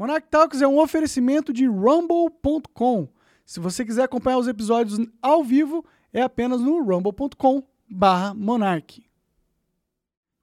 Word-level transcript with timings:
Monarch 0.00 0.28
Talks 0.30 0.62
é 0.62 0.66
um 0.66 0.78
oferecimento 0.78 1.52
de 1.52 1.66
rumble.com. 1.66 3.06
Se 3.44 3.60
você 3.60 3.84
quiser 3.84 4.04
acompanhar 4.04 4.38
os 4.38 4.48
episódios 4.48 4.98
ao 5.20 5.44
vivo, 5.44 5.84
é 6.10 6.22
apenas 6.22 6.62
no 6.62 6.82
rumble.com 6.82 7.62
barra 7.86 8.32
monarch. 8.32 9.06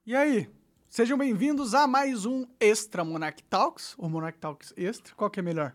E 0.05 0.15
aí, 0.15 0.47
sejam 0.87 1.17
bem-vindos 1.17 1.73
a 1.73 1.87
mais 1.87 2.23
um 2.23 2.45
Extra 2.59 3.03
Monarch 3.03 3.43
Talks, 3.45 3.95
ou 3.97 4.07
Monarch 4.07 4.37
Talks 4.37 4.75
Extra, 4.77 5.15
qual 5.15 5.27
que 5.27 5.39
é 5.39 5.43
melhor? 5.43 5.73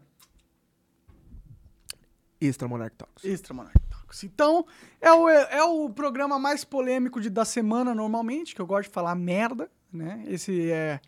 Extra 2.41 2.69
Monarch 2.69 2.95
Talks. 2.95 3.25
Extra 3.25 3.53
Monarch 3.53 3.81
Talks. 3.91 4.23
Então, 4.23 4.65
é 5.01 5.11
o, 5.11 5.29
é 5.29 5.65
o 5.65 5.91
programa 5.91 6.39
mais 6.39 6.65
polêmico 6.65 7.21
de, 7.21 7.29
da 7.29 7.45
semana 7.45 7.93
normalmente, 7.97 8.55
que 8.55 8.63
eu 8.63 8.67
gosto 8.67 8.91
de 8.91 8.95
falar 8.95 9.17
merda, 9.17 9.69
né? 9.93 10.23
Esse 10.29 10.71
é 10.71 11.01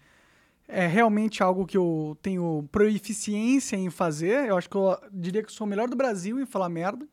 é 0.67 0.87
realmente 0.87 1.43
algo 1.43 1.67
que 1.67 1.77
eu 1.77 2.17
tenho 2.23 2.69
proeficiência 2.73 3.77
em 3.77 3.91
fazer. 3.91 4.49
Eu 4.49 4.57
acho 4.57 4.69
que 4.69 4.77
eu 4.77 4.99
diria 5.13 5.43
que 5.43 5.53
sou 5.53 5.67
o 5.67 5.71
melhor 5.71 5.89
do 5.89 5.97
Brasil 5.97 6.41
em 6.41 6.47
falar 6.47 6.69
merda. 6.69 7.07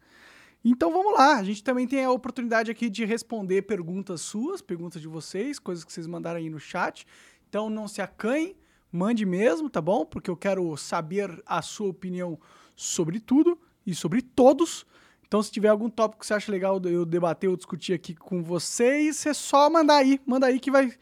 Então 0.64 0.92
vamos 0.92 1.14
lá, 1.14 1.38
a 1.38 1.44
gente 1.44 1.64
também 1.64 1.88
tem 1.88 2.06
a 2.06 2.12
oportunidade 2.12 2.70
aqui 2.70 2.88
de 2.88 3.04
responder 3.04 3.64
perguntas 3.64 4.22
suas, 4.22 4.62
perguntas 4.62 5.02
de 5.02 5.08
vocês, 5.08 5.58
coisas 5.58 5.84
que 5.84 5.92
vocês 5.92 6.06
mandaram 6.06 6.38
aí 6.38 6.52
no 6.52 6.60
chat. 6.60 7.06
Então 7.50 7.68
não 7.68 7.88
se 7.88 8.00
acanhe, 8.00 8.56
mande 8.92 9.26
mesmo, 9.26 9.72
tá 9.72 9.82
bom? 9.82 10.06
Porque 10.06 10.30
eu 10.30 10.38
quero 10.38 10.78
saber 10.78 11.42
a 11.48 11.64
sua 11.64 11.90
opinião 11.90 12.40
sobre 12.76 13.20
tudo 13.20 13.60
e 13.88 13.96
sobre 13.96 14.22
todos. 14.22 14.86
Então 15.28 15.42
se 15.42 15.52
tiver 15.52 15.70
algum 15.70 15.90
tópico 15.90 16.20
que 16.20 16.28
você 16.28 16.36
acha 16.36 16.52
legal 16.52 16.80
eu 16.86 17.06
debater 17.06 17.50
ou 17.50 17.58
discutir 17.58 17.94
aqui 17.94 18.14
com 18.14 18.44
vocês, 18.44 19.26
é 19.26 19.34
só 19.34 19.68
mandar 19.68 19.96
aí, 19.96 20.22
manda 20.28 20.46
aí 20.46 20.60
que 20.60 20.70
vai, 20.70 20.94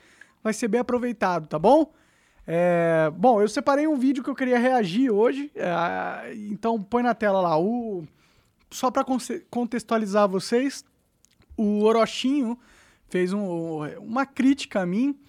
vai 0.41 0.54
ser 0.54 0.70
bem 0.70 0.79
aproveitado, 0.79 1.48
tá 1.48 1.59
bom? 1.59 1.91
É, 2.45 3.11
bom, 3.16 3.41
eu 3.41 3.48
separei 3.48 3.88
um 3.88 3.98
vídeo 3.98 4.23
que 4.23 4.29
eu 4.29 4.35
queria 4.35 4.57
reagir 4.57 5.11
hoje, 5.11 5.52
é, 5.55 6.34
então 6.49 6.81
põe 6.81 7.03
na 7.03 7.13
tela 7.13 7.41
lá. 7.41 7.59
O, 7.59 8.03
só 8.71 8.90
para 8.90 9.05
contextualizar 9.49 10.27
vocês, 10.27 10.84
o 11.55 11.84
Orochinho 11.84 12.57
fez 13.07 13.34
um, 13.34 13.84
uma 13.99 14.26
crítica 14.26 14.82
a 14.82 14.85
mim 14.85 15.20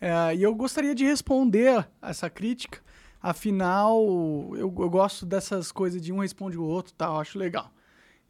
é, 0.00 0.34
e 0.34 0.42
eu 0.42 0.54
gostaria 0.54 0.94
de 0.94 1.04
responder 1.04 1.86
essa 2.00 2.30
crítica. 2.30 2.80
Afinal, 3.22 4.00
eu, 4.54 4.72
eu 4.78 4.88
gosto 4.88 5.26
dessas 5.26 5.70
coisas 5.70 6.00
de 6.00 6.10
um 6.10 6.20
responde 6.20 6.56
o 6.56 6.64
outro, 6.64 6.94
tá? 6.94 7.06
Eu 7.06 7.18
acho 7.18 7.38
legal. 7.38 7.70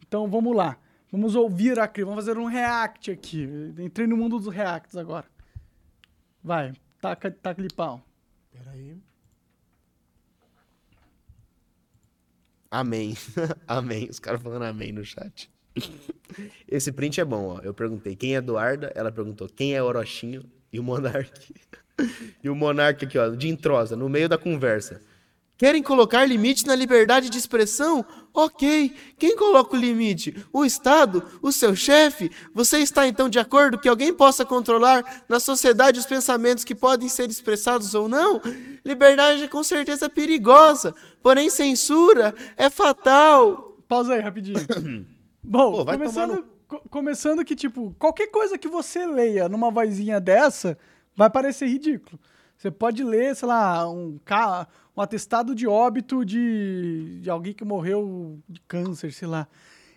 Então 0.03 0.29
vamos 0.29 0.55
lá. 0.57 0.77
Vamos 1.13 1.37
ouvir 1.37 1.79
a 1.79 1.87
crítica. 1.87 2.11
Vamos 2.11 2.25
fazer 2.25 2.39
um 2.39 2.47
react 2.47 3.11
aqui. 3.11 3.49
Entrei 3.79 4.09
no 4.09 4.17
mundo 4.17 4.39
dos 4.39 4.53
reacts 4.53 4.97
agora. 4.97 5.27
Vai, 6.43 6.73
taca, 7.01 7.31
taca 7.31 7.63
de 7.63 7.73
pau. 7.73 8.03
Peraí. 8.63 9.01
Amém. 12.71 13.17
amém. 13.67 14.09
Os 14.11 14.19
caras 14.19 14.43
falando 14.43 14.65
amém 14.65 14.93
no 14.93 15.05
chat. 15.05 15.51
Esse 16.69 16.93
print 16.93 17.21
é 17.21 17.25
bom, 17.25 17.57
ó. 17.57 17.61
Eu 17.61 17.73
perguntei 17.73 18.15
quem 18.15 18.35
é 18.35 18.39
Eduarda, 18.39 18.93
ela 18.95 19.11
perguntou 19.11 19.49
quem 19.49 19.75
é 19.75 19.83
Orochinho 19.83 20.45
e 20.71 20.79
o 20.79 20.83
Monark. 20.83 21.55
e 22.45 22.51
o 22.51 22.55
Monark 22.55 23.05
aqui, 23.05 23.19
ó, 23.19 23.31
de 23.31 23.49
entrosa, 23.49 23.97
no 23.97 24.09
meio 24.09 24.29
da 24.29 24.37
conversa. 24.37 25.01
Querem 25.61 25.83
colocar 25.83 26.25
limite 26.25 26.67
na 26.67 26.75
liberdade 26.75 27.29
de 27.29 27.37
expressão? 27.37 28.03
Ok. 28.33 28.97
Quem 29.19 29.37
coloca 29.37 29.77
o 29.77 29.79
limite? 29.79 30.35
O 30.51 30.65
Estado? 30.65 31.23
O 31.43 31.53
seu 31.53 31.77
chefe? 31.77 32.31
Você 32.55 32.79
está 32.79 33.07
então 33.07 33.29
de 33.29 33.39
acordo 33.39 33.77
que 33.79 33.87
alguém 33.87 34.11
possa 34.11 34.43
controlar 34.43 35.05
na 35.29 35.39
sociedade 35.39 35.99
os 35.99 36.07
pensamentos 36.07 36.65
que 36.65 36.75
podem 36.75 37.11
ser 37.11 37.29
expressados 37.29 37.95
ou 37.95 38.09
não? 38.09 38.41
Liberdade 38.83 39.43
é 39.43 39.49
com 39.49 39.63
certeza 39.63 40.09
perigosa, 40.09 40.95
porém 41.23 41.51
censura 41.51 42.35
é 42.57 42.71
fatal. 42.71 43.77
Pausa 43.87 44.15
aí 44.15 44.21
rapidinho. 44.23 44.67
Bom, 45.45 45.85
Pô, 45.85 45.85
começando, 45.85 46.49
no... 46.71 46.81
começando 46.89 47.45
que, 47.45 47.55
tipo, 47.55 47.95
qualquer 47.99 48.29
coisa 48.29 48.57
que 48.57 48.67
você 48.67 49.05
leia 49.05 49.47
numa 49.47 49.71
vozinha 49.71 50.19
dessa 50.19 50.79
vai 51.15 51.29
parecer 51.29 51.67
ridículo. 51.67 52.19
Você 52.57 52.71
pode 52.71 53.03
ler, 53.03 53.35
sei 53.37 53.49
lá, 53.49 53.91
um, 53.91 54.19
um 55.01 55.03
atestado 55.03 55.55
de 55.55 55.67
óbito 55.67 56.25
de, 56.25 57.21
de 57.23 57.31
alguém 57.31 57.55
que 57.55 57.65
morreu 57.65 58.39
de 58.49 58.61
câncer, 58.69 59.13
sei 59.13 59.27
lá. 59.27 59.49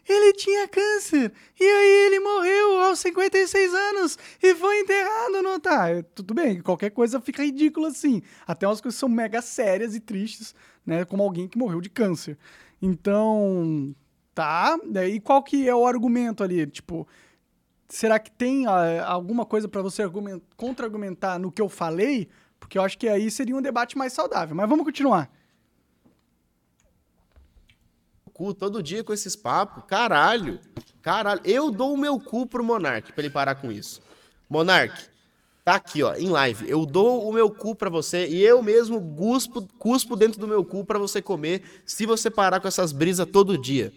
Ele 0.08 0.34
tinha 0.34 0.68
câncer, 0.68 1.31
e 1.58 1.64
aí 1.64 2.08
ele 2.08 2.19
morreu 2.19 2.81
aos 2.84 3.00
56 3.00 3.74
anos 3.74 4.18
e 4.42 4.53
foi 4.56 4.80
enterrado, 4.80 5.42
não 5.42 5.59
tá? 5.59 5.88
Tudo 6.13 6.34
bem, 6.34 6.62
qualquer 6.62 6.90
coisa 6.90 7.22
fica 7.22 7.44
ridícula 7.44 7.88
assim. 7.88 8.22
Até 8.46 8.68
umas 8.68 8.81
coisas 8.81 9.00
são 9.00 9.08
mega 9.08 9.42
sérias 9.42 9.96
e 9.96 10.02
tristes, 10.02 10.53
né? 10.86 11.06
Como 11.06 11.24
alguém 11.24 11.47
que 11.47 11.58
morreu 11.58 11.80
de 11.80 11.90
câncer. 11.90 12.38
Então, 12.81 13.96
tá. 14.36 14.78
E 15.09 15.22
qual 15.22 15.42
que 15.42 15.69
é 15.69 15.75
o 15.75 15.88
argumento 15.88 16.44
ali? 16.44 16.68
Tipo, 16.68 17.08
será 17.88 18.19
que 18.19 18.31
tem 18.31 18.68
uh, 18.68 19.03
alguma 19.06 19.46
coisa 19.46 19.69
para 19.69 19.81
você 19.81 20.03
contra-argumentar 20.58 21.40
no 21.40 21.50
que 21.50 21.62
eu 21.62 21.69
falei? 21.69 22.28
Porque 22.63 22.78
eu 22.78 22.81
acho 22.81 22.97
que 22.97 23.07
aí 23.07 23.29
seria 23.29 23.56
um 23.56 23.62
debate 23.62 23.97
mais 23.97 24.13
saudável. 24.13 24.56
Mas 24.56 24.69
vamos 24.69 24.85
continuar. 24.85 25.29
Cu 28.34 28.53
todo 28.53 28.81
dia 28.81 29.03
com 29.03 29.13
esses 29.13 29.35
papos. 29.35 29.84
Caralho. 29.85 30.59
Caralho. 31.01 31.41
Eu 31.44 31.69
dou 31.69 31.94
o 31.94 31.97
meu 31.97 32.19
cu 32.19 32.47
pro 32.47 32.63
Monark 32.63 33.12
pra 33.12 33.24
ele 33.24 33.34
parar 33.34 33.56
com 33.56 33.72
isso. 33.72 34.01
Monark, 34.50 35.07
tá 35.63 35.75
aqui, 35.75 36.01
ó, 36.01 36.16
em 36.16 36.29
live. 36.29 36.68
Eu 36.69 36.85
dou 36.85 37.28
o 37.28 37.34
meu 37.34 37.51
cu 37.51 37.75
pra 37.75 37.90
você 37.90 38.28
e 38.28 38.41
eu 38.41 38.63
mesmo 38.63 39.16
cuspo, 39.16 39.68
cuspo 39.78 40.16
dentro 40.16 40.40
do 40.40 40.47
meu 40.47 40.63
cu 40.63 40.85
pra 40.85 40.97
você 40.97 41.22
comer 41.22 41.84
se 41.85 42.06
você 42.06 42.30
parar 42.30 42.59
com 42.59 42.68
essas 42.68 42.91
brisas 42.91 43.28
todo 43.31 43.57
dia. 43.57 43.91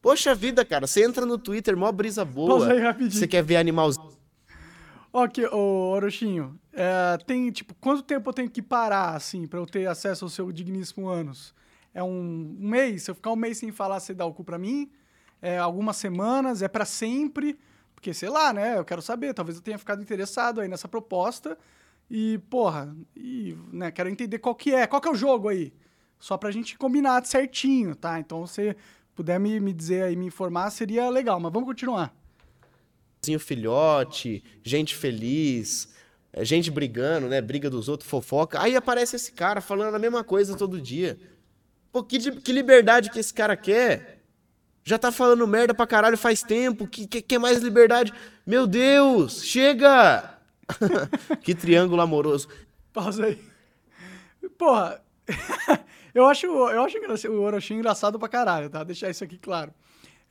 Poxa 0.00 0.34
vida, 0.34 0.64
cara, 0.64 0.86
você 0.86 1.04
entra 1.04 1.26
no 1.26 1.36
Twitter, 1.36 1.76
mó 1.76 1.90
brisa 1.92 2.24
boa. 2.24 2.68
Você 3.10 3.26
quer 3.28 3.42
ver 3.42 3.56
animalzinho 3.56 4.17
Ok, 5.12 5.46
ô 5.46 5.90
Orochinho, 5.92 6.58
é, 6.70 7.16
tem, 7.26 7.50
tipo, 7.50 7.74
quanto 7.76 8.02
tempo 8.02 8.28
eu 8.28 8.34
tenho 8.34 8.50
que 8.50 8.60
parar, 8.60 9.16
assim, 9.16 9.46
pra 9.46 9.58
eu 9.58 9.64
ter 9.64 9.86
acesso 9.86 10.26
ao 10.26 10.28
seu 10.28 10.52
digníssimo 10.52 11.08
anos? 11.08 11.54
É 11.94 12.02
um, 12.02 12.56
um 12.60 12.68
mês? 12.68 13.04
Se 13.04 13.10
eu 13.10 13.14
ficar 13.14 13.32
um 13.32 13.36
mês 13.36 13.56
sem 13.58 13.72
falar, 13.72 14.00
você 14.00 14.12
dá 14.12 14.26
o 14.26 14.34
cu 14.34 14.44
pra 14.44 14.58
mim? 14.58 14.90
É 15.40 15.58
algumas 15.58 15.96
semanas? 15.96 16.60
É 16.60 16.68
para 16.68 16.84
sempre? 16.84 17.58
Porque, 17.94 18.12
sei 18.12 18.28
lá, 18.28 18.52
né? 18.52 18.78
Eu 18.78 18.84
quero 18.84 19.00
saber. 19.00 19.32
Talvez 19.32 19.56
eu 19.56 19.62
tenha 19.62 19.78
ficado 19.78 20.02
interessado 20.02 20.60
aí 20.60 20.68
nessa 20.68 20.86
proposta. 20.86 21.58
E, 22.10 22.38
porra, 22.50 22.94
e, 23.16 23.56
né, 23.72 23.90
quero 23.90 24.08
entender 24.10 24.38
qual 24.38 24.54
que 24.54 24.74
é. 24.74 24.86
Qual 24.86 25.00
que 25.00 25.08
é 25.08 25.10
o 25.10 25.14
jogo 25.14 25.48
aí? 25.48 25.72
Só 26.18 26.36
pra 26.36 26.50
gente 26.50 26.76
combinar 26.78 27.24
certinho, 27.24 27.94
tá? 27.96 28.20
Então, 28.20 28.46
se 28.46 28.76
puder 29.14 29.40
me, 29.40 29.58
me 29.58 29.72
dizer 29.72 30.02
aí, 30.04 30.16
me 30.16 30.26
informar, 30.26 30.70
seria 30.70 31.08
legal. 31.08 31.40
Mas 31.40 31.52
vamos 31.52 31.68
continuar 31.68 32.17
filhote, 33.38 34.42
gente 34.62 34.94
feliz, 34.94 35.88
é, 36.32 36.44
gente 36.44 36.70
brigando, 36.70 37.28
né? 37.28 37.40
Briga 37.40 37.68
dos 37.68 37.88
outros, 37.88 38.08
fofoca. 38.08 38.60
Aí 38.60 38.76
aparece 38.76 39.16
esse 39.16 39.32
cara 39.32 39.60
falando 39.60 39.94
a 39.94 39.98
mesma 39.98 40.22
coisa 40.22 40.56
todo 40.56 40.80
dia. 40.80 41.18
Pô, 41.90 42.02
que, 42.02 42.18
que 42.40 42.52
liberdade 42.52 43.10
que 43.10 43.18
esse 43.18 43.32
cara 43.32 43.56
quer? 43.56 44.22
Já 44.84 44.98
tá 44.98 45.10
falando 45.10 45.46
merda 45.46 45.74
pra 45.74 45.86
caralho 45.86 46.16
faz 46.16 46.42
tempo. 46.42 46.86
Que, 46.86 47.06
que 47.06 47.20
quer 47.20 47.38
mais 47.38 47.58
liberdade? 47.58 48.12
Meu 48.46 48.66
Deus, 48.66 49.44
chega! 49.44 50.38
que 51.42 51.54
triângulo 51.54 52.00
amoroso. 52.00 52.48
Pausa 52.92 53.26
aí. 53.26 53.42
Porra, 54.56 55.02
eu 56.14 56.26
acho, 56.26 56.46
eu 56.46 56.82
acho 56.82 57.28
o 57.28 57.42
Orochi 57.42 57.74
engraçado 57.74 58.18
pra 58.18 58.28
caralho, 58.28 58.70
tá? 58.70 58.82
Deixar 58.84 59.10
isso 59.10 59.24
aqui 59.24 59.38
claro. 59.38 59.72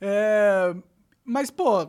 É, 0.00 0.74
mas, 1.24 1.50
pô, 1.50 1.88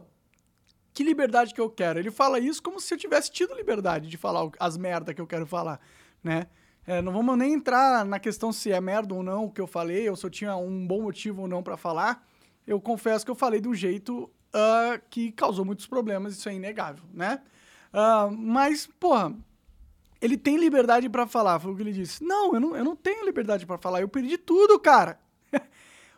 que 1.00 1.04
liberdade 1.06 1.54
que 1.54 1.62
eu 1.62 1.70
quero? 1.70 1.98
Ele 1.98 2.12
fala 2.12 2.42
isso 2.42 2.62
como 2.62 2.78
se 2.78 2.94
eu 2.94 2.98
tivesse 2.98 3.32
tido 3.32 3.56
liberdade 3.56 4.10
de 4.10 4.18
falar 4.18 4.50
as 4.60 4.76
merda 4.76 5.14
que 5.14 5.22
eu 5.22 5.26
quero 5.26 5.46
falar, 5.46 5.80
né? 6.22 6.48
É, 6.86 7.02
não 7.02 7.14
vamos 7.14 7.38
nem 7.38 7.54
entrar 7.54 8.04
na 8.04 8.20
questão 8.20 8.52
se 8.52 8.70
é 8.70 8.82
merda 8.82 9.14
ou 9.14 9.24
não 9.24 9.46
o 9.46 9.50
que 9.50 9.62
eu 9.62 9.66
falei, 9.66 10.10
ou 10.10 10.18
se 10.18 10.26
eu 10.26 10.30
tinha 10.30 10.58
um 10.58 10.86
bom 10.86 11.04
motivo 11.04 11.44
ou 11.44 11.48
não 11.48 11.64
para 11.64 11.78
falar. 11.78 12.28
Eu 12.68 12.82
confesso 12.82 13.24
que 13.24 13.32
eu 13.32 13.36
falei 13.36 13.62
de 13.62 13.70
um 13.70 13.74
jeito 13.74 14.24
uh, 14.24 15.02
que 15.10 15.32
causou 15.32 15.64
muitos 15.64 15.88
problemas, 15.88 16.34
isso 16.34 16.50
é 16.50 16.54
inegável, 16.54 17.06
né? 17.14 17.44
Uh, 17.94 18.36
mas, 18.36 18.86
porra, 19.00 19.34
ele 20.20 20.36
tem 20.36 20.58
liberdade 20.58 21.08
para 21.08 21.26
falar, 21.26 21.62
foi 21.62 21.72
o 21.72 21.76
que 21.78 21.82
ele 21.82 21.94
disse. 21.94 22.22
Não, 22.22 22.54
eu 22.54 22.60
não, 22.60 22.76
eu 22.76 22.84
não 22.84 22.96
tenho 22.98 23.24
liberdade 23.24 23.66
para 23.66 23.78
falar, 23.78 24.02
eu 24.02 24.10
perdi 24.10 24.38
tudo, 24.38 24.78
cara. 24.78 25.18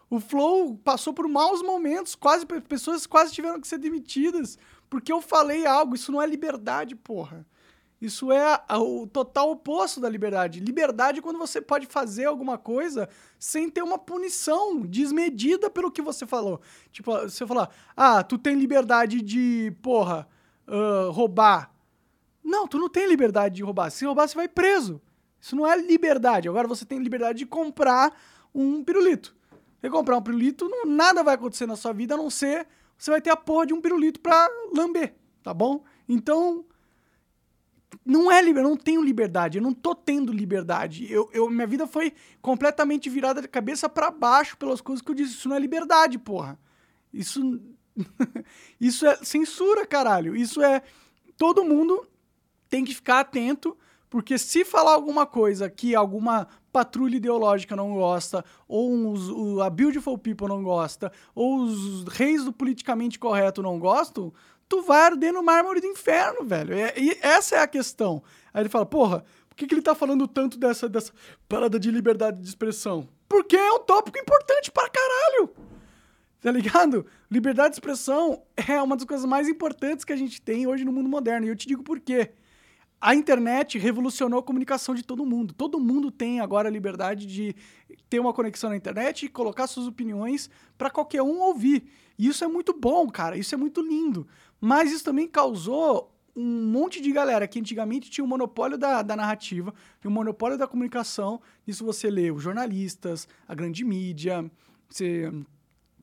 O 0.09 0.19
Flow 0.19 0.75
passou 0.83 1.13
por 1.13 1.25
maus 1.25 1.61
momentos, 1.61 2.15
quase 2.15 2.45
pessoas 2.45 3.07
quase 3.07 3.31
tiveram 3.31 3.61
que 3.61 3.65
ser 3.65 3.77
demitidas 3.77 4.59
porque 4.91 5.11
eu 5.11 5.21
falei 5.21 5.65
algo. 5.65 5.95
Isso 5.95 6.11
não 6.11 6.21
é 6.21 6.27
liberdade, 6.27 6.95
porra. 6.95 7.47
Isso 7.99 8.31
é 8.31 8.61
o 8.77 9.07
total 9.07 9.51
oposto 9.51 10.01
da 10.01 10.09
liberdade. 10.09 10.59
Liberdade 10.59 11.19
é 11.19 11.21
quando 11.21 11.39
você 11.39 11.61
pode 11.61 11.85
fazer 11.85 12.25
alguma 12.25 12.57
coisa 12.57 13.07
sem 13.39 13.69
ter 13.69 13.81
uma 13.81 13.97
punição 13.97 14.81
desmedida 14.81 15.69
pelo 15.69 15.91
que 15.91 16.01
você 16.01 16.27
falou. 16.27 16.59
Tipo, 16.91 17.11
você 17.21 17.47
falar, 17.47 17.69
ah, 17.95 18.21
tu 18.21 18.37
tem 18.37 18.55
liberdade 18.55 19.21
de, 19.21 19.73
porra, 19.81 20.27
uh, 20.67 21.09
roubar. 21.11 21.73
Não, 22.43 22.67
tu 22.67 22.77
não 22.77 22.89
tem 22.89 23.07
liberdade 23.07 23.55
de 23.55 23.63
roubar. 23.63 23.91
Se 23.91 24.03
roubar, 24.03 24.27
você 24.27 24.35
vai 24.35 24.49
preso. 24.49 25.01
Isso 25.39 25.55
não 25.55 25.65
é 25.65 25.79
liberdade. 25.79 26.49
Agora 26.49 26.67
você 26.67 26.83
tem 26.83 26.99
liberdade 26.99 27.39
de 27.39 27.45
comprar 27.45 28.13
um 28.53 28.83
pirulito. 28.83 29.33
Você 29.79 29.89
comprar 29.89 30.17
um 30.17 30.21
pirulito, 30.21 30.67
não, 30.67 30.85
nada 30.85 31.23
vai 31.23 31.35
acontecer 31.35 31.65
na 31.65 31.77
sua 31.77 31.93
vida 31.93 32.15
a 32.15 32.17
não 32.17 32.29
ser 32.29 32.67
você 33.01 33.09
vai 33.09 33.19
ter 33.19 33.31
a 33.31 33.35
porra 33.35 33.65
de 33.65 33.73
um 33.73 33.81
pirulito 33.81 34.19
pra 34.19 34.47
lamber, 34.71 35.15
tá 35.41 35.51
bom? 35.51 35.83
Então, 36.07 36.63
não 38.05 38.31
é 38.31 38.39
liberdade, 38.39 38.67
eu 38.67 38.69
não 38.69 38.77
tenho 38.77 39.01
liberdade, 39.01 39.57
eu 39.57 39.63
não 39.63 39.73
tô 39.73 39.95
tendo 39.95 40.31
liberdade. 40.31 41.11
Eu, 41.11 41.27
eu 41.33 41.49
minha 41.49 41.65
vida 41.65 41.87
foi 41.87 42.13
completamente 42.43 43.09
virada 43.09 43.41
de 43.41 43.47
cabeça 43.47 43.89
para 43.89 44.11
baixo 44.11 44.55
pelas 44.55 44.81
coisas 44.81 45.01
que 45.03 45.09
eu 45.09 45.15
disse. 45.15 45.33
Isso 45.33 45.49
não 45.49 45.55
é 45.55 45.59
liberdade, 45.59 46.19
porra. 46.19 46.59
Isso 47.11 47.59
isso 48.79 49.07
é 49.07 49.15
censura, 49.23 49.83
caralho. 49.83 50.35
Isso 50.35 50.61
é 50.61 50.83
todo 51.35 51.65
mundo 51.65 52.07
tem 52.69 52.85
que 52.85 52.93
ficar 52.93 53.21
atento, 53.21 53.75
porque 54.11 54.37
se 54.37 54.63
falar 54.63 54.93
alguma 54.93 55.25
coisa 55.25 55.71
que 55.71 55.95
alguma 55.95 56.47
patrulha 56.71 57.17
ideológica 57.17 57.75
não 57.75 57.93
gosta, 57.93 58.43
ou 58.67 59.11
os, 59.11 59.29
o, 59.29 59.61
a 59.61 59.69
Beautiful 59.69 60.17
People 60.17 60.47
não 60.47 60.63
gosta, 60.63 61.11
ou 61.35 61.63
os 61.63 62.05
reis 62.07 62.43
do 62.43 62.53
politicamente 62.53 63.19
correto 63.19 63.61
não 63.61 63.77
gostam, 63.77 64.33
tu 64.67 64.81
vai 64.81 65.01
arder 65.01 65.33
no 65.33 65.43
mármore 65.43 65.81
do 65.81 65.87
inferno, 65.87 66.45
velho. 66.45 66.73
E, 66.73 67.09
e 67.09 67.17
essa 67.21 67.57
é 67.57 67.59
a 67.59 67.67
questão. 67.67 68.23
Aí 68.53 68.61
ele 68.61 68.69
fala, 68.69 68.85
porra, 68.85 69.23
por 69.49 69.55
que, 69.55 69.67
que 69.67 69.73
ele 69.73 69.81
tá 69.81 69.93
falando 69.93 70.27
tanto 70.27 70.57
dessa, 70.57 70.87
dessa 70.87 71.11
parada 71.47 71.79
de 71.79 71.91
liberdade 71.91 72.41
de 72.41 72.47
expressão? 72.47 73.07
Porque 73.27 73.55
é 73.55 73.71
um 73.73 73.79
tópico 73.79 74.17
importante 74.17 74.71
para 74.71 74.89
caralho. 74.89 75.49
Tá 76.39 76.51
ligado? 76.51 77.05
Liberdade 77.29 77.69
de 77.69 77.75
expressão 77.75 78.41
é 78.55 78.81
uma 78.81 78.95
das 78.95 79.05
coisas 79.05 79.25
mais 79.25 79.47
importantes 79.47 80.03
que 80.03 80.13
a 80.13 80.15
gente 80.15 80.41
tem 80.41 80.65
hoje 80.65 80.83
no 80.83 80.91
mundo 80.91 81.07
moderno. 81.07 81.45
E 81.45 81.49
eu 81.49 81.55
te 81.55 81.67
digo 81.67 81.83
por 81.83 81.99
quê 81.99 82.31
a 83.01 83.15
internet 83.15 83.79
revolucionou 83.79 84.39
a 84.39 84.43
comunicação 84.43 84.93
de 84.93 85.01
todo 85.01 85.25
mundo. 85.25 85.55
Todo 85.55 85.79
mundo 85.79 86.11
tem 86.11 86.39
agora 86.39 86.69
a 86.69 86.71
liberdade 86.71 87.25
de 87.25 87.55
ter 88.07 88.19
uma 88.19 88.31
conexão 88.31 88.69
na 88.69 88.77
internet 88.77 89.25
e 89.25 89.29
colocar 89.29 89.65
suas 89.65 89.87
opiniões 89.87 90.51
para 90.77 90.91
qualquer 90.91 91.23
um 91.23 91.39
ouvir. 91.39 91.83
E 92.17 92.27
isso 92.27 92.43
é 92.43 92.47
muito 92.47 92.77
bom, 92.79 93.09
cara. 93.09 93.35
Isso 93.35 93.55
é 93.55 93.57
muito 93.57 93.81
lindo. 93.81 94.27
Mas 94.59 94.91
isso 94.91 95.03
também 95.03 95.27
causou 95.27 96.15
um 96.35 96.65
monte 96.65 97.01
de 97.01 97.11
galera 97.11 97.47
que 97.47 97.59
antigamente 97.59 98.09
tinha 98.09 98.23
o 98.23 98.27
um 98.27 98.29
monopólio 98.29 98.77
da, 98.77 99.01
da 99.01 99.15
narrativa, 99.15 99.73
o 100.05 100.07
um 100.07 100.11
monopólio 100.11 100.57
da 100.57 100.67
comunicação. 100.67 101.41
Isso 101.65 101.83
você 101.83 102.07
lê 102.07 102.29
os 102.29 102.43
jornalistas, 102.43 103.27
a 103.47 103.55
grande 103.55 103.83
mídia, 103.83 104.49
você 104.87 105.31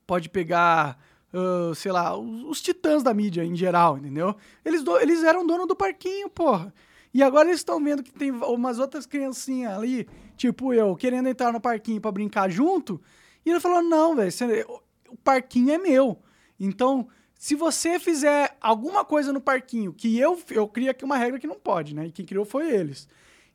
pode 0.05 0.29
pegar, 0.29 0.99
uh, 1.33 1.75
sei 1.77 1.93
lá, 1.93 2.17
os, 2.17 2.43
os, 2.45 2.61
titãs 2.61 3.03
da 3.05 3.15
mídia 3.15 3.45
em 3.45 3.55
geral, 3.55 3.99
entendeu? 3.99 4.35
Eles, 4.65 4.83
do, 4.83 4.99
eles 4.99 5.23
eram 5.23 5.47
dono 5.47 5.67
do 5.67 5.77
parquinho, 5.77 6.29
porra. 6.29 6.75
E 7.13 7.23
agora 7.23 7.49
eles 7.49 7.61
estão 7.61 7.83
vendo 7.83 8.03
que 8.03 8.13
tem 8.13 8.31
umas 8.31 8.79
outras 8.79 9.07
criancinhas 9.07 9.77
ali, 9.77 10.09
tipo 10.37 10.73
eu, 10.75 10.95
querendo 10.95 11.29
entrar 11.29 11.53
no 11.53 11.61
parquinho 11.61 12.01
para 12.01 12.13
brincar 12.13 12.51
junto. 12.51 13.01
E 13.45 13.51
ele 13.51 13.61
falou: 13.61 13.83
não, 13.83 14.15
velho, 14.15 14.31
o 15.09 15.17
parquinho 15.17 15.71
é 15.71 15.79
meu. 15.79 16.19
Então, 16.61 17.09
se 17.35 17.55
você 17.55 17.99
fizer 17.99 18.57
alguma 18.61 19.05
coisa 19.05 19.33
no 19.33 19.41
parquinho, 19.41 19.93
que 19.93 20.19
eu, 20.19 20.39
eu 20.51 20.69
criei 20.69 20.91
aqui 20.91 21.05
uma 21.05 21.17
regra 21.17 21.39
que 21.39 21.47
não 21.47 21.59
pode, 21.59 21.95
né? 21.95 22.07
E 22.07 22.13
quem 22.13 22.27
criou 22.27 22.45
foi 22.45 22.71
eles. 22.71 23.09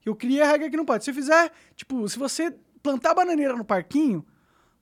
Eu 0.06 0.16
criei 0.16 0.42
a 0.42 0.48
regra 0.48 0.70
que 0.70 0.78
não 0.78 0.86
pode. 0.86 1.04
Se 1.04 1.14
fizer, 1.14 1.52
tipo, 1.76 2.08
se 2.08 2.18
você 2.18 2.56
plantar 2.82 3.14
bananeira 3.14 3.56
no 3.56 3.64
parquinho, 3.64 4.26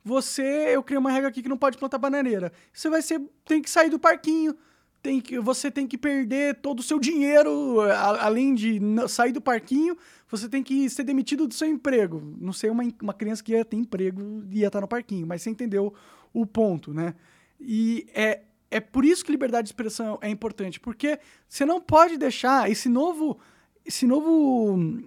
você, 0.03 0.75
eu 0.75 0.83
criei 0.83 0.97
uma 0.97 1.11
regra 1.11 1.29
aqui 1.29 1.43
que 1.43 1.49
não 1.49 1.57
pode 1.57 1.77
plantar 1.77 1.97
bananeira. 1.97 2.51
Você 2.73 2.89
vai 2.89 3.01
ser, 3.01 3.21
tem 3.45 3.61
que 3.61 3.69
sair 3.69 3.89
do 3.89 3.99
parquinho 3.99 4.55
tem 5.01 5.19
que, 5.19 5.39
você 5.39 5.71
tem 5.71 5.87
que 5.87 5.97
perder 5.97 6.55
todo 6.55 6.79
o 6.79 6.83
seu 6.83 6.99
dinheiro, 6.99 7.81
a, 7.81 8.25
além 8.25 8.53
de 8.53 8.79
sair 9.07 9.31
do 9.31 9.41
parquinho, 9.41 9.97
você 10.29 10.47
tem 10.47 10.61
que 10.61 10.89
ser 10.89 11.03
demitido 11.03 11.47
do 11.47 11.53
seu 11.53 11.67
emprego. 11.67 12.21
Não 12.39 12.53
sei, 12.53 12.69
uma, 12.69 12.83
uma 13.01 13.13
criança 13.13 13.43
que 13.43 13.53
ia 13.53 13.65
ter 13.65 13.77
emprego 13.77 14.43
ia 14.51 14.67
estar 14.67 14.81
no 14.81 14.87
parquinho, 14.87 15.25
mas 15.25 15.41
você 15.41 15.49
entendeu 15.49 15.93
o 16.33 16.45
ponto, 16.45 16.93
né? 16.93 17.15
E 17.59 18.07
é, 18.13 18.41
é 18.69 18.79
por 18.79 19.03
isso 19.03 19.25
que 19.25 19.31
liberdade 19.31 19.65
de 19.65 19.69
expressão 19.69 20.19
é 20.21 20.29
importante, 20.29 20.79
porque 20.79 21.19
você 21.47 21.65
não 21.65 21.81
pode 21.81 22.17
deixar 22.17 22.69
esse 22.69 22.87
novo, 22.87 23.39
esse 23.85 24.05
novo 24.05 25.01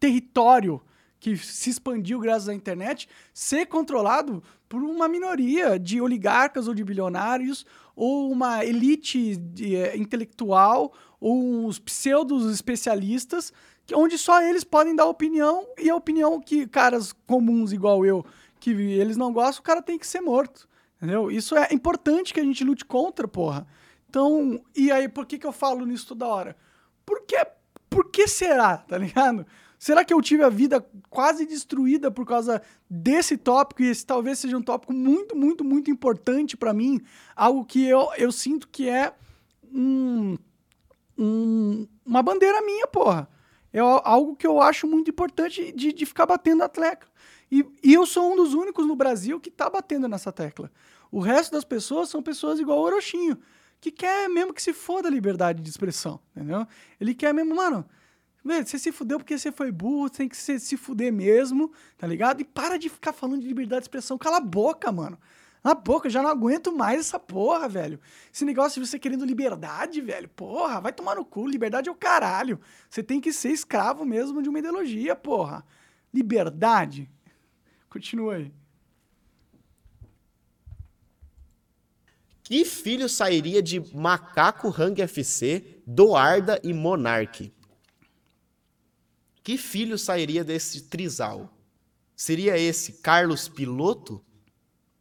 território 0.00 0.82
que 1.20 1.36
se 1.36 1.70
expandiu 1.70 2.18
graças 2.18 2.48
à 2.48 2.54
internet 2.54 3.08
ser 3.32 3.66
controlado 3.66 4.42
por 4.68 4.82
uma 4.82 5.06
minoria 5.06 5.78
de 5.78 6.00
oligarcas 6.00 6.66
ou 6.66 6.74
de 6.74 6.82
bilionários 6.82 7.64
ou 7.94 8.30
uma 8.30 8.64
elite 8.64 9.36
de, 9.36 9.76
é, 9.76 9.96
intelectual 9.96 10.92
ou 11.20 11.66
uns 11.66 11.78
pseudos 11.78 12.52
especialistas 12.52 13.52
onde 13.94 14.16
só 14.16 14.40
eles 14.42 14.64
podem 14.64 14.94
dar 14.94 15.06
opinião 15.06 15.66
e 15.78 15.90
a 15.90 15.96
opinião 15.96 16.40
que 16.40 16.66
caras 16.66 17.12
comuns 17.26 17.72
igual 17.72 18.06
eu 18.06 18.24
que 18.60 18.70
eles 18.70 19.16
não 19.16 19.32
gostam, 19.32 19.60
o 19.60 19.64
cara 19.64 19.82
tem 19.82 19.98
que 19.98 20.06
ser 20.06 20.20
morto. 20.20 20.68
Entendeu? 20.96 21.32
Isso 21.32 21.56
é 21.56 21.66
importante 21.72 22.32
que 22.32 22.38
a 22.38 22.44
gente 22.44 22.62
lute 22.62 22.84
contra, 22.84 23.26
porra. 23.26 23.66
Então, 24.08 24.62
e 24.76 24.92
aí 24.92 25.08
por 25.08 25.26
que 25.26 25.36
que 25.36 25.46
eu 25.46 25.52
falo 25.52 25.84
nisso 25.84 26.06
toda 26.06 26.28
hora? 26.28 26.56
Porque 27.04 27.36
por 27.90 28.08
que 28.10 28.28
será, 28.28 28.78
tá 28.78 28.96
ligado? 28.96 29.44
Será 29.82 30.04
que 30.04 30.14
eu 30.14 30.22
tive 30.22 30.44
a 30.44 30.48
vida 30.48 30.80
quase 31.10 31.44
destruída 31.44 32.08
por 32.08 32.24
causa 32.24 32.62
desse 32.88 33.36
tópico? 33.36 33.82
E 33.82 33.88
esse 33.88 34.06
talvez 34.06 34.38
seja 34.38 34.56
um 34.56 34.62
tópico 34.62 34.92
muito, 34.92 35.34
muito, 35.34 35.64
muito 35.64 35.90
importante 35.90 36.56
para 36.56 36.72
mim. 36.72 37.00
Algo 37.34 37.64
que 37.64 37.84
eu, 37.84 38.08
eu 38.16 38.30
sinto 38.30 38.68
que 38.68 38.88
é 38.88 39.12
um, 39.74 40.38
um, 41.18 41.88
uma 42.06 42.22
bandeira 42.22 42.62
minha, 42.62 42.86
porra. 42.86 43.28
É 43.72 43.80
algo 43.80 44.36
que 44.36 44.46
eu 44.46 44.60
acho 44.60 44.86
muito 44.86 45.10
importante 45.10 45.72
de, 45.72 45.92
de 45.92 46.06
ficar 46.06 46.26
batendo 46.26 46.62
a 46.62 46.68
tecla. 46.68 47.10
E, 47.50 47.66
e 47.82 47.92
eu 47.92 48.06
sou 48.06 48.32
um 48.32 48.36
dos 48.36 48.54
únicos 48.54 48.86
no 48.86 48.94
Brasil 48.94 49.40
que 49.40 49.50
tá 49.50 49.68
batendo 49.68 50.06
nessa 50.06 50.30
tecla. 50.30 50.70
O 51.10 51.18
resto 51.18 51.50
das 51.50 51.64
pessoas 51.64 52.08
são 52.08 52.22
pessoas 52.22 52.60
igual 52.60 52.78
o 52.78 52.82
Orochinho, 52.82 53.36
que 53.80 53.90
quer 53.90 54.28
mesmo 54.28 54.54
que 54.54 54.62
se 54.62 54.72
foda 54.72 55.08
a 55.08 55.10
liberdade 55.10 55.60
de 55.60 55.68
expressão, 55.68 56.20
entendeu? 56.36 56.68
Ele 57.00 57.16
quer 57.16 57.34
mesmo, 57.34 57.56
mano, 57.56 57.84
você 58.44 58.78
se 58.78 58.90
fudeu 58.90 59.18
porque 59.18 59.38
você 59.38 59.52
foi 59.52 59.70
burro, 59.70 60.10
tem 60.10 60.28
que 60.28 60.36
se, 60.36 60.58
se 60.58 60.76
fuder 60.76 61.12
mesmo, 61.12 61.72
tá 61.96 62.06
ligado? 62.06 62.40
E 62.40 62.44
para 62.44 62.76
de 62.76 62.88
ficar 62.88 63.12
falando 63.12 63.40
de 63.40 63.46
liberdade 63.46 63.82
de 63.82 63.84
expressão. 63.84 64.18
Cala 64.18 64.38
a 64.38 64.40
boca, 64.40 64.90
mano. 64.90 65.18
Na 65.62 65.74
boca, 65.74 66.08
eu 66.08 66.10
já 66.10 66.20
não 66.20 66.28
aguento 66.28 66.72
mais 66.72 66.98
essa 66.98 67.20
porra, 67.20 67.68
velho. 67.68 68.00
Esse 68.32 68.44
negócio 68.44 68.82
de 68.82 68.88
você 68.88 68.98
querendo 68.98 69.24
liberdade, 69.24 70.00
velho. 70.00 70.28
Porra, 70.28 70.80
vai 70.80 70.92
tomar 70.92 71.14
no 71.14 71.24
cu. 71.24 71.46
Liberdade 71.46 71.88
é 71.88 71.92
o 71.92 71.94
caralho. 71.94 72.60
Você 72.90 73.00
tem 73.00 73.20
que 73.20 73.32
ser 73.32 73.50
escravo 73.50 74.04
mesmo 74.04 74.42
de 74.42 74.48
uma 74.48 74.58
ideologia, 74.58 75.14
porra. 75.14 75.64
Liberdade. 76.12 77.08
Continua 77.88 78.34
aí. 78.34 78.52
Que 82.42 82.64
filho 82.64 83.08
sairia 83.08 83.62
de 83.62 83.80
Macaco 83.94 84.68
Hang 84.68 85.00
FC, 85.00 85.80
Doarda 85.86 86.60
e 86.64 86.74
Monarque? 86.74 87.52
Que 89.42 89.58
filho 89.58 89.98
sairia 89.98 90.44
desse 90.44 90.82
trisal? 90.82 91.52
Seria 92.14 92.56
esse 92.56 92.94
Carlos 92.94 93.48
Piloto? 93.48 94.24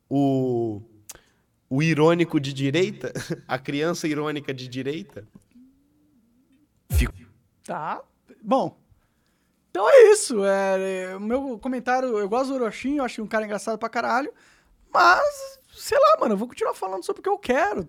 O, 0.10 0.82
o 1.70 1.84
irônico 1.84 2.40
de 2.40 2.52
direita? 2.52 3.14
A 3.48 3.60
criança 3.60 4.08
irônica 4.08 4.54
de 4.54 4.68
direita? 4.68 5.28
Fico. 6.92 7.14
Tá. 7.64 8.02
Bom. 8.42 8.78
Então 9.70 9.88
é 9.88 10.12
isso. 10.12 10.44
É, 10.44 11.12
é, 11.12 11.16
o 11.16 11.20
meu 11.20 11.58
comentário, 11.60 12.18
eu 12.18 12.28
gosto 12.28 12.50
do 12.50 12.56
Orochinho, 12.56 12.98
eu 12.98 13.06
acho 13.06 13.22
um 13.22 13.28
cara 13.28 13.46
engraçado 13.46 13.78
pra 13.78 13.88
caralho. 13.88 14.34
Mas, 14.92 15.60
sei 15.74 15.98
lá, 15.98 16.18
mano, 16.20 16.34
eu 16.34 16.38
vou 16.38 16.48
continuar 16.48 16.74
falando 16.74 17.06
sobre 17.06 17.22
o 17.22 17.24
que 17.24 17.30
eu 17.30 17.38
quero. 17.38 17.88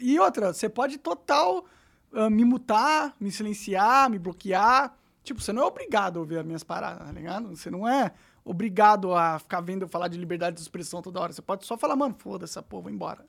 E 0.00 0.18
outra, 0.18 0.52
você 0.52 0.68
pode 0.68 0.96
total 0.98 1.66
uh, 2.12 2.30
me 2.30 2.44
mutar, 2.44 3.14
me 3.20 3.30
silenciar, 3.30 4.08
me 4.08 4.18
bloquear. 4.18 4.96
Tipo, 5.28 5.42
você 5.42 5.52
não 5.52 5.60
é 5.60 5.66
obrigado 5.66 6.16
a 6.16 6.20
ouvir 6.20 6.38
as 6.38 6.46
minhas 6.46 6.64
paradas, 6.64 7.06
tá 7.06 7.12
ligado? 7.12 7.54
Você 7.54 7.70
não 7.70 7.86
é 7.86 8.14
obrigado 8.42 9.14
a 9.14 9.38
ficar 9.38 9.60
vendo 9.60 9.82
eu 9.82 9.88
falar 9.88 10.08
de 10.08 10.16
liberdade 10.16 10.56
de 10.56 10.62
expressão 10.62 11.02
toda 11.02 11.20
hora. 11.20 11.34
Você 11.34 11.42
pode 11.42 11.66
só 11.66 11.76
falar, 11.76 11.96
mano, 11.96 12.14
foda-se 12.18 12.52
essa 12.52 12.62
porra, 12.62 12.84
vou 12.84 12.90
embora. 12.90 13.26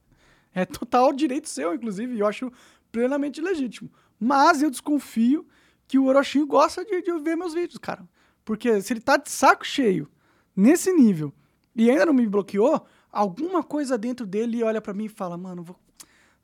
É 0.54 0.66
total 0.66 1.12
direito 1.12 1.50
seu, 1.50 1.74
inclusive, 1.74 2.16
e 2.16 2.22
eu 2.22 2.26
acho 2.26 2.50
plenamente 2.90 3.42
legítimo. 3.42 3.92
Mas 4.18 4.62
eu 4.62 4.72
desconfio 4.72 5.46
que 5.90 6.00
o 6.00 6.06
Orochinho 6.06 6.48
gosta 6.48 6.86
de, 6.86 7.02
de 7.02 7.20
ver 7.20 7.36
meus 7.36 7.54
vídeos, 7.54 7.80
cara. 7.80 8.08
Porque 8.46 8.82
se 8.82 8.94
ele 8.94 9.02
tá 9.02 9.18
de 9.18 9.30
saco 9.30 9.68
cheio, 9.68 10.10
nesse 10.56 10.94
nível, 10.94 11.34
e 11.76 11.92
ainda 11.92 12.06
não 12.06 12.14
me 12.14 12.26
bloqueou, 12.26 12.88
alguma 13.12 13.62
coisa 13.62 13.98
dentro 13.98 14.26
dele 14.26 14.64
olha 14.64 14.80
para 14.80 14.94
mim 14.94 15.06
e 15.06 15.10
fala, 15.10 15.38
mano, 15.38 15.64
vou... 15.64 15.78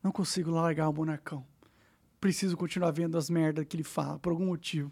não 0.03 0.11
consigo 0.11 0.51
largar 0.51 0.89
o 0.89 0.93
bonecão. 0.93 1.47
Preciso 2.19 2.57
continuar 2.57 2.91
vendo 2.91 3.17
as 3.17 3.29
merdas 3.29 3.65
que 3.65 3.77
ele 3.77 3.85
fala, 3.85 4.19
por 4.19 4.33
algum 4.33 4.47
motivo. 4.47 4.91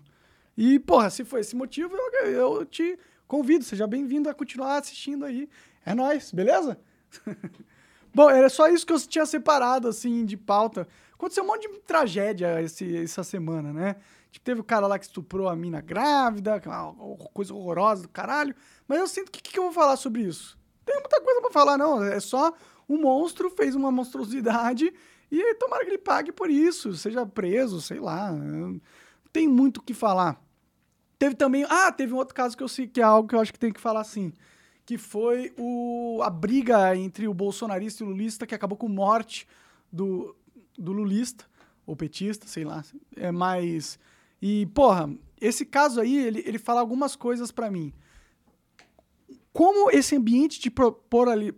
E, 0.57 0.79
porra, 0.79 1.10
se 1.10 1.24
for 1.24 1.39
esse 1.39 1.55
motivo, 1.55 1.95
eu, 1.95 2.29
eu 2.29 2.65
te 2.65 2.98
convido, 3.27 3.63
seja 3.63 3.88
bem-vindo 3.88 4.29
a 4.29 4.33
continuar 4.33 4.77
assistindo 4.77 5.25
aí. 5.25 5.50
É 5.86 5.95
nóis, 5.95 6.31
beleza? 6.31 6.79
Bom, 8.13 8.29
era 8.29 8.48
só 8.48 8.67
isso 8.67 8.86
que 8.86 8.93
eu 8.93 9.00
tinha 9.00 9.25
separado, 9.25 9.88
assim, 9.88 10.24
de 10.24 10.38
pauta. 10.38 10.88
Aconteceu 11.13 11.43
um 11.43 11.48
monte 11.48 11.67
de 11.67 11.79
tragédia 11.79 12.62
esse, 12.62 12.98
essa 12.98 13.24
semana, 13.24 13.74
né? 13.74 13.95
Tipo, 14.29 14.45
teve 14.45 14.62
o 14.62 14.63
cara 14.63 14.88
lá 14.88 15.00
que 15.00 15.05
estuprou 15.05 15.48
a 15.48 15.55
mina 15.55 15.81
grávida, 15.81 16.55
é 16.55 16.62
coisa 17.33 17.53
horrorosa 17.53 18.03
do 18.03 18.10
caralho. 18.10 18.55
Mas 18.88 19.00
eu 19.00 19.07
sinto 19.07 19.31
que 19.31 19.39
o 19.39 19.43
que, 19.43 19.57
eu 19.57 19.63
vou 19.63 19.72
falar 19.72 19.95
sobre 19.95 20.22
isso? 20.24 20.57
Tem 20.86 20.95
muita 21.00 21.22
coisa 21.22 21.41
pra 21.41 21.51
falar, 21.51 21.77
não. 21.77 22.03
É 22.03 22.19
só 22.19 22.53
um 22.88 23.00
monstro 23.00 23.50
fez 23.50 23.74
uma 23.75 23.91
monstruosidade 23.91 24.93
e 25.31 25.55
tomara 25.55 25.83
que 25.83 25.91
ele 25.91 25.98
pague 25.98 26.31
por 26.31 26.50
isso, 26.50 26.93
seja 26.95 27.25
preso, 27.25 27.81
sei 27.81 28.00
lá. 28.00 28.31
Tem 29.34 29.48
muito 29.48 29.78
o 29.78 29.82
que 29.82 29.96
falar. 29.96 30.40
Teve 31.18 31.36
também. 31.36 31.66
Ah, 31.68 31.92
teve 31.92 32.13
um 32.13 32.18
outro 32.18 32.36
caso 32.36 32.56
que 32.56 32.62
eu 32.62 32.68
sei 32.68 32.88
que 32.88 33.02
é 33.02 33.04
algo 33.04 33.28
que 33.28 33.34
eu 33.34 33.40
acho 33.40 33.52
que 33.52 33.60
tem 33.60 33.74
que 33.74 33.82
falar 33.82 34.02
assim. 34.02 34.32
Que 34.86 34.98
foi 34.98 35.52
o, 35.58 36.22
a 36.24 36.30
briga 36.30 36.96
entre 36.96 37.28
o 37.28 37.34
bolsonarista 37.34 38.04
e 38.04 38.06
o 38.06 38.10
lulista, 38.10 38.46
que 38.46 38.54
acabou 38.54 38.78
com 38.78 38.88
morte 38.88 39.48
do, 39.92 40.36
do 40.78 40.92
lulista, 40.92 41.46
ou 41.86 41.96
petista, 41.96 42.46
sei 42.48 42.63
lá. 42.63 42.84
É 43.16 43.32
mais. 43.32 43.98
E, 44.42 44.68
porra, 44.68 45.10
esse 45.42 45.66
caso 45.66 46.00
aí, 46.00 46.16
ele, 46.16 46.44
ele 46.46 46.60
fala 46.60 46.82
algumas 46.82 47.16
coisas 47.16 47.52
para 47.52 47.72
mim. 47.72 47.92
Como 49.52 49.90
esse 49.92 50.16
ambiente 50.16 50.60
de 50.60 50.72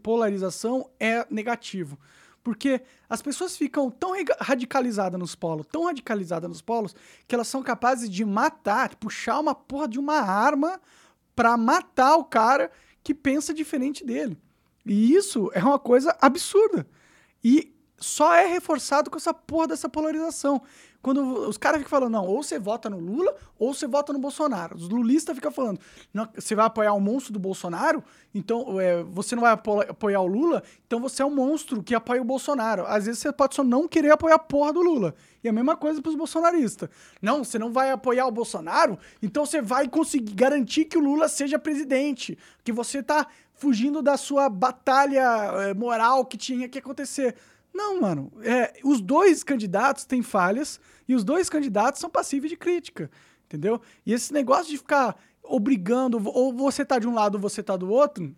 polarização 0.02 0.90
é 1.00 1.26
negativo. 1.30 1.98
Porque 2.46 2.84
as 3.10 3.24
pessoas 3.24 3.58
ficam 3.58 3.90
tão 3.90 4.12
radicalizadas 4.40 5.20
nos 5.20 5.34
polos, 5.34 5.66
tão 5.66 5.86
radicalizadas 5.86 6.48
nos 6.48 6.62
polos, 6.62 6.96
que 7.28 7.34
elas 7.34 7.48
são 7.48 7.64
capazes 7.64 8.08
de 8.08 8.24
matar, 8.24 8.94
puxar 8.98 9.40
uma 9.40 9.56
porra 9.56 9.88
de 9.88 9.98
uma 9.98 10.20
arma 10.20 10.80
pra 11.36 11.58
matar 11.58 12.18
o 12.18 12.24
cara 12.24 12.72
que 13.04 13.16
pensa 13.16 13.52
diferente 13.52 14.06
dele. 14.06 14.38
E 14.86 15.16
isso 15.16 15.50
é 15.56 15.64
uma 15.64 15.80
coisa 15.80 16.16
absurda. 16.22 16.88
E 17.44 17.74
só 17.98 18.36
é 18.36 18.46
reforçado 18.46 19.10
com 19.10 19.18
essa 19.18 19.34
porra 19.34 19.70
dessa 19.70 19.90
polarização. 19.90 20.62
Quando 21.06 21.48
os 21.48 21.56
caras 21.56 21.78
ficam 21.78 21.92
falando, 21.92 22.14
não, 22.14 22.26
ou 22.26 22.42
você 22.42 22.58
vota 22.58 22.90
no 22.90 22.98
Lula, 22.98 23.36
ou 23.60 23.72
você 23.72 23.86
vota 23.86 24.12
no 24.12 24.18
Bolsonaro. 24.18 24.76
Os 24.76 24.90
lulistas 24.90 25.36
ficam 25.36 25.52
falando, 25.52 25.80
não, 26.12 26.28
você 26.34 26.56
vai 26.56 26.66
apoiar 26.66 26.94
o 26.94 27.00
monstro 27.00 27.32
do 27.32 27.38
Bolsonaro, 27.38 28.04
então 28.34 28.82
é, 28.82 29.04
você 29.04 29.36
não 29.36 29.44
vai 29.44 29.52
apoiar 29.52 30.22
o 30.22 30.26
Lula, 30.26 30.64
então 30.88 31.00
você 31.00 31.22
é 31.22 31.26
um 31.28 31.30
monstro 31.30 31.84
que 31.84 31.94
apoia 31.94 32.20
o 32.20 32.26
Bolsonaro. 32.26 32.88
Às 32.88 33.06
vezes 33.06 33.22
você 33.22 33.32
pode 33.32 33.54
só 33.54 33.64
não 33.64 33.88
querer 33.88 34.10
apoiar 34.10 34.34
a 34.34 34.40
porra 34.40 34.74
do 34.74 34.82
Lula. 34.82 35.14
E 35.44 35.48
a 35.48 35.54
mesma 35.54 35.78
coisa 35.78 36.02
pros 36.02 36.16
bolsonaristas. 36.16 36.90
Não, 37.22 37.44
você 37.44 37.60
não 37.60 37.72
vai 37.72 37.92
apoiar 37.92 38.26
o 38.26 38.32
Bolsonaro, 38.32 38.98
então 39.22 39.46
você 39.46 39.62
vai 39.62 39.88
conseguir 39.88 40.34
garantir 40.34 40.86
que 40.86 40.98
o 40.98 41.02
Lula 41.02 41.28
seja 41.30 41.60
presidente. 41.60 42.36
Que 42.64 42.72
você 42.72 43.04
tá 43.04 43.28
fugindo 43.54 44.02
da 44.02 44.18
sua 44.18 44.50
batalha 44.50 45.22
é, 45.22 45.74
moral 45.76 46.26
que 46.26 46.36
tinha 46.36 46.68
que 46.68 46.80
acontecer. 46.80 47.36
Não, 47.76 48.00
mano. 48.00 48.32
É, 48.42 48.74
os 48.86 49.02
dois 49.02 49.44
candidatos 49.44 50.06
têm 50.06 50.24
falhas 50.24 50.80
e 51.06 51.14
os 51.14 51.26
dois 51.26 51.50
candidatos 51.50 52.00
são 52.00 52.10
passíveis 52.10 52.50
de 52.50 52.56
crítica. 52.56 53.12
Entendeu? 53.44 53.82
E 54.06 54.14
esse 54.14 54.32
negócio 54.32 54.72
de 54.72 54.78
ficar 54.78 55.18
obrigando, 55.44 56.20
ou 56.26 56.54
você 56.54 56.86
tá 56.86 56.98
de 56.98 57.08
um 57.08 57.14
lado 57.14 57.36
ou 57.36 57.42
você 57.42 57.62
tá 57.62 57.76
do 57.76 57.92
outro, 57.92 58.34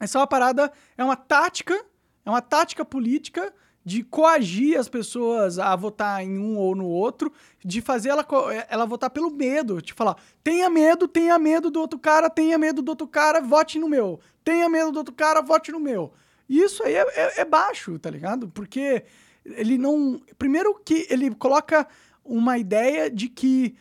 essa 0.00 0.18
é 0.18 0.20
uma 0.20 0.26
parada, 0.26 0.72
é 0.98 1.04
uma 1.04 1.14
tática, 1.14 1.82
é 2.26 2.28
uma 2.28 2.42
tática 2.42 2.84
política 2.84 3.54
de 3.84 4.02
coagir 4.02 4.78
as 4.78 4.88
pessoas 4.88 5.58
a 5.58 5.76
votar 5.76 6.22
em 6.24 6.36
um 6.36 6.58
ou 6.58 6.74
no 6.74 6.86
outro, 6.86 7.32
de 7.64 7.80
fazer 7.80 8.08
ela, 8.08 8.26
ela 8.68 8.86
votar 8.86 9.10
pelo 9.10 9.30
medo, 9.30 9.80
de 9.80 9.92
falar, 9.92 10.16
tenha 10.42 10.68
medo, 10.68 11.06
tenha 11.06 11.38
medo 11.38 11.70
do 11.70 11.80
outro 11.80 11.98
cara, 11.98 12.28
tenha 12.28 12.58
medo 12.58 12.82
do 12.82 12.88
outro 12.88 13.06
cara, 13.06 13.40
vote 13.40 13.78
no 13.78 13.88
meu. 13.88 14.18
Tenha 14.42 14.68
medo 14.68 14.90
do 14.90 14.98
outro 14.98 15.14
cara, 15.14 15.40
vote 15.40 15.70
no 15.70 15.78
meu. 15.78 16.12
E 16.48 16.60
isso 16.60 16.82
aí 16.82 16.94
é, 16.94 17.06
é, 17.14 17.40
é 17.40 17.44
baixo, 17.44 17.98
tá 17.98 18.10
ligado? 18.10 18.48
Porque 18.48 19.04
ele 19.44 19.78
não. 19.78 20.20
Primeiro 20.38 20.74
que 20.84 21.06
ele 21.10 21.34
coloca 21.34 21.86
uma 22.24 22.58
ideia 22.58 23.10
de 23.10 23.28
que 23.28 23.74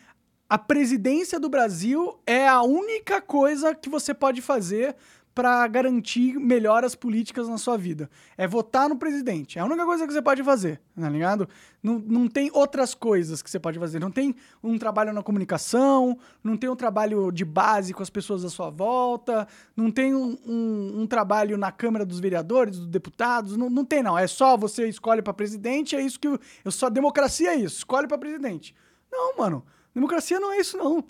a 0.50 0.58
presidência 0.58 1.40
do 1.40 1.50
Brasil 1.50 2.20
é 2.28 2.48
a 2.48 2.62
única 2.62 3.22
coisa 3.22 3.74
que 3.74 3.90
você 3.90 4.14
pode 4.14 4.42
fazer 4.42 4.96
para 5.34 5.68
garantir 5.68 6.38
melhoras 6.40 6.94
políticas 6.94 7.50
na 7.50 7.58
sua 7.58 7.78
vida. 7.78 8.10
É 8.38 8.48
votar 8.48 8.88
no 8.88 8.96
presidente. 8.96 9.58
É 9.58 9.62
a 9.62 9.66
única 9.66 9.86
coisa 9.86 10.06
que 10.06 10.14
você 10.14 10.22
pode 10.22 10.44
fazer, 10.44 10.80
tá 11.00 11.10
ligado? 11.10 11.50
Não, 11.82 11.98
não 12.00 12.28
tem 12.28 12.52
outras 12.54 12.94
coisas 12.94 13.42
que 13.42 13.50
você 13.50 13.60
pode 13.60 13.80
fazer. 13.80 14.00
Não 14.00 14.12
tem 14.12 14.36
um 14.64 14.78
trabalho 14.78 15.12
na 15.12 15.24
comunicação, 15.24 16.18
não 16.44 16.56
tem 16.56 16.70
um 16.70 16.76
trabalho 16.76 17.32
de 17.32 17.44
base 17.44 17.94
com 17.94 18.04
as 18.04 18.10
pessoas 18.10 18.46
à 18.46 18.50
sua 18.50 18.70
volta, 18.70 19.48
não 19.76 19.90
tem 19.90 20.14
um, 20.14 20.38
um, 20.46 21.02
um 21.02 21.08
trabalho 21.08 21.58
na 21.58 21.72
Câmara 21.72 22.06
dos 22.06 22.20
Vereadores, 22.20 22.78
dos 22.78 22.88
deputados, 22.88 23.58
não, 23.58 23.70
não 23.70 23.84
tem 23.84 24.04
não. 24.04 24.18
É 24.18 24.28
só 24.28 24.56
você 24.56 24.88
escolhe 24.88 25.22
para 25.22 25.34
presidente, 25.34 25.96
é 25.96 26.02
isso 26.02 26.20
que... 26.20 26.28
Eu, 26.28 26.40
eu 26.64 26.72
só 26.72 26.90
democracia 26.90 27.54
é 27.54 27.56
isso, 27.56 27.78
escolhe 27.78 28.08
para 28.08 28.18
presidente. 28.18 28.76
Não, 29.12 29.38
mano. 29.38 29.66
Democracia 29.94 30.40
não 30.40 30.52
é 30.52 30.60
isso 30.60 30.78
não. 30.78 31.04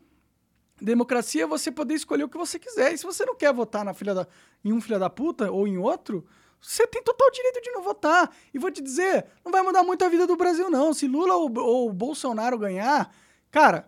Democracia 0.82 1.44
é 1.44 1.48
você 1.48 1.72
poder 1.72 1.94
escolher 1.94 2.24
o 2.24 2.30
que 2.30 2.38
você 2.38 2.58
quiser. 2.60 2.94
E 2.94 2.98
se 2.98 3.06
você 3.06 3.26
não 3.26 3.36
quer 3.36 3.54
votar 3.54 3.86
na 3.86 3.94
filha 3.94 4.14
da, 4.14 4.28
em 4.64 4.74
um 4.74 4.82
filho 4.82 5.00
da 5.00 5.10
puta 5.10 5.52
ou 5.52 5.68
em 5.68 5.78
outro, 5.78 6.26
você 6.62 6.88
tem 6.88 7.04
total 7.04 7.30
direito 7.32 7.62
de 7.62 7.72
não 7.72 7.84
votar. 7.84 8.34
E 8.54 8.60
vou 8.60 8.72
te 8.72 8.82
dizer, 8.82 9.26
não 9.44 9.52
vai 9.52 9.62
mudar 9.62 9.84
muito 9.84 10.04
a 10.04 10.10
vida 10.10 10.26
do 10.26 10.36
Brasil, 10.36 10.70
não. 10.70 10.94
Se 10.94 11.08
Lula 11.08 11.36
ou, 11.36 11.52
ou 11.58 11.92
Bolsonaro 11.92 12.58
ganhar, 12.58 13.14
cara, 13.52 13.88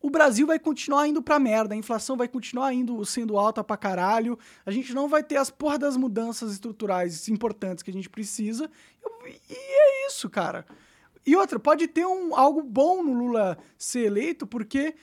o 0.00 0.10
Brasil 0.10 0.46
vai 0.46 0.58
continuar 0.58 1.08
indo 1.08 1.22
pra 1.22 1.38
merda. 1.38 1.74
A 1.74 1.78
inflação 1.78 2.16
vai 2.16 2.28
continuar 2.28 2.74
indo 2.74 3.02
sendo 3.06 3.38
alta 3.38 3.64
pra 3.64 3.76
caralho. 3.76 4.38
A 4.66 4.70
gente 4.70 4.92
não 4.92 5.08
vai 5.08 5.22
ter 5.22 5.36
as 5.36 5.50
porra 5.50 5.78
das 5.78 5.96
mudanças 5.96 6.52
estruturais 6.52 7.28
importantes 7.28 7.82
que 7.82 7.90
a 7.90 7.94
gente 7.94 8.10
precisa. 8.10 8.70
E 9.48 9.54
é 9.54 10.06
isso, 10.06 10.28
cara. 10.28 10.66
E 11.26 11.34
outra, 11.34 11.58
pode 11.58 11.88
ter 11.88 12.04
um, 12.04 12.36
algo 12.36 12.62
bom 12.62 13.02
no 13.02 13.14
Lula 13.14 13.56
ser 13.78 14.00
eleito, 14.00 14.46
porque 14.46 14.94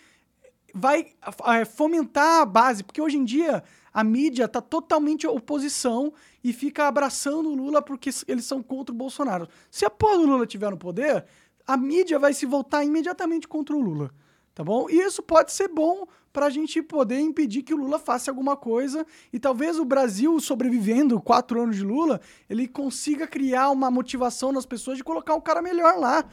vai 0.74 1.08
é, 1.48 1.66
fomentar 1.66 2.42
a 2.42 2.46
base, 2.46 2.84
porque 2.84 3.02
hoje 3.02 3.18
em 3.18 3.24
dia 3.24 3.64
a 3.94 4.04
mídia 4.04 4.48
tá 4.48 4.62
totalmente 4.62 5.28
oposição 5.28 6.14
e 6.44 6.54
fica 6.54 6.88
abraçando 6.88 7.50
o 7.50 7.56
Lula 7.56 7.82
porque 7.82 8.10
eles 8.28 8.46
são 8.46 8.64
contra 8.64 8.94
o 8.94 8.98
Bolsonaro. 8.98 9.48
Se 9.70 9.86
a 9.86 9.90
porra 9.90 10.18
do 10.18 10.26
Lula 10.26 10.48
tiver 10.48 10.72
no 10.72 10.78
poder, 10.78 11.26
a 11.68 11.78
mídia 11.78 12.18
vai 12.18 12.34
se 12.34 12.46
voltar 12.46 12.84
imediatamente 12.84 13.48
contra 13.48 13.76
o 13.76 13.80
Lula, 13.80 14.12
tá 14.54 14.64
bom? 14.64 14.90
E 14.90 15.00
isso 15.00 15.22
pode 15.22 15.52
ser 15.52 15.68
bom 15.68 16.08
para 16.32 16.46
a 16.46 16.50
gente 16.50 16.82
poder 16.82 17.20
impedir 17.20 17.62
que 17.64 17.74
o 17.74 17.78
Lula 17.78 18.00
faça 18.00 18.32
alguma 18.32 18.56
coisa 18.56 19.06
e 19.34 19.40
talvez 19.40 19.78
o 19.78 19.86
Brasil, 19.86 20.40
sobrevivendo 20.40 21.20
quatro 21.20 21.62
anos 21.62 21.76
de 21.76 21.84
Lula, 21.84 22.22
ele 22.50 22.68
consiga 22.68 23.28
criar 23.28 23.70
uma 23.70 23.92
motivação 23.92 24.52
nas 24.52 24.66
pessoas 24.66 24.98
de 24.98 25.04
colocar 25.04 25.36
um 25.36 25.42
cara 25.42 25.62
melhor 25.62 25.98
lá, 25.98 26.26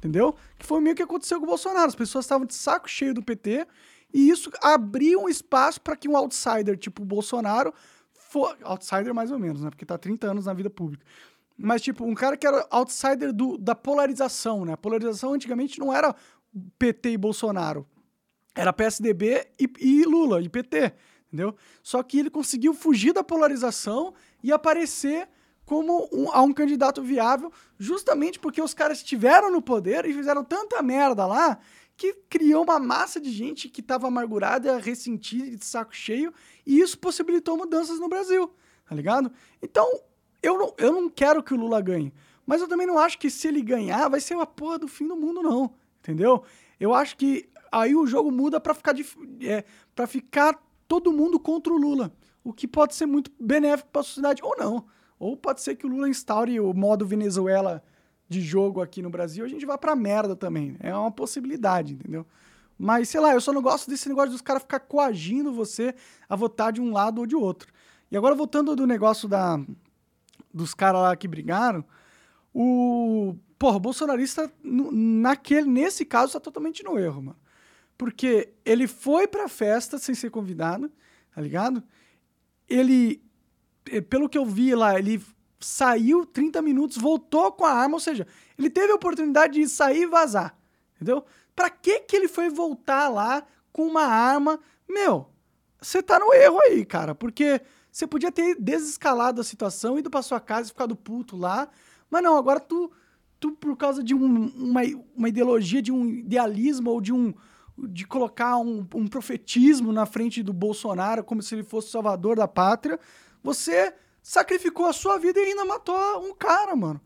Entendeu? 0.00 0.34
Que 0.58 0.64
foi 0.64 0.80
meio 0.80 0.96
que 0.96 1.02
aconteceu 1.02 1.38
com 1.38 1.44
o 1.44 1.48
Bolsonaro. 1.48 1.86
As 1.86 1.94
pessoas 1.94 2.24
estavam 2.24 2.46
de 2.46 2.54
saco 2.54 2.88
cheio 2.88 3.12
do 3.12 3.22
PT 3.22 3.66
e 4.12 4.30
isso 4.30 4.50
abriu 4.62 5.20
um 5.20 5.28
espaço 5.28 5.78
para 5.80 5.94
que 5.94 6.08
um 6.08 6.16
outsider 6.16 6.76
tipo 6.78 7.02
o 7.02 7.04
Bolsonaro 7.04 7.72
for... 8.14 8.56
outsider 8.62 9.14
mais 9.14 9.30
ou 9.30 9.38
menos, 9.38 9.62
né? 9.62 9.68
Porque 9.68 9.84
tá 9.84 9.98
30 9.98 10.30
anos 10.30 10.46
na 10.46 10.54
vida 10.54 10.70
pública. 10.70 11.04
Mas 11.56 11.82
tipo, 11.82 12.04
um 12.04 12.14
cara 12.14 12.34
que 12.34 12.46
era 12.46 12.66
outsider 12.70 13.30
do, 13.30 13.58
da 13.58 13.74
polarização, 13.74 14.64
né? 14.64 14.72
A 14.72 14.76
polarização 14.78 15.34
antigamente 15.34 15.78
não 15.78 15.94
era 15.94 16.16
PT 16.78 17.10
e 17.10 17.18
Bolsonaro. 17.18 17.86
Era 18.54 18.72
PSDB 18.72 19.46
e, 19.60 19.70
e 19.78 20.04
Lula 20.04 20.40
e 20.40 20.48
PT, 20.48 20.94
entendeu? 21.28 21.54
Só 21.82 22.02
que 22.02 22.18
ele 22.18 22.30
conseguiu 22.30 22.72
fugir 22.72 23.12
da 23.12 23.22
polarização 23.22 24.14
e 24.42 24.50
aparecer 24.50 25.28
como 25.70 26.08
um, 26.12 26.28
a 26.32 26.42
um 26.42 26.52
candidato 26.52 27.00
viável, 27.00 27.52
justamente 27.78 28.40
porque 28.40 28.60
os 28.60 28.74
caras 28.74 28.98
estiveram 28.98 29.52
no 29.52 29.62
poder 29.62 30.04
e 30.04 30.12
fizeram 30.12 30.42
tanta 30.42 30.82
merda 30.82 31.24
lá 31.24 31.60
que 31.96 32.12
criou 32.28 32.64
uma 32.64 32.80
massa 32.80 33.20
de 33.20 33.30
gente 33.30 33.68
que 33.68 33.80
estava 33.80 34.08
amargurada, 34.08 34.78
ressentida, 34.78 35.56
de 35.56 35.64
saco 35.64 35.94
cheio, 35.94 36.34
e 36.66 36.80
isso 36.80 36.98
possibilitou 36.98 37.56
mudanças 37.56 38.00
no 38.00 38.08
Brasil, 38.08 38.52
tá 38.84 38.96
ligado? 38.96 39.30
Então, 39.62 39.88
eu 40.42 40.58
não, 40.58 40.74
eu 40.76 40.92
não 40.92 41.08
quero 41.08 41.40
que 41.40 41.54
o 41.54 41.56
Lula 41.56 41.80
ganhe, 41.80 42.12
mas 42.44 42.60
eu 42.60 42.66
também 42.66 42.84
não 42.88 42.98
acho 42.98 43.16
que 43.16 43.30
se 43.30 43.46
ele 43.46 43.62
ganhar 43.62 44.08
vai 44.08 44.18
ser 44.18 44.34
uma 44.34 44.46
porra 44.46 44.76
do 44.76 44.88
fim 44.88 45.06
do 45.06 45.14
mundo, 45.14 45.40
não, 45.40 45.72
entendeu? 46.00 46.42
Eu 46.80 46.92
acho 46.92 47.16
que 47.16 47.48
aí 47.70 47.94
o 47.94 48.08
jogo 48.08 48.32
muda 48.32 48.58
para 48.58 48.74
ficar, 48.74 48.96
é, 49.40 49.64
pra 49.94 50.08
ficar 50.08 50.60
todo 50.88 51.12
mundo 51.12 51.38
contra 51.38 51.72
o 51.72 51.78
Lula, 51.78 52.12
o 52.42 52.52
que 52.52 52.66
pode 52.66 52.96
ser 52.96 53.06
muito 53.06 53.30
benéfico 53.38 53.88
para 53.92 54.00
a 54.00 54.04
sociedade 54.04 54.42
ou 54.42 54.56
não. 54.58 54.84
Ou 55.20 55.36
pode 55.36 55.60
ser 55.60 55.76
que 55.76 55.86
o 55.86 55.88
Lula 55.88 56.08
instaure 56.08 56.58
o 56.58 56.72
modo 56.72 57.06
Venezuela 57.06 57.84
de 58.26 58.40
jogo 58.40 58.80
aqui 58.80 59.02
no 59.02 59.10
Brasil, 59.10 59.44
a 59.44 59.48
gente 59.48 59.66
vai 59.66 59.76
pra 59.76 59.94
merda 59.94 60.34
também. 60.34 60.76
É 60.80 60.96
uma 60.96 61.10
possibilidade, 61.10 61.92
entendeu? 61.92 62.26
Mas, 62.78 63.10
sei 63.10 63.20
lá, 63.20 63.34
eu 63.34 63.40
só 63.40 63.52
não 63.52 63.60
gosto 63.60 63.90
desse 63.90 64.08
negócio 64.08 64.30
dos 64.30 64.40
caras 64.40 64.62
ficar 64.62 64.80
coagindo 64.80 65.52
você 65.52 65.94
a 66.26 66.34
votar 66.34 66.72
de 66.72 66.80
um 66.80 66.90
lado 66.90 67.18
ou 67.18 67.26
de 67.26 67.36
outro. 67.36 67.70
E 68.10 68.16
agora, 68.16 68.34
voltando 68.34 68.74
do 68.74 68.86
negócio 68.86 69.28
da, 69.28 69.60
dos 70.54 70.72
caras 70.72 71.02
lá 71.02 71.14
que 71.14 71.28
brigaram, 71.28 71.84
o. 72.54 73.36
Porra, 73.58 73.76
o 73.76 73.80
bolsonarista, 73.80 74.50
naquele, 74.64 75.68
nesse 75.68 76.06
caso, 76.06 76.32
tá 76.32 76.40
totalmente 76.40 76.82
no 76.82 76.98
erro, 76.98 77.20
mano. 77.20 77.38
Porque 77.98 78.54
ele 78.64 78.86
foi 78.86 79.28
pra 79.28 79.48
festa 79.48 79.98
sem 79.98 80.14
ser 80.14 80.30
convidado, 80.30 80.90
tá 81.34 81.42
ligado? 81.42 81.82
Ele 82.66 83.22
pelo 84.08 84.28
que 84.28 84.38
eu 84.38 84.44
vi 84.44 84.74
lá, 84.74 84.98
ele 84.98 85.22
saiu 85.58 86.24
30 86.24 86.62
minutos, 86.62 86.96
voltou 86.96 87.52
com 87.52 87.64
a 87.64 87.72
arma, 87.72 87.94
ou 87.96 88.00
seja, 88.00 88.26
ele 88.58 88.70
teve 88.70 88.92
a 88.92 88.96
oportunidade 88.96 89.54
de 89.60 89.68
sair 89.68 90.02
e 90.02 90.06
vazar. 90.06 90.56
Entendeu? 90.96 91.24
Pra 91.54 91.68
que 91.70 92.00
que 92.00 92.16
ele 92.16 92.28
foi 92.28 92.48
voltar 92.48 93.08
lá 93.08 93.42
com 93.72 93.86
uma 93.86 94.04
arma? 94.04 94.58
Meu, 94.88 95.26
você 95.80 96.02
tá 96.02 96.18
no 96.18 96.32
erro 96.32 96.58
aí, 96.60 96.84
cara, 96.84 97.14
porque 97.14 97.60
você 97.90 98.06
podia 98.06 98.30
ter 98.32 98.54
desescalado 98.58 99.40
a 99.40 99.44
situação, 99.44 99.98
ido 99.98 100.10
pra 100.10 100.22
sua 100.22 100.40
casa 100.40 100.68
e 100.68 100.72
ficado 100.72 100.94
puto 100.96 101.36
lá, 101.36 101.68
mas 102.10 102.22
não, 102.22 102.36
agora 102.36 102.60
tu, 102.60 102.90
tu 103.38 103.52
por 103.52 103.76
causa 103.76 104.02
de 104.02 104.14
um- 104.14 104.46
uma, 104.56 104.80
uma 105.16 105.28
ideologia, 105.28 105.82
de 105.82 105.92
um 105.92 106.06
idealismo 106.06 106.90
ou 106.90 107.00
de 107.00 107.12
um 107.12 107.34
de 107.82 108.06
colocar 108.06 108.58
um, 108.58 108.86
um 108.94 109.06
profetismo 109.06 109.90
na 109.90 110.04
frente 110.04 110.42
do 110.42 110.52
Bolsonaro 110.52 111.24
como 111.24 111.40
se 111.42 111.54
ele 111.54 111.62
fosse 111.62 111.88
o 111.88 111.90
salvador 111.90 112.36
da 112.36 112.46
pátria, 112.46 113.00
você 113.42 113.94
sacrificou 114.22 114.86
a 114.86 114.92
sua 114.92 115.18
vida 115.18 115.40
e 115.40 115.44
ainda 115.44 115.64
matou 115.64 115.96
um 116.24 116.34
cara, 116.34 116.74
mano. 116.76 117.00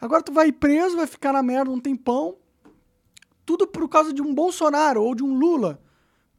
Agora 0.00 0.22
tu 0.22 0.32
vai 0.32 0.50
preso, 0.52 0.96
vai 0.96 1.06
ficar 1.06 1.32
na 1.32 1.42
merda 1.42 1.70
um 1.70 1.80
tempão, 1.80 2.36
tudo 3.44 3.66
por 3.66 3.88
causa 3.88 4.12
de 4.12 4.20
um 4.20 4.34
Bolsonaro 4.34 5.02
ou 5.02 5.14
de 5.14 5.22
um 5.22 5.38
Lula. 5.38 5.80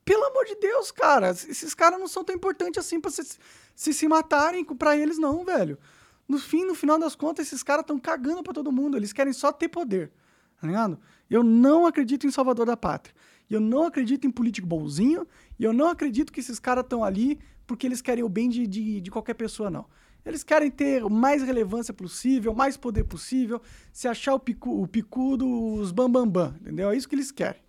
Pelo 0.03 0.25
amor 0.25 0.45
de 0.45 0.55
Deus, 0.55 0.91
cara, 0.91 1.29
esses 1.29 1.73
caras 1.73 1.97
não 1.99 2.07
são 2.07 2.23
tão 2.23 2.35
importantes 2.35 2.77
assim 2.77 2.99
pra 2.99 3.09
se 3.09 3.23
se, 3.75 3.93
se 3.93 4.07
matarem 4.07 4.63
pra 4.63 4.95
eles, 4.95 5.17
não, 5.17 5.43
velho. 5.43 5.77
No 6.27 6.37
fim, 6.37 6.63
no 6.65 6.75
final 6.75 6.97
das 6.97 7.15
contas, 7.15 7.47
esses 7.47 7.63
caras 7.63 7.81
estão 7.81 7.99
cagando 7.99 8.43
pra 8.43 8.53
todo 8.53 8.71
mundo. 8.71 8.97
Eles 8.97 9.11
querem 9.11 9.33
só 9.33 9.51
ter 9.51 9.67
poder, 9.67 10.11
tá 10.59 10.67
ligado? 10.67 10.99
Eu 11.29 11.43
não 11.43 11.85
acredito 11.85 12.25
em 12.25 12.31
salvador 12.31 12.65
da 12.65 12.77
pátria. 12.77 13.13
Eu 13.49 13.59
não 13.59 13.85
acredito 13.85 14.25
em 14.25 14.31
político 14.31 14.67
bonzinho. 14.67 15.27
E 15.59 15.63
eu 15.63 15.73
não 15.73 15.87
acredito 15.87 16.31
que 16.31 16.39
esses 16.39 16.59
caras 16.59 16.83
estão 16.83 17.03
ali 17.03 17.39
porque 17.73 17.87
eles 17.87 18.03
querem 18.03 18.23
o 18.23 18.29
bem 18.29 18.49
de, 18.49 18.67
de, 18.67 19.01
de 19.01 19.09
qualquer 19.09 19.33
pessoa, 19.33 19.67
não. 19.67 19.87
Eles 20.23 20.43
querem 20.43 20.69
ter 20.69 21.03
mais 21.09 21.41
relevância 21.41 21.91
possível, 21.91 22.53
mais 22.53 22.77
poder 22.77 23.03
possível, 23.03 23.59
se 23.91 24.07
achar 24.07 24.35
o, 24.35 24.39
picu, 24.39 24.79
o 24.83 24.87
picudo, 24.87 25.73
os 25.73 25.91
bambambam, 25.91 26.29
bam, 26.29 26.51
bam, 26.51 26.59
entendeu? 26.61 26.91
É 26.91 26.95
isso 26.95 27.09
que 27.09 27.15
eles 27.15 27.31
querem. 27.31 27.59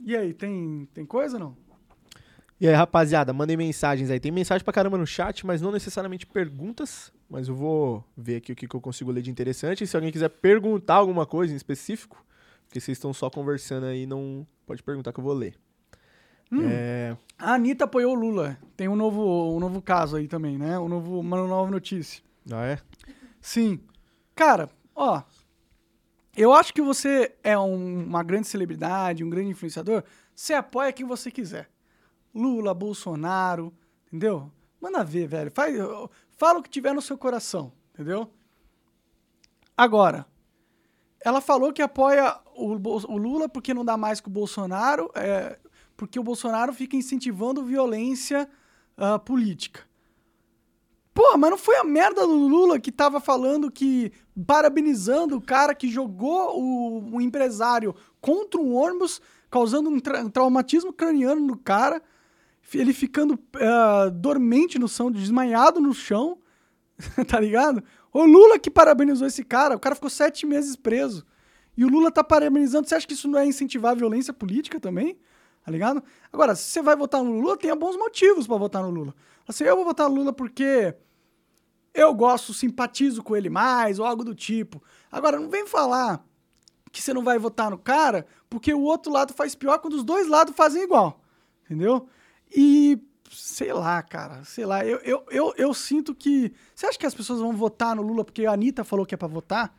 E 0.00 0.14
aí, 0.14 0.34
tem, 0.34 0.86
tem 0.92 1.06
coisa 1.06 1.38
não? 1.38 1.56
E 2.60 2.68
aí, 2.68 2.74
rapaziada, 2.74 3.32
mandem 3.32 3.56
mensagens 3.56 4.10
aí. 4.10 4.20
Tem 4.20 4.30
mensagem 4.30 4.62
pra 4.62 4.72
caramba 4.74 4.98
no 4.98 5.06
chat, 5.06 5.46
mas 5.46 5.62
não 5.62 5.72
necessariamente 5.72 6.26
perguntas. 6.26 7.10
Mas 7.30 7.48
eu 7.48 7.54
vou 7.54 8.04
ver 8.14 8.36
aqui 8.36 8.52
o 8.52 8.56
que 8.56 8.68
que 8.68 8.76
eu 8.76 8.82
consigo 8.82 9.10
ler 9.10 9.22
de 9.22 9.30
interessante. 9.30 9.82
E 9.82 9.86
se 9.86 9.96
alguém 9.96 10.12
quiser 10.12 10.28
perguntar 10.28 10.96
alguma 10.96 11.24
coisa 11.24 11.54
em 11.54 11.56
específico, 11.56 12.22
porque 12.66 12.80
vocês 12.80 12.98
estão 12.98 13.14
só 13.14 13.30
conversando 13.30 13.86
aí, 13.86 14.06
não 14.06 14.46
pode 14.66 14.82
perguntar 14.82 15.10
que 15.10 15.20
eu 15.20 15.24
vou 15.24 15.32
ler. 15.32 15.58
É, 16.70 17.16
A 17.38 17.54
Anitta 17.54 17.84
apoiou 17.84 18.12
o 18.16 18.18
Lula. 18.18 18.58
Tem 18.76 18.88
um 18.88 18.96
novo, 18.96 19.54
um 19.54 19.60
novo 19.60 19.82
caso 19.82 20.16
aí 20.16 20.26
também, 20.26 20.56
né? 20.58 20.78
Um 20.78 20.88
novo, 20.88 21.20
uma 21.20 21.36
nova 21.46 21.70
notícia. 21.70 22.22
Ah, 22.50 22.64
é? 22.66 22.78
Sim. 23.40 23.80
Cara, 24.34 24.68
ó. 24.94 25.22
Eu 26.36 26.52
acho 26.52 26.72
que 26.72 26.80
você 26.80 27.34
é 27.42 27.58
um- 27.58 28.04
uma 28.06 28.22
grande 28.22 28.46
celebridade, 28.46 29.24
um 29.24 29.30
grande 29.30 29.50
influenciador. 29.50 30.04
Você 30.34 30.54
apoia 30.54 30.92
quem 30.92 31.04
você 31.04 31.30
quiser. 31.30 31.68
Lula, 32.34 32.72
Bolsonaro, 32.72 33.72
entendeu? 34.06 34.50
Manda 34.80 35.02
ver, 35.04 35.26
velho. 35.26 35.50
Faz, 35.50 35.76
fala 36.36 36.60
o 36.60 36.62
que 36.62 36.70
tiver 36.70 36.94
no 36.94 37.02
seu 37.02 37.18
coração, 37.18 37.72
entendeu? 37.92 38.30
Agora, 39.76 40.26
ela 41.24 41.40
falou 41.40 41.72
que 41.72 41.82
apoia 41.82 42.36
o, 42.54 42.72
o 42.74 43.16
Lula 43.16 43.48
porque 43.48 43.74
não 43.74 43.84
dá 43.84 43.96
mais 43.96 44.20
com 44.20 44.30
o 44.30 44.32
Bolsonaro, 44.32 45.10
é, 45.14 45.58
porque 45.98 46.18
o 46.18 46.22
Bolsonaro 46.22 46.72
fica 46.72 46.96
incentivando 46.96 47.64
violência 47.64 48.48
ah, 48.96 49.18
política. 49.18 49.80
Porra, 51.12 51.36
mas 51.36 51.50
não 51.50 51.58
foi 51.58 51.76
a 51.76 51.82
merda 51.82 52.24
do 52.24 52.46
Lula 52.46 52.78
que 52.78 52.92
tava 52.92 53.20
falando 53.20 53.68
que. 53.68 54.12
parabenizando 54.46 55.36
o 55.36 55.40
cara 55.40 55.74
que 55.74 55.88
jogou 55.88 56.56
o, 56.56 57.16
o 57.16 57.20
empresário 57.20 57.96
contra 58.20 58.60
um 58.60 58.72
ônibus, 58.72 59.20
causando 59.50 59.90
um, 59.90 59.98
tra- 59.98 60.20
um 60.20 60.30
traumatismo 60.30 60.92
craniano 60.92 61.40
no 61.40 61.58
cara, 61.58 62.00
ele 62.72 62.92
ficando 62.92 63.36
ah, 63.56 64.08
dormente 64.08 64.78
no 64.78 64.86
chão, 64.86 65.10
desmaiado 65.10 65.80
no 65.80 65.92
chão, 65.92 66.38
tá 67.26 67.40
ligado? 67.40 67.82
O 68.12 68.24
Lula 68.24 68.56
que 68.56 68.70
parabenizou 68.70 69.26
esse 69.26 69.42
cara, 69.42 69.74
o 69.74 69.80
cara 69.80 69.96
ficou 69.96 70.08
sete 70.08 70.46
meses 70.46 70.76
preso. 70.76 71.26
E 71.76 71.84
o 71.84 71.88
Lula 71.88 72.12
tá 72.12 72.22
parabenizando. 72.22 72.88
Você 72.88 72.94
acha 72.94 73.06
que 73.06 73.14
isso 73.14 73.26
não 73.26 73.38
é 73.40 73.44
incentivar 73.44 73.92
a 73.92 73.96
violência 73.96 74.32
política 74.32 74.78
também? 74.78 75.18
Tá 75.68 75.72
ligado? 75.72 76.02
Agora, 76.32 76.54
se 76.54 76.62
você 76.62 76.80
vai 76.80 76.96
votar 76.96 77.22
no 77.22 77.30
Lula, 77.30 77.54
tenha 77.54 77.76
bons 77.76 77.94
motivos 77.94 78.46
pra 78.46 78.56
votar 78.56 78.82
no 78.82 78.88
Lula. 78.88 79.14
Assim, 79.46 79.64
eu 79.64 79.76
vou 79.76 79.84
votar 79.84 80.08
no 80.08 80.14
Lula 80.14 80.32
porque 80.32 80.94
eu 81.92 82.14
gosto, 82.14 82.54
simpatizo 82.54 83.22
com 83.22 83.36
ele 83.36 83.50
mais, 83.50 83.98
ou 83.98 84.06
algo 84.06 84.24
do 84.24 84.34
tipo. 84.34 84.82
Agora, 85.12 85.38
não 85.38 85.50
vem 85.50 85.66
falar 85.66 86.24
que 86.90 87.02
você 87.02 87.12
não 87.12 87.22
vai 87.22 87.38
votar 87.38 87.70
no 87.70 87.76
cara 87.76 88.26
porque 88.48 88.72
o 88.72 88.80
outro 88.80 89.12
lado 89.12 89.34
faz 89.34 89.54
pior 89.54 89.78
quando 89.78 89.92
os 89.92 90.04
dois 90.04 90.26
lados 90.26 90.56
fazem 90.56 90.84
igual. 90.84 91.20
Entendeu? 91.66 92.08
E 92.50 92.98
sei 93.30 93.70
lá, 93.70 94.02
cara, 94.02 94.42
sei 94.44 94.64
lá, 94.64 94.86
eu, 94.86 94.98
eu, 95.00 95.22
eu, 95.30 95.54
eu 95.54 95.74
sinto 95.74 96.14
que. 96.14 96.50
Você 96.74 96.86
acha 96.86 96.98
que 96.98 97.04
as 97.04 97.14
pessoas 97.14 97.40
vão 97.40 97.52
votar 97.52 97.94
no 97.94 98.00
Lula 98.00 98.24
porque 98.24 98.46
a 98.46 98.52
Anitta 98.52 98.84
falou 98.84 99.04
que 99.04 99.14
é 99.14 99.18
pra 99.18 99.28
votar? 99.28 99.77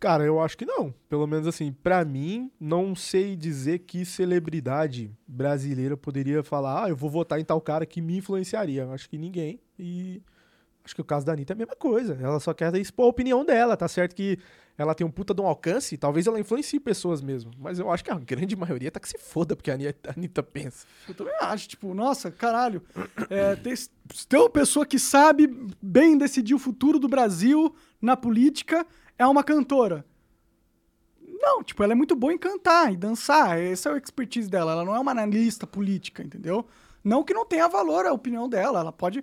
Cara, 0.00 0.24
eu 0.24 0.40
acho 0.40 0.56
que 0.56 0.64
não. 0.64 0.94
Pelo 1.10 1.26
menos 1.26 1.46
assim, 1.46 1.72
pra 1.72 2.02
mim, 2.06 2.50
não 2.58 2.96
sei 2.96 3.36
dizer 3.36 3.80
que 3.80 4.06
celebridade 4.06 5.12
brasileira 5.28 5.94
poderia 5.94 6.42
falar, 6.42 6.84
ah, 6.84 6.88
eu 6.88 6.96
vou 6.96 7.10
votar 7.10 7.38
em 7.38 7.44
tal 7.44 7.60
cara 7.60 7.84
que 7.84 8.00
me 8.00 8.16
influenciaria. 8.16 8.88
Acho 8.88 9.10
que 9.10 9.18
ninguém. 9.18 9.60
E 9.78 10.22
acho 10.82 10.94
que 10.94 11.02
o 11.02 11.04
caso 11.04 11.26
da 11.26 11.34
Anitta 11.34 11.52
é 11.52 11.54
a 11.54 11.58
mesma 11.58 11.76
coisa. 11.76 12.18
Ela 12.18 12.40
só 12.40 12.54
quer 12.54 12.74
expor 12.76 13.04
a 13.04 13.08
opinião 13.10 13.44
dela. 13.44 13.76
Tá 13.76 13.86
certo 13.86 14.16
que 14.16 14.38
ela 14.78 14.94
tem 14.94 15.06
um 15.06 15.10
puta 15.10 15.34
de 15.34 15.42
um 15.42 15.46
alcance, 15.46 15.98
talvez 15.98 16.26
ela 16.26 16.40
influencie 16.40 16.80
pessoas 16.80 17.20
mesmo. 17.20 17.50
Mas 17.58 17.78
eu 17.78 17.90
acho 17.90 18.02
que 18.02 18.10
a 18.10 18.18
grande 18.18 18.56
maioria 18.56 18.90
tá 18.90 18.98
que 18.98 19.10
se 19.10 19.18
foda 19.18 19.54
porque 19.54 19.70
a 19.70 19.74
Anitta 20.16 20.42
pensa. 20.42 20.86
Eu 21.06 21.14
também 21.14 21.34
acho, 21.38 21.68
tipo, 21.68 21.92
nossa, 21.92 22.30
caralho. 22.30 22.82
É, 23.28 23.54
tem, 23.56 23.74
tem 24.26 24.40
uma 24.40 24.48
pessoa 24.48 24.86
que 24.86 24.98
sabe 24.98 25.54
bem 25.82 26.16
decidir 26.16 26.54
o 26.54 26.58
futuro 26.58 26.98
do 26.98 27.08
Brasil 27.08 27.74
na 28.00 28.16
política, 28.16 28.86
é 29.20 29.26
uma 29.26 29.44
cantora. 29.44 30.02
Não, 31.20 31.62
tipo, 31.62 31.82
ela 31.82 31.92
é 31.92 31.94
muito 31.94 32.16
boa 32.16 32.32
em 32.32 32.38
cantar 32.38 32.90
e 32.90 32.96
dançar. 32.96 33.60
Esse 33.60 33.86
é 33.86 33.92
o 33.92 33.96
expertise 33.98 34.48
dela. 34.48 34.72
Ela 34.72 34.82
não 34.82 34.96
é 34.96 34.98
uma 34.98 35.10
analista 35.10 35.66
política, 35.66 36.22
entendeu? 36.22 36.66
Não 37.04 37.22
que 37.22 37.34
não 37.34 37.44
tenha 37.44 37.68
valor 37.68 38.06
a 38.06 38.14
opinião 38.14 38.48
dela. 38.48 38.80
Ela 38.80 38.90
pode. 38.90 39.22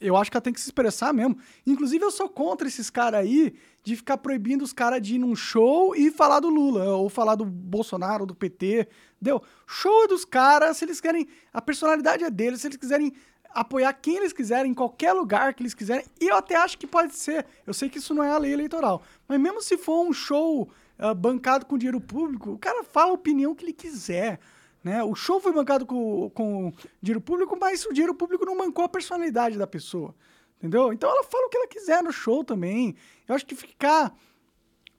Eu 0.00 0.16
acho 0.16 0.30
que 0.30 0.38
ela 0.38 0.42
tem 0.42 0.54
que 0.54 0.60
se 0.60 0.68
expressar 0.68 1.12
mesmo. 1.12 1.36
Inclusive, 1.66 2.02
eu 2.02 2.10
sou 2.10 2.30
contra 2.30 2.66
esses 2.66 2.88
caras 2.88 3.20
aí 3.20 3.54
de 3.82 3.94
ficar 3.94 4.16
proibindo 4.16 4.62
os 4.62 4.72
caras 4.72 5.02
de 5.02 5.16
ir 5.16 5.18
num 5.18 5.36
show 5.36 5.94
e 5.94 6.10
falar 6.10 6.40
do 6.40 6.48
Lula, 6.48 6.96
ou 6.96 7.10
falar 7.10 7.34
do 7.34 7.44
Bolsonaro, 7.44 8.24
do 8.24 8.34
PT. 8.34 8.88
Entendeu? 9.20 9.42
Show 9.66 10.04
é 10.04 10.08
dos 10.08 10.24
caras, 10.24 10.78
se 10.78 10.86
eles 10.86 10.98
querem. 10.98 11.28
A 11.52 11.60
personalidade 11.60 12.24
é 12.24 12.30
deles, 12.30 12.62
se 12.62 12.68
eles 12.68 12.78
quiserem 12.78 13.12
apoiar 13.52 13.92
quem 13.94 14.16
eles 14.16 14.32
quiserem, 14.32 14.70
em 14.70 14.74
qualquer 14.74 15.12
lugar 15.12 15.54
que 15.54 15.62
eles 15.62 15.74
quiserem. 15.74 16.04
E 16.20 16.28
eu 16.28 16.36
até 16.36 16.56
acho 16.56 16.78
que 16.78 16.86
pode 16.86 17.14
ser. 17.14 17.46
Eu 17.66 17.74
sei 17.74 17.88
que 17.88 17.98
isso 17.98 18.14
não 18.14 18.22
é 18.22 18.30
a 18.30 18.38
lei 18.38 18.52
eleitoral. 18.52 19.02
Mas 19.28 19.40
mesmo 19.40 19.60
se 19.60 19.76
for 19.76 20.06
um 20.06 20.12
show 20.12 20.70
ah, 20.98 21.14
bancado 21.14 21.66
com 21.66 21.78
dinheiro 21.78 22.00
público, 22.00 22.52
o 22.52 22.58
cara 22.58 22.84
fala 22.84 23.10
a 23.10 23.14
opinião 23.14 23.54
que 23.54 23.64
ele 23.64 23.72
quiser. 23.72 24.38
Né? 24.82 25.02
O 25.02 25.14
show 25.14 25.40
foi 25.40 25.52
bancado 25.52 25.84
com, 25.84 26.30
com 26.30 26.72
dinheiro 27.02 27.20
público, 27.20 27.56
mas 27.60 27.84
o 27.84 27.92
dinheiro 27.92 28.14
público 28.14 28.44
não 28.44 28.56
bancou 28.56 28.84
a 28.84 28.88
personalidade 28.88 29.58
da 29.58 29.66
pessoa. 29.66 30.14
Entendeu? 30.58 30.92
Então 30.92 31.10
ela 31.10 31.24
fala 31.24 31.46
o 31.46 31.48
que 31.48 31.56
ela 31.56 31.66
quiser 31.66 32.02
no 32.02 32.12
show 32.12 32.44
também. 32.44 32.94
Eu 33.26 33.34
acho 33.34 33.46
que 33.46 33.54
ficar 33.54 34.14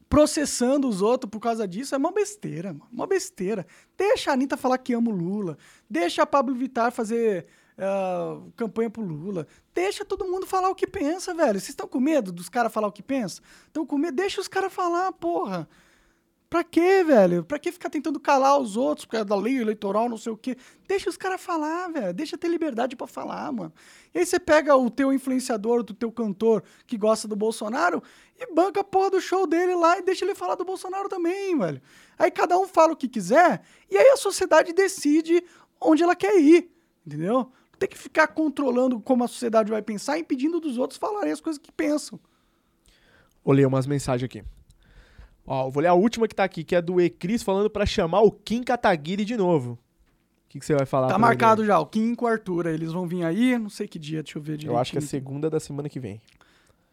processando 0.10 0.90
os 0.90 1.02
outros 1.02 1.30
por 1.30 1.40
causa 1.40 1.68
disso 1.68 1.96
é 1.96 1.98
uma 1.98 2.12
besteira, 2.12 2.74
mano. 2.74 2.88
Uma 2.92 3.08
besteira. 3.08 3.66
Deixa 3.96 4.32
a 4.32 4.34
Anitta 4.34 4.58
falar 4.58 4.78
que 4.78 4.94
ama 4.94 5.10
o 5.10 5.16
Lula. 5.16 5.58
Deixa 5.90 6.24
a 6.24 6.26
Pablo 6.26 6.54
Vittar 6.54 6.92
fazer 6.92 7.48
ah, 7.82 8.40
campanha 8.56 8.90
pro 8.90 9.02
Lula. 9.02 9.48
Deixa 9.74 10.06
todo 10.06 10.26
mundo 10.26 10.46
falar 10.46 10.70
o 10.70 10.76
que 10.76 10.86
pensa, 10.86 11.34
velho. 11.34 11.60
Vocês 11.60 11.70
estão 11.70 11.88
com 11.88 12.00
medo 12.00 12.32
dos 12.32 12.48
caras 12.48 12.72
falar 12.72 12.88
o 12.88 12.92
que 12.92 13.02
pensa? 13.02 13.42
Estão 13.66 13.86
com 13.86 13.98
medo? 13.98 14.16
Deixa 14.16 14.40
os 14.40 14.48
caras 14.48 14.72
falar, 14.72 15.12
porra. 15.14 15.68
Pra 16.48 16.64
quê, 16.66 17.02
velho? 17.04 17.46
Pra 17.46 17.58
que 17.58 17.72
ficar 17.72 17.90
tentando 17.90 18.20
calar 18.20 18.60
os 18.60 18.76
outros 18.76 19.06
por 19.06 19.14
causa 19.14 19.26
da 19.26 19.38
lei 19.38 19.58
eleitoral, 19.58 20.10
não 20.10 20.18
sei 20.18 20.34
o 20.34 20.38
quê? 20.38 20.58
Deixa 20.86 21.10
os 21.10 21.16
caras 21.16 21.42
falar, 21.42 21.88
velho. 21.88 22.14
Deixa 22.14 22.38
ter 22.38 22.50
liberdade 22.50 22.94
pra 22.96 23.08
falar, 23.08 23.52
mano. 23.52 23.74
E 24.14 24.20
aí 24.20 24.26
você 24.26 24.38
pega 24.38 24.76
o 24.76 24.90
teu 24.92 25.14
influenciador, 25.14 25.82
do 25.82 25.94
teu 25.94 26.12
cantor 26.12 26.62
que 26.86 26.98
gosta 26.98 27.26
do 27.26 27.38
Bolsonaro 27.38 28.04
e 28.38 28.54
banca 28.54 28.82
a 28.82 28.84
porra 28.84 29.12
do 29.12 29.22
show 29.22 29.48
dele 29.48 29.74
lá 29.76 29.98
e 29.98 30.02
deixa 30.04 30.26
ele 30.26 30.36
falar 30.36 30.56
do 30.56 30.66
Bolsonaro 30.66 31.08
também, 31.08 31.58
velho. 31.58 31.82
Aí 32.20 32.30
cada 32.30 32.60
um 32.60 32.68
fala 32.68 32.94
o 32.94 32.98
que 32.98 33.08
quiser 33.08 33.62
e 33.90 33.98
aí 33.98 34.10
a 34.10 34.18
sociedade 34.18 34.74
decide 34.74 35.44
onde 35.80 36.04
ela 36.04 36.16
quer 36.16 36.38
ir, 36.38 36.70
entendeu? 37.08 37.50
Tem 37.82 37.90
que 37.90 37.98
ficar 37.98 38.28
controlando 38.28 39.00
como 39.00 39.24
a 39.24 39.28
sociedade 39.28 39.72
vai 39.72 39.82
pensar 39.82 40.16
e 40.16 40.22
impedindo 40.22 40.60
dos 40.60 40.78
outros 40.78 41.00
falarem 41.00 41.32
as 41.32 41.42
coisas 41.42 41.60
que 41.60 41.72
pensam. 41.72 42.20
Vou 43.44 43.56
ler 43.56 43.66
umas 43.66 43.88
mensagens 43.88 44.24
aqui. 44.24 44.44
Ó, 45.48 45.68
vou 45.68 45.82
ler 45.82 45.88
a 45.88 45.96
última 45.96 46.28
que 46.28 46.36
tá 46.36 46.44
aqui, 46.44 46.64
que 46.64 46.76
é 46.76 46.82
do 46.82 47.02
Ecris 47.02 47.42
falando 47.42 47.72
pra 47.72 47.84
chamar 47.84 48.22
o 48.22 48.32
Kim 48.32 48.62
Kataguiri 48.62 49.26
de 49.26 49.36
novo. 49.36 49.72
O 49.72 50.50
que, 50.50 50.60
que 50.60 50.66
você 50.66 50.76
vai 50.76 50.86
falar? 50.86 51.08
Tá 51.08 51.18
marcado 51.18 51.66
já, 51.66 51.80
o 51.80 51.88
Kim 51.88 52.14
com 52.14 52.26
o 52.26 52.28
Arthur. 52.28 52.68
Eles 52.68 52.92
vão 52.92 53.08
vir 53.08 53.24
aí, 53.26 53.58
não 53.58 53.68
sei 53.68 53.88
que 53.88 53.98
dia, 53.98 54.22
deixa 54.22 54.38
eu 54.38 54.44
ver 54.44 54.58
direitinho. 54.58 54.74
Eu 54.74 54.78
acho 54.78 54.92
que 54.92 55.00
é 55.00 55.02
segunda 55.02 55.50
da 55.50 55.60
semana 55.60 55.90
que 55.90 56.00
vem. 56.00 56.22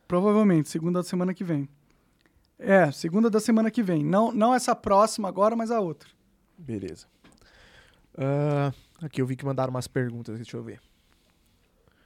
Provavelmente, 0.07 0.70
segunda 0.70 1.01
da 1.01 1.05
semana 1.07 1.35
que 1.35 1.44
vem. 1.44 1.68
É, 2.59 2.90
segunda 2.92 3.29
da 3.29 3.40
semana 3.40 3.70
que 3.70 3.83
vem. 3.83 4.03
Não, 4.03 4.33
não 4.33 4.55
essa 4.55 4.74
próxima 4.74 5.29
agora, 5.29 5.55
mas 5.55 5.70
a 5.70 5.81
outra. 5.81 6.09
Beleza. 6.57 7.07
Ah, 8.16 8.72
aqui 9.03 9.21
eu 9.21 9.27
vi 9.27 9.37
que 9.37 9.45
mandaram 9.45 9.71
umas 9.71 9.87
perguntas, 9.87 10.37
deixa 10.37 10.57
eu 10.57 10.63
ver. 10.63 10.81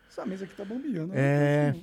Essa 0.09 0.27
mesa 0.27 0.45
aqui 0.45 0.55
tá 0.55 0.65
bombeando. 0.65 1.13
É. 1.15 1.75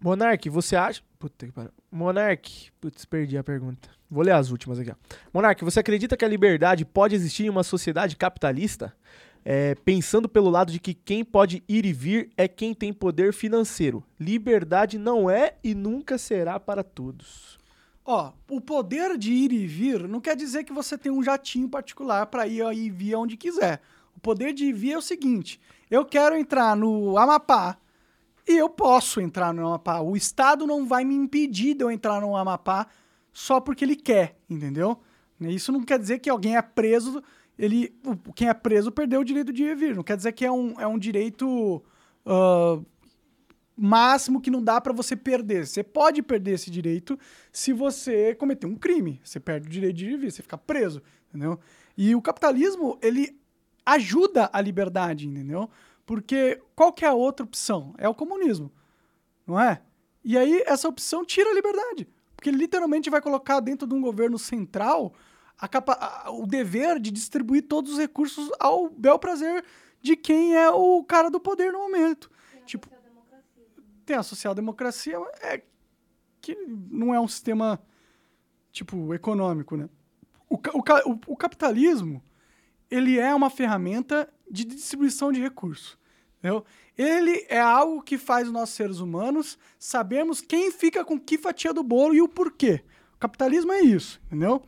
Monark, 0.00 0.50
você 0.50 0.76
acha. 0.76 1.02
Puta 1.18 1.46
que 1.46 1.52
pariu. 1.52 1.70
Monark, 1.90 2.70
putz, 2.78 3.06
perdi 3.06 3.38
a 3.38 3.42
pergunta. 3.42 3.88
Vou 4.10 4.22
ler 4.22 4.32
as 4.32 4.50
últimas 4.50 4.78
aqui, 4.78 4.90
ó. 4.90 4.94
Monark, 5.32 5.64
você 5.64 5.80
acredita 5.80 6.14
que 6.14 6.24
a 6.24 6.28
liberdade 6.28 6.84
pode 6.84 7.14
existir 7.14 7.46
em 7.46 7.48
uma 7.48 7.62
sociedade 7.62 8.16
capitalista? 8.16 8.94
É, 9.42 9.74
pensando 9.76 10.28
pelo 10.28 10.50
lado 10.50 10.72
de 10.72 10.78
que 10.78 10.92
quem 10.92 11.24
pode 11.24 11.62
ir 11.66 11.86
e 11.86 11.92
vir 11.92 12.30
é 12.36 12.46
quem 12.46 12.74
tem 12.74 12.92
poder 12.92 13.32
financeiro. 13.32 14.04
Liberdade 14.20 14.98
não 14.98 15.30
é 15.30 15.54
e 15.64 15.74
nunca 15.74 16.18
será 16.18 16.60
para 16.60 16.82
todos. 16.82 17.58
Ó, 18.04 18.32
o 18.50 18.60
poder 18.60 19.16
de 19.16 19.32
ir 19.32 19.52
e 19.52 19.66
vir 19.66 20.06
não 20.06 20.20
quer 20.20 20.36
dizer 20.36 20.64
que 20.64 20.72
você 20.72 20.98
tem 20.98 21.10
um 21.10 21.22
jatinho 21.22 21.68
particular 21.68 22.26
para 22.26 22.46
ir 22.46 22.62
e 22.74 22.90
vir 22.90 23.14
onde 23.14 23.36
quiser. 23.36 23.80
O 24.14 24.20
poder 24.20 24.52
de 24.52 24.66
ir 24.66 24.68
e 24.68 24.72
vir 24.72 24.92
é 24.92 24.98
o 24.98 25.02
seguinte: 25.02 25.58
eu 25.90 26.04
quero 26.04 26.36
entrar 26.36 26.76
no 26.76 27.16
Amapá 27.16 27.78
e 28.46 28.56
eu 28.56 28.68
posso 28.68 29.20
entrar 29.20 29.54
no 29.54 29.66
Amapá. 29.66 30.00
O 30.00 30.16
Estado 30.16 30.66
não 30.66 30.86
vai 30.86 31.02
me 31.02 31.14
impedir 31.14 31.74
de 31.74 31.82
eu 31.82 31.90
entrar 31.90 32.20
no 32.20 32.36
Amapá 32.36 32.86
só 33.32 33.58
porque 33.58 33.84
ele 33.84 33.96
quer, 33.96 34.38
entendeu? 34.48 34.98
Isso 35.40 35.72
não 35.72 35.82
quer 35.82 35.98
dizer 35.98 36.18
que 36.18 36.30
alguém 36.30 36.56
é 36.56 36.62
preso, 36.62 37.22
ele, 37.58 37.94
quem 38.34 38.48
é 38.48 38.54
preso 38.54 38.92
perdeu 38.92 39.20
o 39.20 39.24
direito 39.24 39.52
de 39.52 39.64
ir 39.64 39.70
e 39.70 39.74
vir. 39.74 39.96
Não 39.96 40.02
quer 40.02 40.16
dizer 40.16 40.32
que 40.32 40.44
é 40.44 40.52
um, 40.52 40.78
é 40.78 40.86
um 40.86 40.98
direito 40.98 41.82
ah, 42.26 42.80
máximo 43.76 44.40
que 44.40 44.50
não 44.50 44.62
dá 44.62 44.80
pra 44.80 44.92
você 44.92 45.16
perder. 45.16 45.66
Você 45.66 45.82
pode 45.82 46.22
perder 46.22 46.52
esse 46.52 46.70
direito 46.70 47.18
se 47.52 47.72
você 47.72 48.34
cometer 48.34 48.66
um 48.66 48.76
crime. 48.76 49.20
Você 49.24 49.40
perde 49.40 49.66
o 49.66 49.70
direito 49.70 49.96
de 49.96 50.16
vir, 50.16 50.30
você 50.30 50.42
fica 50.42 50.56
preso, 50.58 51.02
entendeu? 51.28 51.58
E 51.96 52.14
o 52.14 52.22
capitalismo, 52.22 52.98
ele 53.02 53.38
ajuda 53.84 54.48
a 54.52 54.60
liberdade, 54.60 55.26
entendeu? 55.26 55.68
Porque 56.06 56.60
qual 56.74 56.92
que 56.92 57.04
é 57.04 57.08
a 57.08 57.14
outra 57.14 57.44
opção? 57.44 57.94
É 57.98 58.08
o 58.08 58.14
comunismo, 58.14 58.70
não 59.46 59.58
é? 59.60 59.80
E 60.24 60.38
aí 60.38 60.62
essa 60.66 60.88
opção 60.88 61.24
tira 61.24 61.50
a 61.50 61.54
liberdade, 61.54 62.08
porque 62.36 62.48
ele 62.50 62.56
literalmente 62.58 63.10
vai 63.10 63.20
colocar 63.20 63.60
dentro 63.60 63.86
de 63.86 63.94
um 63.94 64.00
governo 64.00 64.38
central 64.38 65.12
a 65.58 65.68
capa- 65.68 65.98
a- 66.00 66.30
o 66.30 66.46
dever 66.46 66.98
de 66.98 67.10
distribuir 67.10 67.62
todos 67.68 67.92
os 67.92 67.98
recursos 67.98 68.50
ao 68.58 68.88
bel 68.88 69.18
prazer 69.18 69.64
de 70.00 70.16
quem 70.16 70.54
é 70.56 70.68
o 70.70 71.02
cara 71.04 71.30
do 71.30 71.38
poder 71.40 71.72
no 71.72 71.78
momento. 71.78 72.30
Tipo, 72.66 72.88
tem 74.04 74.16
a 74.16 74.22
social-democracia, 74.22 75.16
é, 75.40 75.62
que 76.40 76.54
não 76.90 77.14
é 77.14 77.20
um 77.20 77.28
sistema, 77.28 77.80
tipo, 78.70 79.12
econômico, 79.14 79.76
né? 79.76 79.88
O, 80.48 80.56
o- 80.56 81.20
o 81.28 81.36
capitalismo, 81.36 82.22
ele 82.90 83.18
é 83.18 83.34
uma 83.34 83.50
ferramenta 83.50 84.32
de 84.50 84.64
distribuição 84.64 85.32
de 85.32 85.40
recursos, 85.40 85.98
entendeu? 86.38 86.64
Ele 86.96 87.44
é 87.48 87.58
algo 87.58 88.02
que 88.02 88.16
faz 88.18 88.50
nós 88.50 88.68
seres 88.70 88.98
humanos 89.00 89.58
sabermos 89.78 90.40
quem 90.40 90.70
fica 90.70 91.04
com 91.04 91.18
que 91.18 91.36
fatia 91.38 91.72
do 91.72 91.82
bolo 91.82 92.14
e 92.14 92.22
o 92.22 92.28
porquê. 92.28 92.84
O 93.14 93.18
capitalismo 93.18 93.72
é 93.72 93.80
isso, 93.80 94.20
entendeu? 94.26 94.62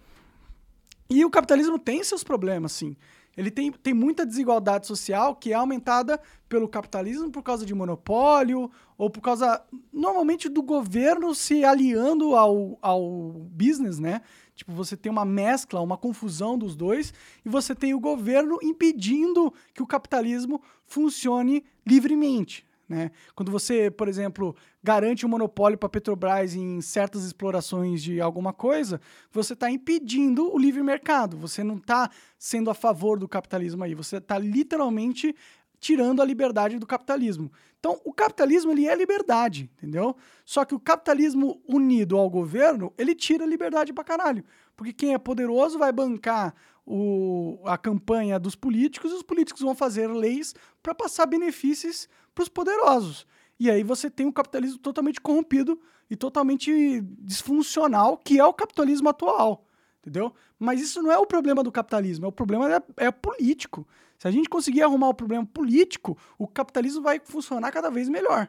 E 1.09 1.25
o 1.25 1.31
capitalismo 1.31 1.79
tem 1.79 2.03
seus 2.03 2.25
problemas, 2.25 2.73
sim. 2.73 2.97
Ele 3.37 3.51
tem, 3.51 3.71
tem 3.71 3.93
muita 3.93 4.25
desigualdade 4.25 4.87
social 4.87 5.37
que 5.37 5.53
é 5.53 5.55
aumentada 5.55 6.19
pelo 6.49 6.69
capitalismo 6.69 7.31
por 7.31 7.43
causa 7.43 7.67
de 7.67 7.75
monopólio 7.75 8.71
ou 8.97 9.11
por 9.11 9.21
causa, 9.21 9.63
normalmente, 9.93 10.49
do 10.49 10.63
governo 10.63 11.35
se 11.35 11.65
aliando 11.65 12.35
ao, 12.35 12.79
ao 12.81 13.33
business, 13.51 13.99
né? 13.99 14.23
Tipo, 14.55 14.73
você 14.73 14.97
tem 14.97 15.13
uma 15.13 15.25
mescla, 15.25 15.83
uma 15.83 15.99
confusão 15.99 16.57
dos 16.57 16.75
dois 16.75 17.13
e 17.45 17.49
você 17.49 17.75
tem 17.75 17.93
o 17.93 18.01
governo 18.01 18.59
impedindo 18.63 19.53
que 19.75 19.83
o 19.83 19.87
capitalismo 19.87 20.63
funcione 20.87 21.63
livremente, 21.87 22.67
né? 22.89 23.11
Quando 23.35 23.51
você, 23.51 23.91
por 23.91 24.09
exemplo, 24.09 24.55
garante 24.83 25.27
um 25.27 25.29
monopólio 25.29 25.77
para 25.77 25.87
a 25.87 25.91
Petrobras 25.91 26.55
em 26.55 26.81
certas 26.81 27.25
explorações 27.25 28.03
de 28.03 28.21
alguma 28.21 28.53
coisa, 28.53 29.01
você 29.33 29.55
está 29.55 29.71
impedindo 29.71 30.55
o 30.55 30.59
livre 30.59 30.83
mercado. 30.83 31.37
Você 31.37 31.65
não 31.65 31.77
está 31.77 32.11
sendo 32.39 32.71
a 32.71 32.75
favor 32.75 33.19
do 33.19 33.29
capitalismo 33.29 33.83
aí. 33.83 33.95
Você 33.95 34.19
está 34.19 34.39
literalmente 34.39 35.35
tirando 35.81 36.23
a 36.23 36.25
liberdade 36.25 36.79
do 36.79 36.87
capitalismo. 36.87 37.51
Então, 37.79 38.01
o 38.05 38.13
capitalismo 38.13 38.73
ele 38.73 38.87
é 38.87 38.95
liberdade, 38.95 39.71
entendeu? 39.77 40.17
Só 40.45 40.65
que 40.65 40.75
o 40.75 40.81
capitalismo 40.81 41.61
unido 41.69 42.17
ao 42.17 42.31
governo, 42.31 42.93
ele 42.97 43.15
tira 43.15 43.45
a 43.45 43.49
liberdade 43.49 43.93
pra 43.93 44.03
caralho. 44.03 44.45
Porque 44.77 44.93
quem 44.93 45.15
é 45.15 45.19
poderoso 45.19 45.79
vai 45.79 45.93
bancar 45.93 46.55
o, 46.85 47.61
a 47.65 47.77
campanha 47.77 48.39
dos 48.39 48.55
políticos 48.55 49.11
e 49.11 49.15
os 49.15 49.23
políticos 49.23 49.63
vão 49.63 49.75
fazer 49.75 50.07
leis 50.07 50.55
para 50.83 50.95
passar 50.95 51.27
benefícios 51.27 52.09
para 52.37 52.43
os 52.43 52.49
poderosos. 52.51 53.27
E 53.59 53.71
aí 53.71 53.83
você 53.83 54.11
tem 54.11 54.27
um 54.27 54.33
capitalismo 54.33 54.79
totalmente 54.79 55.21
corrompido 55.21 55.81
e 56.11 56.15
totalmente 56.15 57.01
disfuncional, 57.19 58.19
que 58.19 58.39
é 58.39 58.45
o 58.45 58.53
capitalismo 58.53 59.09
atual. 59.09 59.67
Entendeu? 60.01 60.33
Mas 60.59 60.81
isso 60.81 61.03
não 61.03 61.11
é 61.11 61.19
o 61.19 61.27
problema 61.27 61.65
do 61.65 61.73
capitalismo, 61.73 62.27
é 62.27 62.29
o 62.29 62.33
problema 62.33 62.71
é, 62.71 63.07
é 63.07 63.11
político. 63.11 63.89
Se 64.19 64.29
a 64.29 64.31
gente 64.31 64.49
conseguir 64.49 64.83
arrumar 64.83 65.09
o 65.09 65.15
problema 65.15 65.45
político, 65.47 66.17
o 66.39 66.47
capitalismo 66.47 67.03
vai 67.03 67.19
funcionar 67.19 67.73
cada 67.73 67.91
vez 67.91 68.09
melhor. 68.09 68.49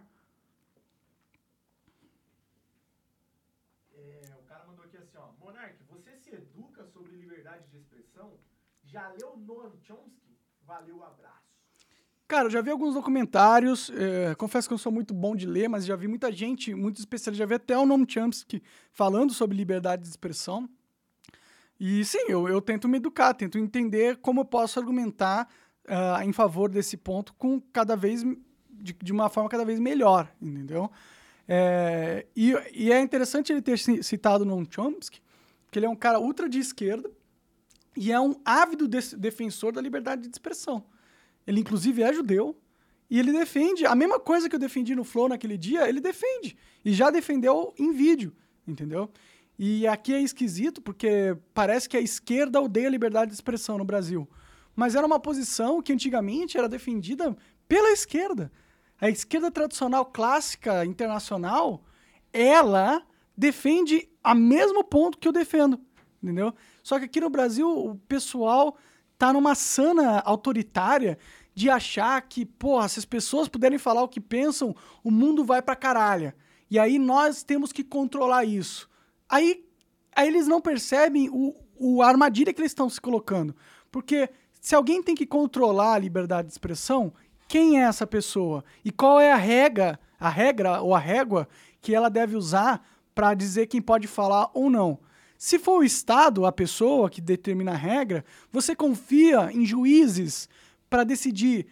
o 3.93 4.43
cara 4.47 4.65
mandou 4.67 4.85
aqui 4.85 4.97
assim, 4.97 5.17
você 5.89 6.17
se 6.17 6.35
educa 6.35 6.85
sobre 6.85 7.15
liberdade 7.15 7.65
de 7.69 7.77
expressão? 7.77 8.33
Já 8.83 9.07
leu 9.09 9.37
Noam 9.37 9.71
Chomsky? 9.81 10.37
Valeu, 10.65 11.03
abraço. 11.03 11.36
Cara, 12.27 12.47
eu 12.47 12.49
já 12.49 12.61
vi 12.61 12.69
alguns 12.69 12.93
documentários, 12.93 13.89
é, 13.91 14.35
confesso 14.35 14.67
que 14.67 14.73
eu 14.73 14.75
não 14.75 14.79
sou 14.79 14.91
muito 14.91 15.13
bom 15.13 15.33
de 15.33 15.47
ler, 15.47 15.69
mas 15.69 15.85
já 15.85 15.95
vi 15.95 16.09
muita 16.09 16.29
gente, 16.29 16.75
muito 16.75 16.97
especialista, 16.99 17.39
já 17.41 17.45
vi 17.45 17.53
até 17.55 17.77
o 17.77 17.85
Noam 17.85 18.05
Chomsky 18.07 18.61
falando 18.91 19.33
sobre 19.33 19.55
liberdade 19.55 20.01
de 20.03 20.09
expressão. 20.09 20.69
E 21.79 22.03
sim, 22.03 22.25
eu, 22.27 22.49
eu 22.49 22.59
tento 22.61 22.87
me 22.89 22.97
educar, 22.97 23.33
tento 23.33 23.57
entender 23.57 24.17
como 24.17 24.41
eu 24.41 24.45
posso 24.45 24.77
argumentar 24.77 25.47
ah, 25.87 26.19
em 26.25 26.33
favor 26.33 26.69
desse 26.69 26.97
ponto 26.97 27.33
com 27.35 27.61
cada 27.71 27.95
vez 27.95 28.23
de, 28.69 28.91
de 28.93 29.13
uma 29.13 29.29
forma 29.29 29.49
cada 29.49 29.63
vez 29.63 29.79
melhor, 29.79 30.29
entendeu? 30.41 30.91
É, 31.47 32.25
e, 32.35 32.51
e 32.73 32.91
é 32.91 32.99
interessante 32.99 33.53
ele 33.53 33.61
ter 33.61 33.79
ci- 33.79 34.03
citado 34.03 34.43
Noam 34.43 34.65
Chomsky, 34.69 35.21
porque 35.65 35.79
ele 35.79 35.85
é 35.85 35.89
um 35.89 35.95
cara 35.95 36.19
ultra 36.19 36.49
de 36.49 36.59
esquerda 36.59 37.09
e 37.95 38.11
é 38.11 38.19
um 38.19 38.35
ávido 38.43 38.85
des- 38.85 39.13
defensor 39.13 39.71
da 39.71 39.79
liberdade 39.79 40.23
de 40.23 40.27
expressão. 40.27 40.83
Ele, 41.47 41.61
inclusive, 41.61 42.03
é 42.03 42.13
judeu. 42.13 42.55
E 43.09 43.17
ele 43.17 43.31
defende 43.31 43.85
a 43.85 43.95
mesma 43.95 44.19
coisa 44.19 44.49
que 44.49 44.55
eu 44.55 44.59
defendi 44.59 44.93
no 44.93 45.05
Flow 45.05 45.29
naquele 45.29 45.57
dia, 45.57 45.87
ele 45.87 46.01
defende. 46.01 46.57
E 46.83 46.91
já 46.91 47.09
defendeu 47.09 47.73
em 47.79 47.93
vídeo, 47.93 48.35
entendeu? 48.67 49.09
E 49.57 49.87
aqui 49.87 50.13
é 50.13 50.21
esquisito, 50.21 50.81
porque 50.81 51.35
parece 51.53 51.87
que 51.87 51.95
a 51.95 52.01
esquerda 52.01 52.61
odeia 52.61 52.87
a 52.87 52.91
liberdade 52.91 53.29
de 53.29 53.35
expressão 53.35 53.77
no 53.77 53.85
Brasil. 53.85 54.27
Mas 54.75 54.93
era 54.93 55.07
uma 55.07 55.19
posição 55.19 55.81
que 55.81 55.93
antigamente 55.93 56.57
era 56.57 56.67
defendida 56.67 57.35
pela 57.67 57.91
esquerda. 57.91 58.51
A 58.99 59.09
esquerda 59.09 59.49
tradicional 59.49 60.05
clássica 60.05 60.85
internacional, 60.85 61.83
ela 62.33 63.01
defende 63.35 64.09
a 64.23 64.35
mesmo 64.35 64.83
ponto 64.83 65.17
que 65.17 65.27
eu 65.27 65.31
defendo, 65.31 65.79
entendeu? 66.21 66.53
Só 66.83 66.99
que 66.99 67.05
aqui 67.05 67.21
no 67.21 67.29
Brasil 67.29 67.69
o 67.69 67.95
pessoal 67.95 68.75
tá 69.17 69.33
numa 69.33 69.55
sana 69.55 70.19
autoritária 70.19 71.17
de 71.57 71.71
achar 71.71 72.21
que, 72.21 72.45
porra, 72.45 72.87
se 72.87 72.99
as 72.99 73.05
pessoas 73.05 73.47
puderem 73.47 73.79
falar 73.79 74.03
o 74.03 74.07
que 74.07 74.21
pensam, 74.21 74.75
o 75.03 75.09
mundo 75.09 75.43
vai 75.43 75.59
pra 75.59 75.75
caralho. 75.75 76.31
E 76.69 76.77
aí 76.77 76.99
nós 76.99 77.41
temos 77.41 77.71
que 77.71 77.83
controlar 77.83 78.45
isso. 78.45 78.87
Aí, 79.27 79.65
aí 80.15 80.27
eles 80.27 80.45
não 80.45 80.61
percebem 80.61 81.31
o, 81.31 81.55
o 81.75 82.03
a 82.03 82.09
armadilha 82.09 82.53
que 82.53 82.61
eles 82.61 82.69
estão 82.69 82.87
se 82.87 83.01
colocando. 83.01 83.55
Porque 83.91 84.29
se 84.61 84.75
alguém 84.75 85.01
tem 85.01 85.15
que 85.15 85.25
controlar 85.25 85.95
a 85.95 85.97
liberdade 85.97 86.47
de 86.47 86.53
expressão, 86.53 87.11
quem 87.47 87.81
é 87.81 87.85
essa 87.85 88.05
pessoa? 88.05 88.63
E 88.85 88.91
qual 88.91 89.19
é 89.19 89.31
a 89.31 89.35
regra, 89.35 89.99
a 90.19 90.29
regra 90.29 90.79
ou 90.83 90.93
a 90.93 90.99
régua 90.99 91.49
que 91.81 91.95
ela 91.95 92.07
deve 92.07 92.35
usar 92.35 92.87
para 93.15 93.33
dizer 93.33 93.65
quem 93.65 93.81
pode 93.81 94.05
falar 94.05 94.51
ou 94.53 94.69
não? 94.69 94.99
Se 95.39 95.57
for 95.57 95.79
o 95.79 95.83
Estado, 95.83 96.45
a 96.45 96.51
pessoa 96.51 97.09
que 97.09 97.19
determina 97.19 97.71
a 97.71 97.75
regra, 97.75 98.23
você 98.51 98.75
confia 98.75 99.51
em 99.51 99.65
juízes 99.65 100.47
para 100.89 101.03
decidir 101.03 101.67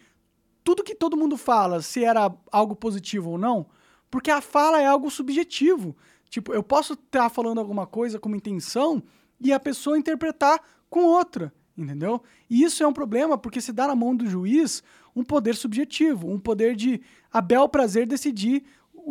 tudo 0.62 0.82
que 0.82 0.94
todo 0.94 1.16
mundo 1.16 1.36
fala, 1.36 1.80
se 1.80 2.04
era 2.04 2.32
algo 2.50 2.74
positivo 2.74 3.30
ou 3.30 3.38
não, 3.38 3.66
porque 4.10 4.30
a 4.30 4.40
fala 4.40 4.80
é 4.80 4.86
algo 4.86 5.10
subjetivo. 5.10 5.96
Tipo, 6.28 6.52
eu 6.52 6.62
posso 6.62 6.94
estar 6.94 7.28
falando 7.28 7.58
alguma 7.58 7.86
coisa 7.86 8.18
com 8.18 8.28
uma 8.28 8.36
intenção 8.36 9.02
e 9.40 9.52
a 9.52 9.60
pessoa 9.60 9.98
interpretar 9.98 10.60
com 10.90 11.04
outra, 11.04 11.52
entendeu? 11.76 12.22
E 12.50 12.62
isso 12.62 12.82
é 12.82 12.86
um 12.86 12.92
problema 12.92 13.38
porque 13.38 13.60
se 13.60 13.72
dá 13.72 13.86
na 13.86 13.94
mão 13.94 14.14
do 14.14 14.26
juiz 14.28 14.82
um 15.14 15.22
poder 15.22 15.54
subjetivo, 15.54 16.28
um 16.28 16.38
poder 16.38 16.74
de 16.74 17.00
a 17.32 17.40
bel 17.40 17.68
prazer 17.68 18.06
decidir 18.06 18.64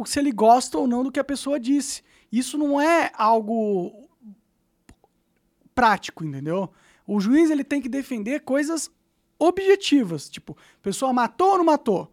se 0.05 0.19
ele 0.19 0.31
gosta 0.31 0.77
ou 0.77 0.87
não 0.87 1.03
do 1.03 1.11
que 1.11 1.19
a 1.19 1.23
pessoa 1.23 1.59
disse. 1.59 2.03
Isso 2.31 2.57
não 2.57 2.81
é 2.81 3.11
algo 3.15 4.09
prático, 5.73 6.23
entendeu? 6.23 6.69
O 7.07 7.19
juiz 7.19 7.49
ele 7.49 7.63
tem 7.63 7.81
que 7.81 7.89
defender 7.89 8.41
coisas 8.41 8.91
objetivas, 9.39 10.29
tipo, 10.29 10.57
a 10.79 10.83
pessoa 10.83 11.13
matou 11.13 11.51
ou 11.51 11.57
não 11.57 11.65
matou? 11.65 12.11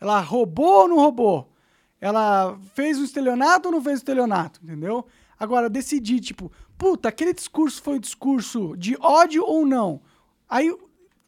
Ela 0.00 0.20
roubou 0.20 0.82
ou 0.82 0.88
não 0.88 0.96
roubou? 0.96 1.52
Ela 2.00 2.58
fez 2.74 2.98
um 2.98 3.04
estelionato 3.04 3.68
ou 3.68 3.72
não 3.72 3.82
fez 3.82 3.94
um 3.94 3.98
estelionato, 3.98 4.60
entendeu? 4.62 5.06
Agora, 5.38 5.70
decidir, 5.70 6.20
tipo, 6.20 6.50
puta, 6.76 7.08
aquele 7.08 7.32
discurso 7.32 7.82
foi 7.82 7.96
um 7.96 8.00
discurso 8.00 8.76
de 8.76 8.96
ódio 9.00 9.44
ou 9.44 9.64
não? 9.64 10.02
Aí, 10.48 10.70
o 10.70 10.78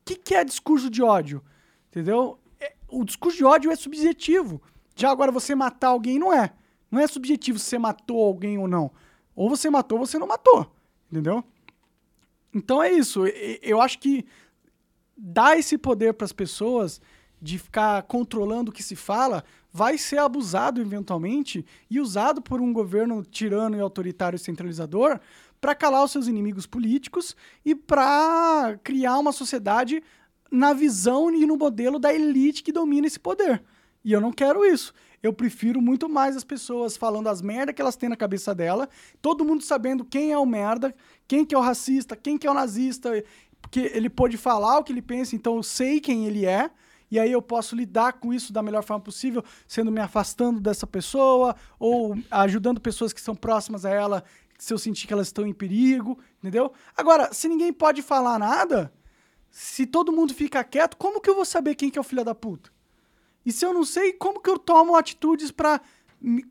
que, 0.04 0.16
que 0.16 0.34
é 0.34 0.44
discurso 0.44 0.90
de 0.90 1.02
ódio? 1.02 1.42
Entendeu? 1.88 2.38
É, 2.60 2.74
o 2.88 3.04
discurso 3.04 3.38
de 3.38 3.44
ódio 3.44 3.70
é 3.70 3.76
subjetivo. 3.76 4.60
Já 4.94 5.10
agora, 5.10 5.32
você 5.32 5.54
matar 5.54 5.88
alguém 5.88 6.18
não 6.18 6.32
é. 6.32 6.52
Não 6.90 7.00
é 7.00 7.06
subjetivo 7.06 7.58
se 7.58 7.66
você 7.66 7.78
matou 7.78 8.22
alguém 8.22 8.58
ou 8.58 8.68
não. 8.68 8.90
Ou 9.34 9.48
você 9.48 9.68
matou 9.68 9.98
ou 9.98 10.06
você 10.06 10.18
não 10.18 10.26
matou. 10.26 10.70
Entendeu? 11.10 11.44
Então 12.54 12.82
é 12.82 12.92
isso. 12.92 13.26
Eu 13.60 13.80
acho 13.80 13.98
que 13.98 14.24
dar 15.16 15.58
esse 15.58 15.78
poder 15.78 16.14
para 16.14 16.24
as 16.24 16.32
pessoas 16.32 17.00
de 17.40 17.58
ficar 17.58 18.02
controlando 18.04 18.70
o 18.70 18.74
que 18.74 18.82
se 18.82 18.96
fala 18.96 19.44
vai 19.72 19.98
ser 19.98 20.18
abusado 20.18 20.80
eventualmente 20.80 21.64
e 21.90 22.00
usado 22.00 22.40
por 22.40 22.60
um 22.60 22.72
governo 22.72 23.22
tirano 23.22 23.76
e 23.76 23.80
autoritário 23.80 24.38
centralizador 24.38 25.20
para 25.60 25.74
calar 25.74 26.04
os 26.04 26.12
seus 26.12 26.28
inimigos 26.28 26.66
políticos 26.66 27.36
e 27.64 27.74
para 27.74 28.78
criar 28.82 29.18
uma 29.18 29.32
sociedade 29.32 30.02
na 30.50 30.72
visão 30.72 31.30
e 31.34 31.44
no 31.44 31.56
modelo 31.56 31.98
da 31.98 32.12
elite 32.12 32.62
que 32.62 32.72
domina 32.72 33.06
esse 33.06 33.18
poder. 33.18 33.62
E 34.04 34.12
eu 34.12 34.20
não 34.20 34.32
quero 34.32 34.64
isso. 34.64 34.94
Eu 35.22 35.32
prefiro 35.32 35.82
muito 35.82 36.08
mais 36.08 36.36
as 36.36 36.44
pessoas 36.44 36.96
falando 36.96 37.28
as 37.28 37.42
merdas 37.42 37.74
que 37.74 37.82
elas 37.82 37.96
têm 37.96 38.08
na 38.08 38.16
cabeça 38.16 38.54
dela, 38.54 38.88
todo 39.20 39.44
mundo 39.44 39.64
sabendo 39.64 40.04
quem 40.04 40.30
é 40.30 40.38
o 40.38 40.46
merda, 40.46 40.94
quem 41.26 41.44
que 41.44 41.54
é 41.54 41.58
o 41.58 41.60
racista, 41.60 42.14
quem 42.14 42.38
que 42.38 42.46
é 42.46 42.50
o 42.50 42.54
nazista, 42.54 43.10
porque 43.66 43.90
ele 43.92 44.08
pode 44.08 44.36
falar 44.36 44.78
o 44.78 44.84
que 44.84 44.92
ele 44.92 45.02
pensa, 45.02 45.34
então 45.34 45.56
eu 45.56 45.62
sei 45.62 46.00
quem 46.00 46.24
ele 46.24 46.46
é, 46.46 46.70
e 47.10 47.18
aí 47.18 47.32
eu 47.32 47.42
posso 47.42 47.74
lidar 47.74 48.14
com 48.14 48.32
isso 48.32 48.52
da 48.52 48.62
melhor 48.62 48.84
forma 48.84 49.02
possível, 49.02 49.42
sendo 49.66 49.90
me 49.90 50.00
afastando 50.00 50.60
dessa 50.60 50.86
pessoa 50.86 51.54
ou 51.78 52.16
ajudando 52.30 52.80
pessoas 52.80 53.12
que 53.12 53.20
são 53.20 53.34
próximas 53.34 53.84
a 53.84 53.90
ela 53.90 54.24
se 54.56 54.72
eu 54.72 54.78
sentir 54.78 55.06
que 55.06 55.12
elas 55.12 55.26
estão 55.26 55.46
em 55.46 55.52
perigo, 55.52 56.18
entendeu? 56.38 56.72
Agora, 56.96 57.32
se 57.32 57.48
ninguém 57.48 57.72
pode 57.72 58.02
falar 58.02 58.38
nada, 58.38 58.92
se 59.50 59.84
todo 59.84 60.12
mundo 60.12 60.32
fica 60.32 60.64
quieto, 60.64 60.96
como 60.96 61.20
que 61.20 61.28
eu 61.28 61.34
vou 61.34 61.44
saber 61.44 61.74
quem 61.74 61.90
que 61.90 61.98
é 61.98 62.00
o 62.00 62.04
filho 62.04 62.24
da 62.24 62.34
puta? 62.34 62.70
E 63.44 63.52
se 63.52 63.66
eu 63.66 63.74
não 63.74 63.84
sei, 63.84 64.12
como 64.12 64.40
que 64.40 64.48
eu 64.48 64.58
tomo 64.58 64.96
atitudes 64.96 65.50
para 65.50 65.80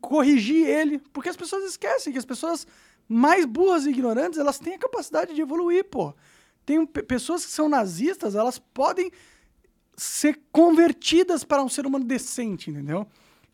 corrigir 0.01 0.67
ele? 0.67 0.99
Porque 1.11 1.29
as 1.29 1.35
pessoas 1.35 1.63
esquecem 1.63 2.13
que 2.13 2.19
as 2.19 2.25
pessoas 2.25 2.67
mais 3.07 3.45
burras 3.45 3.85
e 3.85 3.89
ignorantes, 3.89 4.37
elas 4.37 4.59
têm 4.59 4.75
a 4.75 4.79
capacidade 4.79 5.33
de 5.33 5.41
evoluir, 5.41 5.85
pô. 5.85 6.13
Tem 6.65 6.85
pessoas 6.85 7.45
que 7.45 7.51
são 7.51 7.69
nazistas, 7.69 8.35
elas 8.35 8.57
podem 8.57 9.11
ser 9.95 10.39
convertidas 10.51 11.43
para 11.43 11.63
um 11.63 11.69
ser 11.69 11.85
humano 11.85 12.03
decente, 12.03 12.69
entendeu? 12.69 13.07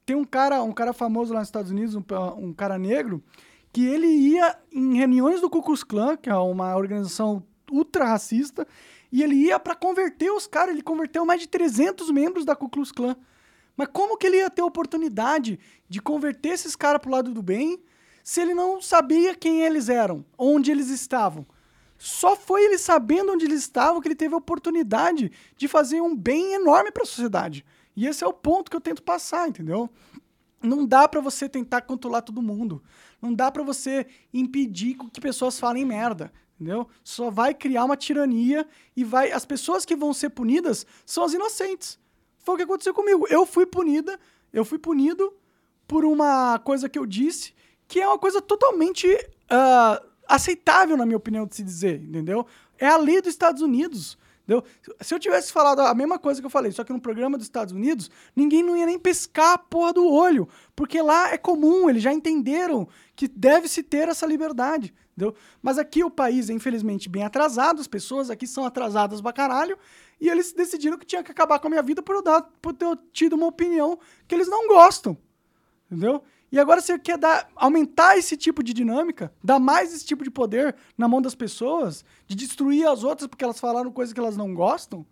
Tem 0.06 0.15
um 0.15 0.24
cara, 0.24 0.63
um 0.63 0.71
cara 0.71 0.93
famoso 0.93 1.34
lá 1.34 1.39
nos 1.39 1.47
Estados 1.47 1.71
Unidos, 1.71 1.95
um, 1.95 2.04
um 2.38 2.54
cara 2.54 2.80
negro, 2.80 3.24
que 3.71 3.86
ele 3.86 4.08
ia 4.08 4.58
em 4.71 4.95
reuniões 4.95 5.41
do 5.41 5.50
Ku 5.50 5.62
Klux 5.62 5.84
Klan, 5.84 6.17
que 6.17 6.30
é 6.30 6.36
uma 6.36 6.76
organização 6.76 7.43
ultra 7.71 8.06
racista, 8.06 8.67
e 9.12 9.24
ele 9.24 9.36
ia 9.36 9.60
para 9.60 9.76
converter 9.76 10.32
os 10.32 10.47
caras, 10.47 10.74
ele 10.74 10.84
converteu 10.84 11.26
mais 11.26 11.41
de 11.41 11.47
300 11.47 12.10
membros 12.12 12.45
da 12.45 12.56
Ku 12.56 12.69
Klux 12.69 12.91
Klan. 12.91 13.15
Mas 13.76 13.89
como 13.91 14.17
que 14.17 14.28
ele 14.28 14.38
ia 14.38 14.50
ter 14.50 14.62
oportunidade 14.62 15.60
de 15.88 16.02
converter 16.02 16.50
esses 16.50 16.76
caras 16.76 17.02
pro 17.02 17.12
lado 17.12 17.32
do 17.32 17.41
bem 17.41 17.82
se 18.24 18.41
ele 18.41 18.54
não 18.54 18.82
sabia 18.82 19.36
quem 19.36 19.63
eles 19.63 19.89
eram, 19.89 20.26
onde 20.38 20.71
eles 20.71 20.89
estavam? 20.89 21.45
Só 22.04 22.36
foi 22.36 22.64
ele 22.64 22.80
sabendo 22.80 23.32
onde 23.32 23.46
eles 23.46 23.60
estavam 23.60 24.02
que 24.02 24.08
ele 24.08 24.16
teve 24.16 24.34
a 24.34 24.38
oportunidade 24.40 25.32
de 25.56 25.68
fazer 25.68 26.02
um 26.02 26.16
bem 26.16 26.56
enorme 26.56 26.92
para 26.92 27.04
a 27.04 27.06
sociedade. 27.06 27.64
E 27.96 28.08
esse 28.08 28.24
é 28.24 28.28
o 28.28 28.34
ponto 28.34 28.72
que 28.72 28.76
eu 28.76 28.82
tento 28.82 29.04
passar, 29.04 29.48
entendeu? 29.48 29.88
Não 30.64 30.84
dá 30.84 31.08
para 31.08 31.22
você 31.22 31.48
tentar 31.48 31.82
controlar 31.82 32.24
todo 32.24 32.42
mundo. 32.42 32.82
Não 33.22 33.32
dá 33.32 33.52
para 33.52 33.62
você 33.62 34.08
impedir 34.34 34.98
que 35.14 35.22
pessoas 35.22 35.60
falem 35.60 35.86
merda, 35.86 36.34
entendeu? 36.56 36.88
Só 37.04 37.30
vai 37.30 37.54
criar 37.54 37.86
uma 37.86 37.96
tirania 37.96 38.68
e 38.98 39.04
vai 39.04 39.32
as 39.32 39.46
pessoas 39.46 39.86
que 39.86 39.96
vão 39.96 40.12
ser 40.12 40.32
punidas 40.32 40.88
são 41.06 41.24
as 41.24 41.34
inocentes. 41.34 42.00
Foi 42.40 42.56
o 42.56 42.58
que 42.58 42.64
aconteceu 42.64 42.96
comigo. 42.96 43.28
Eu 43.30 43.46
fui 43.46 43.68
punida, 43.68 44.20
eu 44.52 44.66
fui 44.66 44.80
punido 44.80 45.32
por 45.88 46.04
uma 46.04 46.58
coisa 46.58 46.90
que 46.90 46.98
eu 46.98 47.06
disse, 47.06 47.54
que 47.88 48.00
é 48.00 48.08
uma 48.08 48.18
coisa 48.18 48.42
totalmente 48.42 49.08
uh, 49.08 50.11
aceitável, 50.36 50.96
na 50.98 51.06
minha 51.06 51.17
opinião, 51.17 51.46
de 51.46 51.56
se 51.56 51.63
dizer, 51.63 52.02
entendeu? 52.02 52.46
É 52.78 52.88
a 52.88 52.98
lei 52.98 53.22
dos 53.22 53.30
Estados 53.30 53.62
Unidos. 53.62 54.17
Entendeu? 54.44 54.63
Se 55.00 55.13
eu 55.13 55.20
tivesse 55.20 55.52
falado 55.52 55.82
a 55.82 55.94
mesma 55.94 56.17
coisa 56.17 56.41
que 56.41 56.46
eu 56.46 56.50
falei, 56.50 56.72
só 56.72 56.84
que 56.84 56.91
no 56.91 57.00
programa 57.00 57.38
dos 57.38 57.46
Estados 57.46 57.74
Unidos, 57.74 58.10
ninguém 58.36 58.63
não 58.63 58.76
ia 58.76 58.86
nem 58.86 58.98
pescar 58.98 59.54
a 59.54 59.58
porra 59.58 59.94
do 59.94 60.08
olho, 60.08 60.48
porque 60.76 61.02
lá 61.02 61.32
é 61.32 61.38
comum, 61.38 61.89
eles 61.89 62.02
já 62.02 62.12
entenderam 62.12 62.88
que 63.15 63.28
deve-se 63.28 63.84
ter 63.84 64.10
essa 64.10 64.26
liberdade, 64.26 64.94
entendeu? 65.12 65.36
Mas 65.62 65.78
aqui 65.78 66.04
o 66.04 66.10
país 66.10 66.50
é 66.50 66.54
infelizmente 66.54 67.08
bem 67.08 67.24
atrasado, 67.24 67.80
as 67.80 67.88
pessoas 67.88 68.30
aqui 68.30 68.48
são 68.48 68.65
atrasadas 68.65 69.22
pra 69.22 69.32
caralho, 69.32 69.78
e 70.20 70.28
eles 70.28 70.52
decidiram 70.52 70.98
que 70.98 71.06
tinha 71.06 71.24
que 71.24 71.32
acabar 71.32 71.60
com 71.60 71.67
a 71.67 71.70
minha 71.70 71.84
vida 71.84 72.02
por 72.02 72.15
eu, 72.15 72.24
dar, 72.24 72.41
por 72.62 72.74
ter 72.74 72.88
tido 73.13 73.34
uma 73.34 73.46
opinião 73.46 74.00
que 74.28 74.36
eles 74.36 74.50
não 74.50 74.67
gostam. 74.67 75.17
Entendeu? 75.89 76.24
E 76.52 76.60
agora 76.60 76.82
você 76.82 77.00
quer 77.00 77.18
dar, 77.18 77.48
aumentar 77.56 78.18
esse 78.18 78.36
tipo 78.36 78.62
de 78.62 78.74
dinâmica, 78.74 79.34
dar 79.42 79.58
mais 79.58 79.94
esse 79.94 80.06
tipo 80.06 80.24
de 80.24 80.30
poder 80.30 80.76
na 80.98 81.08
mão 81.08 81.22
das 81.22 81.34
pessoas, 81.34 82.04
de 82.28 82.36
destruir 82.36 82.86
as 82.86 83.04
outras 83.04 83.28
porque 83.28 83.44
elas 83.44 83.60
falaram 83.60 83.92
coisas 83.92 84.12
que 84.12 84.20
elas 84.20 84.36
não 84.36 84.54
gostam? 84.54 85.06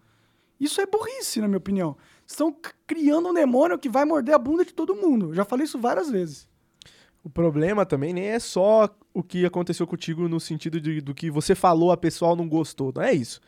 Isso 0.60 0.82
é 0.82 0.86
burrice, 0.86 1.40
na 1.40 1.48
minha 1.48 1.58
opinião. 1.58 1.96
Estão 2.28 2.54
criando 2.86 3.30
um 3.30 3.34
demônio 3.34 3.80
que 3.80 3.88
vai 3.88 4.04
morder 4.04 4.36
a 4.36 4.40
bunda 4.40 4.66
de 4.66 4.74
todo 4.74 4.96
mundo. 4.96 5.34
Já 5.34 5.46
falei 5.46 5.64
isso 5.64 5.80
várias 5.80 6.10
vezes. 6.10 6.46
O 7.24 7.30
problema 7.30 7.86
também 7.86 8.14
nem 8.14 8.26
é 8.26 8.40
só 8.40 8.90
o 9.14 9.24
que 9.24 9.46
aconteceu 9.46 9.88
contigo 9.88 10.28
no 10.28 10.40
sentido 10.40 10.82
de, 10.82 11.00
do 11.00 11.16
que 11.16 11.32
você 11.32 11.56
falou, 11.56 11.92
a 11.92 11.98
pessoa 11.98 12.36
não 12.36 12.48
gostou. 12.48 12.92
Não 12.94 13.02
é 13.02 13.14
isso. 13.14 13.40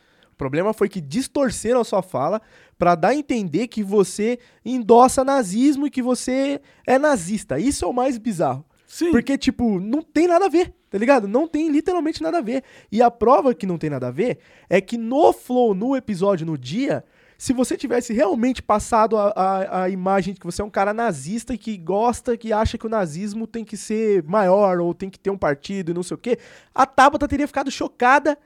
O 0.42 0.50
problema 0.50 0.72
foi 0.72 0.88
que 0.88 1.00
distorceram 1.00 1.80
a 1.80 1.84
sua 1.84 2.02
fala 2.02 2.42
para 2.76 2.96
dar 2.96 3.10
a 3.10 3.14
entender 3.14 3.68
que 3.68 3.80
você 3.80 4.40
endossa 4.64 5.22
nazismo 5.22 5.86
e 5.86 5.90
que 5.90 6.02
você 6.02 6.60
é 6.84 6.98
nazista. 6.98 7.60
Isso 7.60 7.84
é 7.84 7.88
o 7.88 7.92
mais 7.92 8.18
bizarro. 8.18 8.64
Sim. 8.84 9.12
Porque, 9.12 9.38
tipo, 9.38 9.78
não 9.78 10.02
tem 10.02 10.26
nada 10.26 10.46
a 10.46 10.48
ver, 10.48 10.74
tá 10.90 10.98
ligado? 10.98 11.28
Não 11.28 11.46
tem 11.46 11.70
literalmente 11.70 12.20
nada 12.20 12.38
a 12.38 12.40
ver. 12.40 12.64
E 12.90 13.00
a 13.00 13.08
prova 13.08 13.54
que 13.54 13.66
não 13.66 13.78
tem 13.78 13.88
nada 13.88 14.08
a 14.08 14.10
ver 14.10 14.38
é 14.68 14.80
que 14.80 14.98
no 14.98 15.32
Flow, 15.32 15.74
no 15.74 15.94
episódio, 15.94 16.44
no 16.44 16.58
dia, 16.58 17.04
se 17.38 17.52
você 17.52 17.76
tivesse 17.76 18.12
realmente 18.12 18.60
passado 18.60 19.16
a, 19.16 19.28
a, 19.28 19.82
a, 19.82 19.88
imagem 19.90 20.34
de 20.34 20.40
que 20.40 20.46
você 20.46 20.60
é 20.60 20.64
um 20.64 20.70
cara 20.70 20.92
nazista 20.92 21.54
e 21.54 21.58
que 21.58 21.76
gosta, 21.76 22.36
que 22.36 22.52
acha 22.52 22.76
que 22.76 22.86
o 22.86 22.90
nazismo 22.90 23.46
tem 23.46 23.64
que 23.64 23.76
ser 23.76 24.24
maior 24.24 24.80
ou 24.80 24.92
tem 24.92 25.08
que 25.08 25.20
ter 25.20 25.30
um 25.30 25.38
partido 25.38 25.92
e 25.92 25.94
não 25.94 26.02
sei 26.02 26.16
o 26.16 26.18
quê, 26.18 26.36
a 26.74 26.84
Tabata 26.84 27.28
teria 27.28 27.46
ficado 27.46 27.70
chocada 27.70 28.36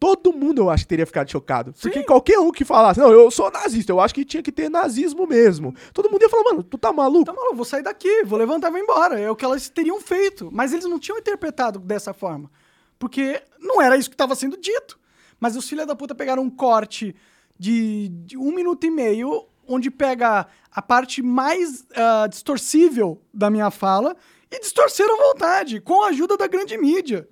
todo 0.00 0.32
mundo 0.32 0.62
eu 0.62 0.70
acho 0.70 0.84
que 0.84 0.88
teria 0.88 1.04
ficado 1.04 1.30
chocado. 1.30 1.72
Sim. 1.76 1.82
Porque 1.82 2.02
qualquer 2.02 2.38
um 2.38 2.50
que 2.50 2.64
falasse, 2.64 2.98
não, 2.98 3.12
eu 3.12 3.30
sou 3.30 3.50
nazista, 3.50 3.92
eu 3.92 4.00
acho 4.00 4.14
que 4.14 4.24
tinha 4.24 4.42
que 4.42 4.50
ter 4.50 4.70
nazismo 4.70 5.26
mesmo. 5.26 5.74
Todo 5.92 6.10
mundo 6.10 6.22
ia 6.22 6.28
falar, 6.30 6.44
mano, 6.44 6.62
tu 6.62 6.78
tá 6.78 6.90
maluco? 6.90 7.26
Tá 7.26 7.34
maluco, 7.34 7.54
vou 7.54 7.66
sair 7.66 7.82
daqui, 7.82 8.24
vou 8.24 8.38
levantar 8.38 8.68
e 8.68 8.70
vou 8.70 8.80
embora. 8.80 9.20
É 9.20 9.30
o 9.30 9.36
que 9.36 9.44
elas 9.44 9.68
teriam 9.68 10.00
feito. 10.00 10.48
Mas 10.50 10.72
eles 10.72 10.86
não 10.86 10.98
tinham 10.98 11.18
interpretado 11.18 11.78
dessa 11.78 12.14
forma. 12.14 12.50
Porque 12.98 13.42
não 13.58 13.80
era 13.80 13.96
isso 13.96 14.08
que 14.08 14.14
estava 14.14 14.34
sendo 14.34 14.56
dito. 14.56 14.98
Mas 15.38 15.54
os 15.54 15.68
filhos 15.68 15.86
da 15.86 15.94
puta 15.94 16.14
pegaram 16.14 16.42
um 16.42 16.50
corte 16.50 17.14
de, 17.58 18.08
de, 18.08 18.38
um 18.38 18.54
minuto 18.54 18.86
e 18.86 18.90
meio, 18.90 19.46
onde 19.68 19.90
pega 19.90 20.46
a 20.72 20.80
parte 20.80 21.20
mais 21.20 21.82
uh, 21.82 22.26
distorcível 22.28 23.20
da 23.34 23.50
minha 23.50 23.70
fala 23.70 24.16
e 24.50 24.58
distorceram 24.60 25.14
à 25.14 25.32
vontade, 25.32 25.78
com 25.78 26.02
a 26.02 26.08
ajuda 26.08 26.38
da 26.38 26.46
grande 26.46 26.76
mídia. 26.78 27.28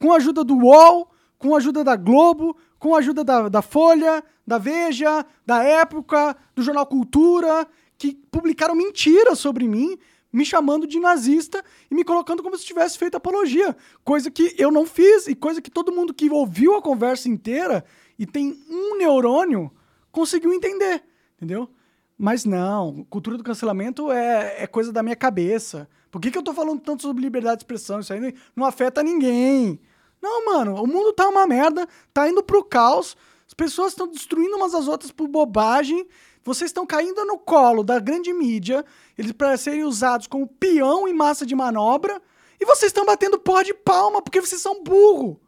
Com 0.00 0.12
a 0.12 0.16
ajuda 0.16 0.42
do 0.42 0.56
UOL, 0.56 1.10
com 1.38 1.54
a 1.54 1.58
ajuda 1.58 1.84
da 1.84 1.96
Globo, 1.96 2.56
com 2.78 2.94
a 2.94 2.98
ajuda 2.98 3.22
da, 3.22 3.48
da 3.48 3.62
Folha, 3.62 4.22
da 4.46 4.58
Veja, 4.58 5.24
da 5.46 5.62
Época, 5.62 6.36
do 6.54 6.62
Jornal 6.62 6.86
Cultura, 6.86 7.66
que 7.96 8.14
publicaram 8.30 8.74
mentiras 8.74 9.38
sobre 9.38 9.66
mim, 9.68 9.98
me 10.32 10.44
chamando 10.44 10.86
de 10.86 11.00
nazista 11.00 11.64
e 11.90 11.94
me 11.94 12.04
colocando 12.04 12.42
como 12.42 12.56
se 12.56 12.64
tivesse 12.64 12.98
feito 12.98 13.16
apologia. 13.16 13.76
Coisa 14.04 14.30
que 14.30 14.54
eu 14.58 14.70
não 14.70 14.86
fiz 14.86 15.26
e 15.26 15.34
coisa 15.34 15.60
que 15.60 15.70
todo 15.70 15.92
mundo 15.92 16.12
que 16.12 16.30
ouviu 16.30 16.76
a 16.76 16.82
conversa 16.82 17.28
inteira 17.28 17.84
e 18.18 18.26
tem 18.26 18.58
um 18.68 18.98
neurônio 18.98 19.70
conseguiu 20.10 20.52
entender, 20.52 21.02
entendeu? 21.36 21.68
Mas 22.16 22.44
não, 22.44 23.06
cultura 23.08 23.36
do 23.36 23.44
cancelamento 23.44 24.10
é, 24.10 24.64
é 24.64 24.66
coisa 24.66 24.92
da 24.92 25.02
minha 25.02 25.14
cabeça. 25.14 25.88
Por 26.10 26.20
que, 26.20 26.30
que 26.30 26.38
eu 26.38 26.42
tô 26.42 26.52
falando 26.52 26.80
tanto 26.80 27.02
sobre 27.02 27.22
liberdade 27.22 27.58
de 27.58 27.62
expressão? 27.62 28.00
Isso 28.00 28.12
aí 28.12 28.34
não 28.56 28.66
afeta 28.66 29.02
ninguém. 29.02 29.80
Não, 30.20 30.46
mano, 30.46 30.82
o 30.82 30.86
mundo 30.86 31.12
tá 31.12 31.28
uma 31.28 31.46
merda, 31.46 31.86
tá 32.12 32.28
indo 32.28 32.42
pro 32.42 32.64
caos, 32.64 33.16
as 33.46 33.54
pessoas 33.54 33.92
estão 33.92 34.08
destruindo 34.08 34.56
umas 34.56 34.74
às 34.74 34.88
outras 34.88 35.10
por 35.10 35.28
bobagem, 35.28 36.06
vocês 36.44 36.70
estão 36.70 36.86
caindo 36.86 37.24
no 37.24 37.38
colo 37.38 37.82
da 37.84 37.98
grande 37.98 38.32
mídia, 38.32 38.84
eles 39.16 39.32
para 39.32 39.56
serem 39.56 39.84
usados 39.84 40.26
como 40.26 40.46
peão 40.46 41.06
e 41.06 41.12
massa 41.12 41.44
de 41.46 41.54
manobra, 41.54 42.20
E 42.60 42.64
vocês 42.64 42.90
estão 42.90 43.06
batendo 43.06 43.38
porra 43.38 43.62
de 43.62 43.72
palma 43.72 44.20
porque 44.20 44.40
vocês 44.40 44.60
são 44.60 44.82
burro. 44.82 45.40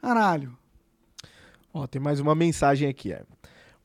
Caralho. 0.00 0.56
Ó, 1.72 1.86
tem 1.86 2.00
mais 2.00 2.20
uma 2.20 2.34
mensagem 2.34 2.88
aqui, 2.88 3.12
é. 3.12 3.22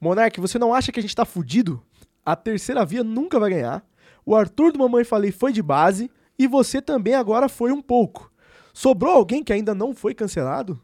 Monark, 0.02 0.40
você 0.40 0.58
não 0.58 0.74
acha 0.74 0.92
que 0.92 1.00
a 1.00 1.02
gente 1.02 1.16
tá 1.16 1.26
fudido? 1.26 1.84
A 2.26 2.36
terceira 2.36 2.86
via 2.86 3.04
nunca 3.04 3.40
vai 3.40 3.52
ganhar. 3.52 3.86
O 4.26 4.36
Arthur 4.36 4.72
do 4.72 4.80
Mamãe 4.80 5.04
Falei 5.04 5.32
foi 5.32 5.52
de 5.52 5.62
base. 5.62 6.12
E 6.38 6.48
você 6.48 6.82
também 6.82 7.16
agora 7.16 7.50
foi 7.50 7.72
um 7.72 7.82
pouco. 7.82 8.29
Sobrou 8.80 9.12
alguém 9.12 9.44
que 9.44 9.52
ainda 9.52 9.76
não 9.76 9.94
foi 9.94 10.14
cancelado? 10.16 10.80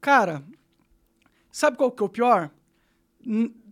Cara, 0.00 0.44
sabe 1.50 1.76
qual 1.76 1.90
que 1.90 2.00
é 2.00 2.06
o 2.06 2.08
pior? 2.08 2.52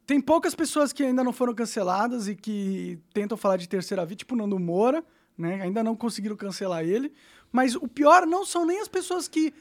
Tem 0.04 0.20
poucas 0.20 0.56
pessoas 0.56 0.92
que 0.92 1.04
ainda 1.04 1.22
não 1.22 1.32
foram 1.32 1.54
canceladas 1.54 2.26
e 2.26 2.34
que 2.34 2.98
tentam 3.14 3.38
falar 3.38 3.58
de 3.58 3.68
terceira 3.68 4.04
via, 4.04 4.16
tipo 4.16 4.34
Nando 4.34 4.58
Moura, 4.58 5.04
né? 5.38 5.62
Ainda 5.62 5.84
não 5.84 5.94
conseguiram 5.94 6.34
cancelar 6.34 6.82
ele. 6.82 7.12
Mas 7.52 7.76
o 7.76 7.86
pior 7.86 8.26
não 8.26 8.44
são 8.44 8.66
nem 8.66 8.80
as 8.80 8.88
pessoas 8.88 9.28
que 9.28 9.54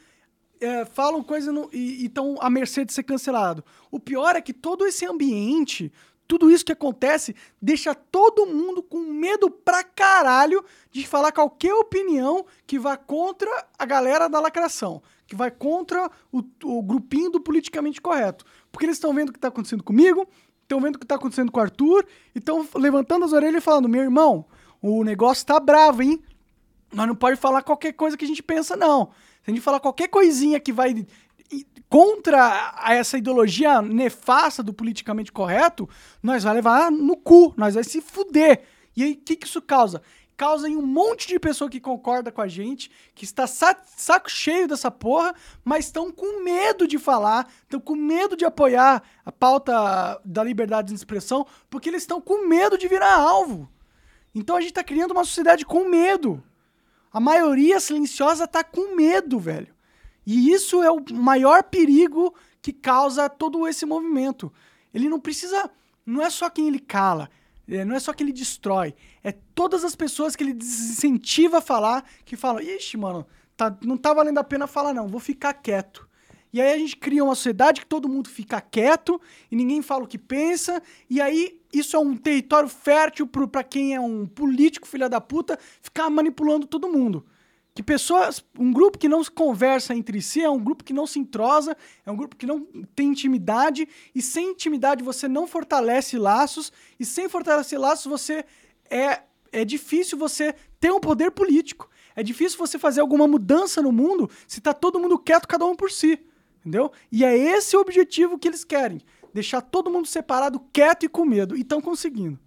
é, 0.60 0.84
falam 0.84 1.22
coisa 1.22 1.52
no- 1.52 1.70
e 1.72 2.04
estão 2.08 2.36
à 2.42 2.50
mercê 2.50 2.84
de 2.84 2.94
ser 2.94 3.04
cancelado. 3.04 3.64
O 3.92 4.00
pior 4.00 4.36
é 4.36 4.42
que 4.42 4.54
todo 4.54 4.88
esse 4.88 5.06
ambiente, 5.06 5.94
tudo 6.28 6.52
isso 6.52 6.66
que 6.66 6.72
acontece, 6.72 7.36
deixa 7.62 7.96
todo 7.96 8.46
mundo 8.46 8.84
com 8.84 9.00
medo 9.00 9.50
pra 9.50 9.84
caralho 9.84 10.64
de 10.92 11.08
falar 11.08 11.32
qualquer 11.32 11.74
opinião 11.74 12.46
que 12.66 12.78
vá 12.78 12.98
contra 12.98 13.50
a 13.80 13.86
galera 13.86 14.28
da 14.28 14.40
lacração, 14.40 15.02
que 15.26 15.36
vai 15.36 15.50
contra 15.50 16.12
o, 16.32 16.44
o 16.64 16.84
grupinho 16.84 17.30
do 17.30 17.40
politicamente 17.40 18.02
correto. 18.02 18.46
Porque 18.72 18.86
eles 18.86 18.98
estão 18.98 19.14
vendo 19.14 19.30
o 19.30 19.34
que 19.34 19.40
tá 19.40 19.48
acontecendo 19.48 19.84
comigo, 19.84 20.28
estão 20.64 20.82
vendo 20.82 20.98
o 20.98 21.00
que 21.00 21.06
tá 21.06 21.16
acontecendo 21.16 21.52
com 21.52 21.60
o 21.60 21.64
Arthur, 21.64 22.06
e 22.36 22.40
estão 22.40 22.68
levantando 22.76 23.24
as 23.24 23.32
orelhas 23.32 23.62
e 23.62 23.66
falando: 23.66 23.88
meu 23.88 24.02
irmão, 24.02 24.46
o 24.82 25.04
negócio 25.04 25.46
tá 25.46 25.60
bravo, 25.60 26.04
hein? 26.04 26.22
Nós 26.94 27.08
não 27.08 27.16
pode 27.16 27.38
falar 27.38 27.62
qualquer 27.64 27.94
coisa 27.94 28.18
que 28.18 28.26
a 28.26 28.28
gente 28.28 28.44
pensa, 28.44 28.76
não. 28.76 29.12
Se 29.44 29.52
a 29.52 29.54
gente 29.54 29.62
falar 29.62 29.80
qualquer 29.80 30.10
coisinha 30.10 30.60
que 30.60 30.74
vai 30.74 31.06
contra 31.90 32.76
essa 32.88 33.18
ideologia 33.18 33.82
nefasta 33.82 34.62
do 34.62 34.74
politicamente 34.74 35.32
correto, 35.32 35.88
nós 36.22 36.44
vai 36.44 36.54
levar 36.56 36.92
no 36.92 37.16
cu, 37.16 37.54
nós 37.56 37.76
vai 37.76 37.84
se 37.84 38.02
fuder. 38.02 38.64
E 38.96 39.04
aí, 39.04 39.12
o 39.14 39.18
que, 39.18 39.36
que 39.36 39.48
isso 39.48 39.62
causa? 39.62 40.02
Causa 40.36 40.70
em 40.70 40.76
um 40.76 40.86
monte 40.86 41.28
de 41.28 41.40
pessoa 41.40 41.70
que 41.70 41.80
concorda 41.80 42.32
com 42.32 42.42
a 42.42 42.48
gente, 42.48 42.92
que 43.16 43.24
está 43.26 43.48
sa- 43.48 43.76
saco 43.96 44.30
cheio 44.30 44.68
dessa 44.68 44.92
porra, 44.92 45.34
mas 45.66 45.86
estão 45.86 46.12
com 46.12 46.44
medo 46.44 46.88
de 46.88 47.00
falar, 47.00 47.48
estão 47.64 47.80
com 47.80 47.96
medo 47.96 48.36
de 48.36 48.46
apoiar 48.46 49.02
a 49.26 49.32
pauta 49.32 50.22
da 50.24 50.44
liberdade 50.44 50.90
de 50.90 50.94
expressão, 50.94 51.46
porque 51.70 51.90
eles 51.90 52.04
estão 52.04 52.22
com 52.22 52.48
medo 52.48 52.78
de 52.78 52.88
virar 52.88 53.16
alvo. 53.16 53.68
Então 54.36 54.56
a 54.56 54.62
gente 54.62 54.74
tá 54.74 54.84
criando 54.84 55.12
uma 55.12 55.24
sociedade 55.24 55.66
com 55.66 55.90
medo. 55.90 56.44
A 57.12 57.20
maioria 57.20 57.80
silenciosa 57.80 58.48
tá 58.48 58.64
com 58.64 58.96
medo, 58.96 59.40
velho. 59.40 59.76
E 60.28 60.52
isso 60.52 60.84
é 60.84 60.92
o 60.92 61.02
maior 61.14 61.64
perigo 61.64 62.36
que 62.62 62.74
causa 62.74 63.30
todo 63.30 63.66
esse 63.66 63.86
movimento. 63.86 64.52
Ele 64.94 65.08
não 65.08 65.22
precisa. 65.22 65.72
Não 66.06 66.22
é 66.22 66.30
só 66.30 66.50
quem 66.50 66.68
ele 66.68 66.80
cala, 66.80 67.30
é, 67.66 67.86
não 67.86 67.96
é 67.96 68.00
só 68.00 68.12
quem 68.12 68.26
ele 68.26 68.34
destrói. 68.34 68.94
É 69.24 69.32
todas 69.32 69.86
as 69.86 69.96
pessoas 69.96 70.36
que 70.36 70.44
ele 70.44 70.54
desincentiva 70.54 71.60
a 71.60 71.62
falar 71.62 72.04
que 72.26 72.36
falam: 72.36 72.62
ixi, 72.62 72.98
mano, 72.98 73.26
tá, 73.56 73.74
não 73.82 73.96
tá 73.96 74.14
valendo 74.14 74.38
a 74.38 74.44
pena 74.44 74.68
falar, 74.68 74.94
não, 74.94 75.08
vou 75.08 75.22
ficar 75.22 75.54
quieto. 75.54 76.06
E 76.52 76.60
aí 76.60 76.74
a 76.74 76.78
gente 76.78 76.98
cria 76.98 77.24
uma 77.24 77.36
sociedade 77.36 77.80
que 77.80 77.88
todo 77.88 78.10
mundo 78.10 78.30
fica 78.30 78.60
quieto 78.60 79.22
e 79.50 79.56
ninguém 79.56 79.82
fala 79.82 80.04
o 80.04 80.08
que 80.08 80.18
pensa. 80.18 80.82
E 81.10 81.22
aí 81.22 81.62
isso 81.72 81.96
é 81.96 82.00
um 82.00 82.18
território 82.18 82.68
fértil 82.68 83.28
pra 83.28 83.64
quem 83.64 83.96
é 83.96 84.00
um 84.00 84.26
político 84.26 84.88
filha 84.88 85.08
da 85.08 85.22
puta 85.22 85.58
ficar 85.82 86.10
manipulando 86.10 86.68
todo 86.68 86.90
mundo. 86.90 87.26
Que 87.78 87.84
pessoas, 87.84 88.44
um 88.58 88.74
grupo 88.74 88.98
que 88.98 89.08
não 89.08 89.24
conversa 89.24 89.94
entre 89.94 90.20
si 90.20 90.42
é 90.42 90.50
um 90.50 90.58
grupo 90.58 90.84
que 90.84 90.92
não 90.92 91.06
se 91.06 91.20
entrosa, 91.20 91.78
é 92.04 92.12
um 92.12 92.16
grupo 92.16 92.36
que 92.36 92.48
não 92.48 92.66
tem 92.96 93.10
intimidade 93.10 93.88
e 94.16 94.20
sem 94.20 94.50
intimidade 94.50 95.04
você 95.04 95.28
não 95.28 95.46
fortalece 95.46 96.18
laços 96.18 96.74
e 97.00 97.06
sem 97.06 97.30
fortalecer 97.30 97.80
laços 97.80 98.08
você 98.08 98.44
é 98.90 99.22
é 99.52 99.64
difícil 99.64 100.18
você 100.18 100.56
ter 100.80 100.92
um 100.92 101.00
poder 101.00 101.30
político. 101.30 101.88
É 102.16 102.24
difícil 102.24 102.58
você 102.58 102.80
fazer 102.80 103.00
alguma 103.00 103.28
mudança 103.28 103.80
no 103.80 103.92
mundo 103.92 104.28
se 104.48 104.60
tá 104.60 104.74
todo 104.74 105.00
mundo 105.00 105.20
quieto, 105.20 105.48
cada 105.48 105.64
um 105.64 105.76
por 105.76 105.92
si. 105.92 106.20
Entendeu? 106.62 106.92
E 107.12 107.24
é 107.24 107.38
esse 107.38 107.78
o 107.78 107.80
objetivo 107.80 108.40
que 108.40 108.48
eles 108.48 108.64
querem. 108.64 109.02
Deixar 109.32 109.62
todo 109.62 109.92
mundo 109.92 110.08
separado, 110.08 110.60
quieto 110.74 111.04
e 111.04 111.08
com 111.08 111.24
medo. 111.24 111.56
E 111.56 111.62
estão 111.62 111.80
conseguindo. 111.80 112.40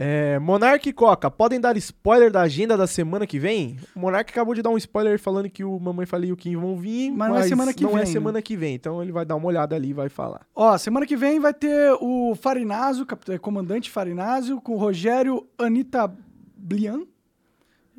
É, 0.00 0.38
Monark 0.38 0.88
e 0.88 0.92
Coca, 0.92 1.28
podem 1.28 1.58
dar 1.60 1.76
spoiler 1.76 2.30
da 2.30 2.42
agenda 2.42 2.76
da 2.76 2.86
semana 2.86 3.26
que 3.26 3.36
vem? 3.36 3.76
O 3.96 3.98
Monark 3.98 4.30
acabou 4.30 4.54
de 4.54 4.62
dar 4.62 4.70
um 4.70 4.76
spoiler 4.76 5.18
falando 5.18 5.50
que 5.50 5.64
o 5.64 5.76
Mamãe 5.80 6.06
Falei 6.06 6.30
e 6.30 6.32
o 6.32 6.36
Kim 6.36 6.54
vão 6.56 6.76
vir, 6.76 7.10
Mas 7.10 7.16
mas, 7.16 7.28
não 7.30 7.36
é 7.38 7.48
semana 7.48 7.74
que 7.74 7.82
não 7.82 7.98
é 7.98 8.04
vem, 8.04 8.12
semana 8.12 8.40
que 8.40 8.56
vem. 8.56 8.76
Então 8.76 9.02
ele 9.02 9.10
vai 9.10 9.24
dar 9.24 9.34
uma 9.34 9.48
olhada 9.48 9.74
ali 9.74 9.88
e 9.88 9.92
vai 9.92 10.08
falar. 10.08 10.46
Ó, 10.54 10.78
semana 10.78 11.04
que 11.04 11.16
vem 11.16 11.40
vai 11.40 11.52
ter 11.52 11.96
o 12.00 12.36
Farinazio, 12.36 13.04
cap- 13.04 13.28
eh, 13.28 13.38
comandante 13.38 13.90
Farinazio, 13.90 14.60
com 14.60 14.74
o 14.74 14.78
Rogério 14.78 15.44
Anita 15.58 16.08
Blian. 16.56 17.00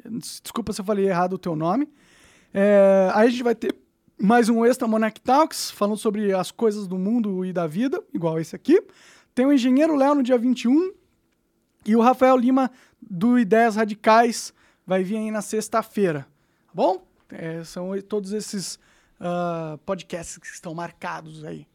Desculpa 0.09 0.71
se 0.71 0.79
eu 0.79 0.85
falei 0.85 1.05
errado 1.09 1.33
o 1.33 1.37
teu 1.37 1.53
nome. 1.53 1.89
É, 2.53 3.11
aí 3.13 3.27
a 3.27 3.29
gente 3.29 3.43
vai 3.43 3.53
ter 3.55 3.75
mais 4.17 4.47
um 4.47 4.65
Extra 4.65 4.87
Monarch 4.87 5.19
Talks, 5.19 5.69
falando 5.71 5.97
sobre 5.97 6.33
as 6.33 6.49
coisas 6.49 6.87
do 6.87 6.97
mundo 6.97 7.43
e 7.45 7.51
da 7.51 7.67
vida, 7.67 8.01
igual 8.13 8.39
esse 8.39 8.55
aqui. 8.55 8.81
Tem 9.35 9.45
o 9.45 9.51
Engenheiro 9.51 9.97
Léo 9.97 10.15
no 10.15 10.23
dia 10.23 10.37
21. 10.37 10.97
E 11.85 11.95
o 11.95 12.01
Rafael 12.01 12.37
Lima, 12.37 12.71
do 13.01 13.39
Ideias 13.39 13.75
Radicais, 13.75 14.53
vai 14.85 15.03
vir 15.03 15.17
aí 15.17 15.31
na 15.31 15.41
sexta-feira. 15.41 16.21
Tá 16.67 16.73
bom? 16.73 17.05
É, 17.31 17.63
são 17.63 17.89
todos 18.01 18.33
esses 18.33 18.79
ah, 19.19 19.77
podcasts 19.85 20.37
que 20.37 20.47
estão 20.47 20.73
marcados 20.73 21.43
aí 21.43 21.67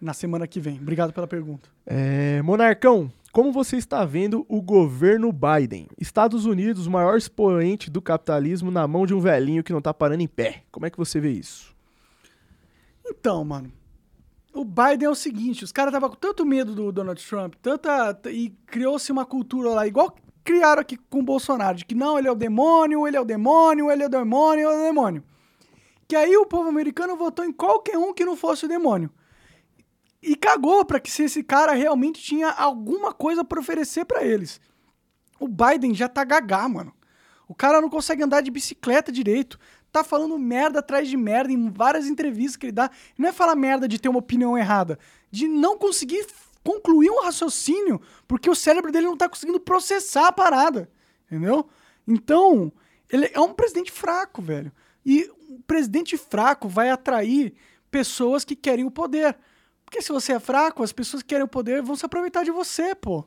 na 0.00 0.12
semana 0.12 0.46
que 0.46 0.60
vem. 0.60 0.78
Obrigado 0.78 1.12
pela 1.12 1.26
pergunta. 1.26 1.68
É, 1.86 2.40
Monarcão, 2.42 3.12
como 3.32 3.52
você 3.52 3.76
está 3.76 4.04
vendo 4.04 4.46
o 4.48 4.60
governo 4.60 5.32
Biden? 5.32 5.88
Estados 5.98 6.46
Unidos, 6.46 6.86
o 6.86 6.90
maior 6.90 7.16
expoente 7.16 7.90
do 7.90 8.00
capitalismo, 8.00 8.70
na 8.70 8.86
mão 8.86 9.06
de 9.06 9.14
um 9.14 9.20
velhinho 9.20 9.62
que 9.62 9.72
não 9.72 9.80
tá 9.80 9.92
parando 9.92 10.22
em 10.22 10.28
pé. 10.28 10.62
Como 10.70 10.86
é 10.86 10.90
que 10.90 10.98
você 10.98 11.20
vê 11.20 11.30
isso? 11.30 11.76
Então, 13.06 13.44
mano, 13.44 13.72
o 14.58 14.64
Biden 14.64 15.06
é 15.06 15.10
o 15.10 15.14
seguinte, 15.14 15.62
os 15.62 15.70
caras 15.70 15.92
estavam 15.92 16.10
com 16.10 16.16
tanto 16.16 16.44
medo 16.44 16.74
do 16.74 16.90
Donald 16.90 17.24
Trump, 17.24 17.54
tanta 17.62 18.20
e 18.28 18.50
criou-se 18.66 19.12
uma 19.12 19.24
cultura 19.24 19.70
lá, 19.70 19.86
igual 19.86 20.16
criaram 20.42 20.80
aqui 20.80 20.96
com 20.96 21.20
o 21.20 21.22
Bolsonaro, 21.22 21.76
de 21.76 21.84
que 21.84 21.94
não, 21.94 22.18
ele 22.18 22.26
é 22.26 22.32
o 22.32 22.34
demônio, 22.34 23.06
ele 23.06 23.16
é 23.16 23.20
o 23.20 23.24
demônio, 23.24 23.88
ele 23.88 24.02
é 24.02 24.06
o 24.06 24.08
demônio, 24.10 24.68
ele 24.68 24.76
é 24.76 24.80
o 24.80 24.86
demônio. 24.88 25.22
Que 26.08 26.16
aí 26.16 26.36
o 26.36 26.44
povo 26.44 26.68
americano 26.68 27.16
votou 27.16 27.44
em 27.44 27.52
qualquer 27.52 27.98
um 27.98 28.12
que 28.12 28.24
não 28.24 28.36
fosse 28.36 28.64
o 28.64 28.68
demônio. 28.68 29.10
E 30.20 30.34
cagou 30.34 30.84
pra 30.84 30.98
que 30.98 31.10
se 31.10 31.22
esse 31.22 31.44
cara 31.44 31.72
realmente 31.74 32.20
tinha 32.20 32.48
alguma 32.50 33.12
coisa 33.12 33.44
pra 33.44 33.60
oferecer 33.60 34.06
pra 34.06 34.24
eles. 34.24 34.60
O 35.38 35.46
Biden 35.46 35.94
já 35.94 36.08
tá 36.08 36.24
gagá, 36.24 36.68
mano. 36.68 36.92
O 37.46 37.54
cara 37.54 37.80
não 37.80 37.88
consegue 37.88 38.24
andar 38.24 38.40
de 38.40 38.50
bicicleta 38.50 39.12
direito. 39.12 39.56
Tá 39.90 40.04
falando 40.04 40.38
merda 40.38 40.80
atrás 40.80 41.08
de 41.08 41.16
merda 41.16 41.52
em 41.52 41.70
várias 41.70 42.06
entrevistas 42.06 42.56
que 42.56 42.66
ele 42.66 42.72
dá. 42.72 42.90
Não 43.16 43.28
é 43.28 43.32
falar 43.32 43.56
merda 43.56 43.88
de 43.88 43.98
ter 43.98 44.08
uma 44.08 44.18
opinião 44.18 44.56
errada, 44.56 44.98
de 45.30 45.48
não 45.48 45.78
conseguir 45.78 46.26
concluir 46.62 47.10
um 47.10 47.22
raciocínio, 47.22 48.00
porque 48.26 48.50
o 48.50 48.54
cérebro 48.54 48.92
dele 48.92 49.06
não 49.06 49.16
tá 49.16 49.28
conseguindo 49.28 49.58
processar 49.58 50.28
a 50.28 50.32
parada. 50.32 50.90
Entendeu? 51.26 51.68
Então, 52.06 52.72
ele 53.10 53.30
é 53.32 53.40
um 53.40 53.54
presidente 53.54 53.90
fraco, 53.90 54.42
velho. 54.42 54.70
E 55.04 55.30
um 55.48 55.60
presidente 55.62 56.16
fraco 56.16 56.68
vai 56.68 56.90
atrair 56.90 57.54
pessoas 57.90 58.44
que 58.44 58.54
querem 58.54 58.84
o 58.84 58.90
poder. 58.90 59.36
Porque 59.84 60.02
se 60.02 60.12
você 60.12 60.34
é 60.34 60.40
fraco, 60.40 60.82
as 60.82 60.92
pessoas 60.92 61.22
que 61.22 61.30
querem 61.30 61.44
o 61.44 61.48
poder 61.48 61.82
vão 61.82 61.96
se 61.96 62.04
aproveitar 62.04 62.44
de 62.44 62.50
você, 62.50 62.94
pô. 62.94 63.26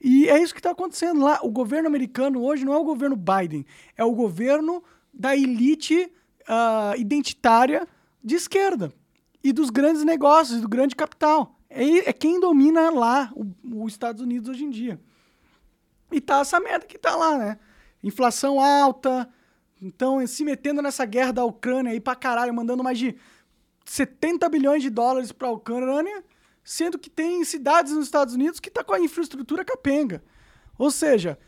E 0.00 0.28
é 0.30 0.42
isso 0.42 0.54
que 0.54 0.60
está 0.60 0.70
acontecendo 0.70 1.22
lá. 1.22 1.38
O 1.42 1.50
governo 1.50 1.86
americano 1.86 2.42
hoje 2.42 2.64
não 2.64 2.72
é 2.72 2.78
o 2.78 2.84
governo 2.84 3.16
Biden, 3.16 3.66
é 3.96 4.02
o 4.02 4.14
governo 4.14 4.82
da 5.12 5.36
elite 5.36 6.10
ah, 6.48 6.94
identitária 6.96 7.86
de 8.22 8.34
esquerda 8.34 8.92
e 9.42 9.52
dos 9.52 9.70
grandes 9.70 10.04
negócios, 10.04 10.60
do 10.60 10.68
grande 10.68 10.94
capital. 10.94 11.58
É, 11.68 12.10
é 12.10 12.12
quem 12.12 12.40
domina 12.40 12.90
lá 12.90 13.32
os 13.64 13.92
Estados 13.92 14.22
Unidos 14.22 14.48
hoje 14.48 14.64
em 14.64 14.70
dia. 14.70 15.00
E 16.10 16.20
tá 16.20 16.40
essa 16.40 16.58
merda 16.58 16.86
que 16.86 16.98
tá 16.98 17.14
lá, 17.14 17.38
né? 17.38 17.58
Inflação 18.02 18.60
alta. 18.60 19.28
Então, 19.80 20.24
se 20.26 20.44
metendo 20.44 20.82
nessa 20.82 21.04
guerra 21.04 21.32
da 21.32 21.44
Ucrânia 21.44 21.92
aí 21.92 22.00
pra 22.00 22.14
caralho, 22.14 22.52
mandando 22.52 22.82
mais 22.82 22.98
de 22.98 23.16
70 23.84 24.48
bilhões 24.48 24.82
de 24.82 24.90
dólares 24.90 25.32
pra 25.32 25.50
Ucrânia, 25.50 26.22
sendo 26.64 26.98
que 26.98 27.08
tem 27.08 27.44
cidades 27.44 27.92
nos 27.92 28.04
Estados 28.04 28.34
Unidos 28.34 28.60
que 28.60 28.70
tá 28.70 28.84
com 28.84 28.92
a 28.92 29.00
infraestrutura 29.00 29.64
capenga. 29.64 30.22
Ou 30.76 30.90
seja, 30.90 31.38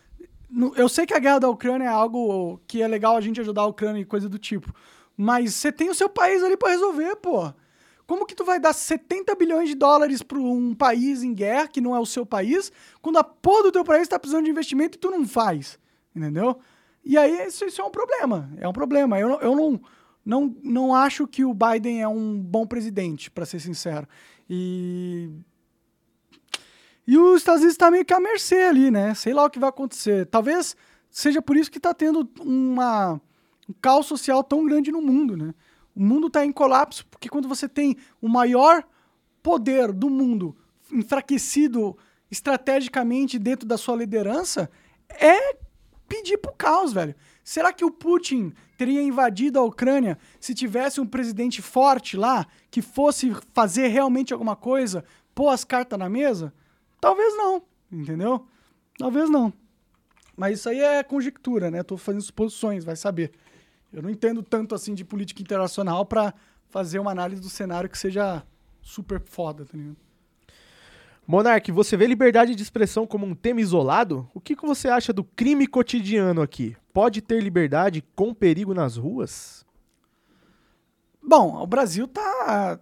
eu 0.76 0.88
sei 0.88 1.07
que 1.07 1.14
a 1.14 1.18
guerra 1.18 1.40
da 1.40 1.48
Ucrânia 1.48 1.86
é 1.86 1.88
algo 1.88 2.61
que 2.66 2.82
é 2.82 2.88
legal 2.88 3.16
a 3.16 3.20
gente 3.20 3.40
ajudar 3.40 3.62
a 3.62 3.66
Ucrânia 3.66 4.00
e 4.00 4.05
coisa 4.05 4.28
do 4.28 4.38
tipo, 4.38 4.72
mas 5.16 5.55
você 5.55 5.72
tem 5.72 5.90
o 5.90 5.94
seu 5.94 6.09
país 6.09 6.42
ali 6.42 6.57
pra 6.57 6.70
resolver, 6.70 7.16
pô. 7.16 7.53
Como 8.07 8.26
que 8.26 8.34
tu 8.34 8.44
vai 8.44 8.61
dar 8.61 8.72
70 8.72 9.34
bilhões 9.36 9.68
de 9.68 9.74
dólares 9.74 10.22
para 10.22 10.38
um 10.38 10.74
país 10.74 11.22
em 11.22 11.32
guerra, 11.32 11.68
que 11.68 11.80
não 11.80 11.96
é 11.96 12.00
o 12.00 12.05
seu 12.05 12.26
país, 12.26 12.70
quando 13.00 13.16
a 13.16 13.24
porra 13.24 13.64
do 13.64 13.72
teu 13.72 13.84
país 13.84 14.09
tá 14.09 14.18
precisando 14.18 14.44
de 14.44 14.50
investimento 14.50 14.98
e 14.98 15.00
tu 15.00 15.11
não 15.11 15.26
faz? 15.26 15.78
entendeu? 16.14 16.59
E 17.05 17.18
aí 17.18 17.46
isso, 17.46 17.64
isso 17.64 17.80
é 17.80 17.84
um 17.84 17.90
problema, 17.90 18.50
é 18.59 18.68
um 18.68 18.72
problema. 18.72 19.18
Eu, 19.18 19.40
eu 19.40 19.57
não, 19.57 19.80
não, 20.24 20.57
não 20.62 20.94
acho 20.94 21.26
que 21.26 21.44
o 21.44 21.55
Biden 21.55 22.03
é 22.03 22.09
um 22.09 22.38
bom 22.38 22.66
presidente, 22.66 23.30
para 23.30 23.46
ser 23.46 23.61
sincero. 23.61 24.07
E 24.48 25.30
e 27.07 27.18
os 27.18 27.38
Estados 27.38 27.61
Unidos 27.61 27.74
está 27.74 27.90
meio 27.90 28.05
que 28.05 28.14
à 28.14 28.20
mercê 28.20 28.62
ali, 28.62 28.90
né? 28.90 29.14
Sei 29.14 29.34
lá 29.34 29.44
o 29.44 29.50
que 29.50 29.59
vai 29.59 29.68
acontecer. 29.68 30.26
Talvez 30.26 30.76
seja 31.11 31.42
por 31.42 31.57
isso 31.57 31.70
que 31.70 31.78
está 31.78 31.92
tendo 31.92 32.28
uma, 32.40 33.20
um 33.68 33.72
caos 33.80 34.07
social 34.07 34.42
tão 34.44 34.64
grande 34.64 34.92
no 34.92 35.03
mundo, 35.03 35.36
né? 35.36 35.55
O 35.94 36.03
mundo 36.03 36.28
está 36.28 36.44
em 36.44 36.53
colapso, 36.53 37.07
porque 37.07 37.28
quando 37.28 37.48
você 37.48 37.68
tem 37.68 37.96
o 38.20 38.28
maior 38.28 38.84
poder 39.42 39.92
do 39.92 40.09
mundo 40.09 40.57
enfraquecido 40.90 41.96
estrategicamente 42.30 43.38
dentro 43.38 43.66
da 43.66 43.76
sua 43.76 43.96
liderança, 43.96 44.70
é 45.09 45.57
pedir 46.09 46.38
pro 46.38 46.53
caos, 46.53 46.92
velho. 46.92 47.14
Será 47.42 47.72
que 47.72 47.84
o 47.84 47.90
Putin 47.90 48.53
teria 48.78 49.03
invadido 49.03 49.59
a 49.59 49.64
Ucrânia 49.64 50.18
se 50.38 50.55
tivesse 50.55 51.00
um 51.00 51.07
presidente 51.07 51.61
forte 51.61 52.16
lá 52.16 52.46
que 52.70 52.80
fosse 52.80 53.34
fazer 53.53 53.88
realmente 53.88 54.32
alguma 54.32 54.55
coisa, 54.55 55.05
pôr 55.34 55.48
as 55.48 55.64
cartas 55.64 55.98
na 55.98 56.09
mesa? 56.09 56.55
Talvez 57.03 57.36
não, 57.36 57.61
entendeu? 57.90 58.46
Talvez 58.96 59.28
não. 59.28 59.53
Mas 60.36 60.61
isso 60.61 60.68
aí 60.68 60.78
é 60.78 61.03
conjectura, 61.03 61.68
né? 61.68 61.82
Tô 61.82 61.96
fazendo 61.96 62.22
suposições, 62.22 62.84
vai 62.84 62.94
saber. 62.94 63.32
Eu 63.92 64.03
não 64.03 64.09
entendo 64.09 64.40
tanto 64.40 64.72
assim 64.72 64.94
de 64.94 65.05
política 65.05 65.42
internacional 65.42 66.07
pra 66.07 66.32
fazer 66.70 67.00
uma 67.00 67.11
análise 67.11 67.42
do 67.42 67.50
cenário 67.50 67.90
que 67.90 67.98
seja 67.98 68.44
super 68.80 69.20
foda, 69.20 69.64
tá 69.64 69.76
ligado? 69.76 69.96
Monark, 71.26 71.72
você 71.72 71.96
vê 71.96 72.07
liberdade 72.07 72.55
de 72.55 72.62
expressão 72.62 73.05
como 73.05 73.26
um 73.26 73.34
tema 73.34 73.61
isolado? 73.61 74.30
O 74.32 74.40
que, 74.40 74.55
que 74.55 74.64
você 74.64 74.88
acha 74.88 75.12
do 75.12 75.24
crime 75.24 75.66
cotidiano 75.66 76.40
aqui? 76.40 76.76
Pode 76.92 77.20
ter 77.20 77.42
liberdade 77.42 78.05
com 78.14 78.32
perigo 78.32 78.72
nas 78.72 78.96
ruas? 78.96 79.66
Bom, 81.20 81.61
o 81.61 81.66
Brasil 81.66 82.07
tá 82.07 82.78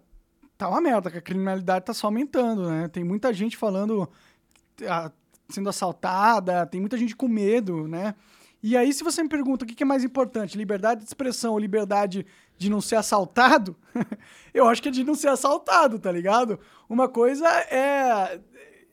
tá 0.60 0.68
uma 0.68 0.80
merda, 0.80 1.10
que 1.10 1.16
a 1.16 1.22
criminalidade 1.22 1.86
tá 1.86 1.94
só 1.94 2.08
aumentando, 2.08 2.68
né? 2.68 2.86
Tem 2.88 3.02
muita 3.02 3.32
gente 3.32 3.56
falando 3.56 4.06
ah, 4.86 5.10
sendo 5.48 5.70
assaltada, 5.70 6.66
tem 6.66 6.78
muita 6.80 6.98
gente 6.98 7.16
com 7.16 7.26
medo, 7.26 7.88
né? 7.88 8.14
E 8.62 8.76
aí, 8.76 8.92
se 8.92 9.02
você 9.02 9.22
me 9.22 9.28
pergunta 9.30 9.64
o 9.64 9.66
que 9.66 9.82
é 9.82 9.86
mais 9.86 10.04
importante, 10.04 10.58
liberdade 10.58 11.00
de 11.00 11.06
expressão 11.06 11.52
ou 11.52 11.58
liberdade 11.58 12.26
de 12.58 12.68
não 12.68 12.78
ser 12.82 12.96
assaltado, 12.96 13.74
eu 14.52 14.68
acho 14.68 14.82
que 14.82 14.90
é 14.90 14.92
de 14.92 15.02
não 15.02 15.14
ser 15.14 15.28
assaltado, 15.28 15.98
tá 15.98 16.12
ligado? 16.12 16.60
Uma 16.86 17.08
coisa 17.08 17.48
é 17.48 18.38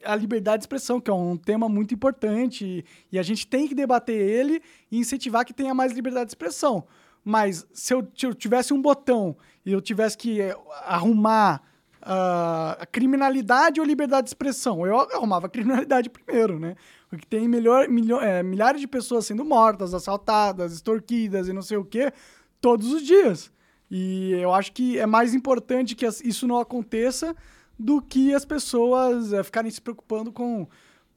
a 0.06 0.16
liberdade 0.16 0.60
de 0.60 0.64
expressão, 0.64 1.02
que 1.02 1.12
é 1.12 1.14
um 1.14 1.36
tema 1.36 1.68
muito 1.68 1.94
importante, 1.94 2.86
e 3.12 3.20
a 3.20 3.24
gente 3.24 3.46
tem 3.46 3.68
que 3.68 3.76
debater 3.76 4.16
ele 4.16 4.62
e 4.90 5.00
incentivar 5.00 5.44
que 5.44 5.54
tenha 5.54 5.74
mais 5.74 5.92
liberdade 5.92 6.28
de 6.28 6.32
expressão. 6.32 6.88
Mas 7.30 7.68
se 7.74 7.94
eu, 7.94 8.08
se 8.16 8.26
eu 8.26 8.34
tivesse 8.34 8.74
um 8.74 8.82
botão 8.82 9.36
e 9.66 9.74
eu 9.74 9.82
tivesse 9.82 10.18
que 10.18 10.40
eh, 10.40 10.56
arrumar 10.86 11.62
ah, 12.02 12.78
a 12.80 12.86
criminalidade 12.86 13.82
ou 13.82 13.86
liberdade 13.86 14.24
de 14.24 14.30
expressão, 14.30 14.88
eu 14.88 14.98
arrumava 14.98 15.48
a 15.48 15.50
criminalidade 15.50 16.08
primeiro, 16.10 16.58
né? 16.58 16.78
Porque 17.10 17.26
tem 17.30 17.46
melhor, 17.46 17.90
milho- 17.90 18.22
eh, 18.22 18.42
milhares 18.44 18.80
de 18.80 18.88
pessoas 18.88 19.26
sendo 19.26 19.44
mortas, 19.44 19.94
assaltadas, 19.94 20.72
extorquidas 20.72 21.50
e 21.50 21.54
não 21.54 21.62
sei 21.62 21.76
o 21.76 21.84
quê, 21.84 22.14
todos 22.62 22.94
os 22.94 23.02
dias. 23.02 23.52
E 23.92 24.32
eu 24.32 24.54
acho 24.54 24.72
que 24.72 24.98
é 24.98 25.06
mais 25.06 25.34
importante 25.34 25.96
que 25.96 26.06
isso 26.06 26.48
não 26.48 26.60
aconteça 26.60 27.36
do 27.78 28.02
que 28.02 28.34
as 28.34 28.46
pessoas 28.46 29.34
eh, 29.34 29.44
ficarem 29.44 29.70
se 29.70 29.82
preocupando 29.82 30.32
com, 30.32 30.66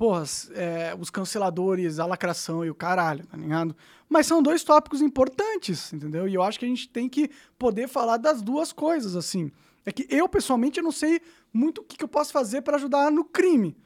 porra, 0.01 0.25
eh, 0.55 0.97
os 0.99 1.11
canceladores, 1.11 1.99
a 1.99 2.07
lacração 2.07 2.65
e 2.65 2.71
o 2.71 2.75
caralho, 2.75 3.27
tá 3.27 3.37
ligado? 3.37 3.77
Mas 4.09 4.27
são 4.27 4.43
dois 4.43 4.65
tópicos 4.65 5.03
importantes, 5.03 5.93
entendeu? 5.93 6.27
E 6.27 6.33
eu 6.33 6.43
acho 6.43 6.59
que 6.59 6.65
a 6.65 6.69
gente 6.69 6.89
tem 6.89 7.07
que 7.07 7.31
poder 7.59 7.87
falar 7.87 8.17
das 8.17 8.41
duas 8.41 8.73
coisas, 8.73 9.15
assim. 9.15 9.53
É 9.85 9.93
que 9.93 10.07
eu, 10.09 10.27
pessoalmente, 10.27 10.79
eu 10.79 10.85
não 10.85 10.91
sei 10.91 11.21
muito 11.53 11.83
o 11.83 11.85
que, 11.85 11.99
que 11.99 12.05
eu 12.05 12.09
posso 12.09 12.33
fazer 12.33 12.63
para 12.63 12.79
ajudar 12.79 13.11
no 13.11 13.27
crime. 13.27 13.77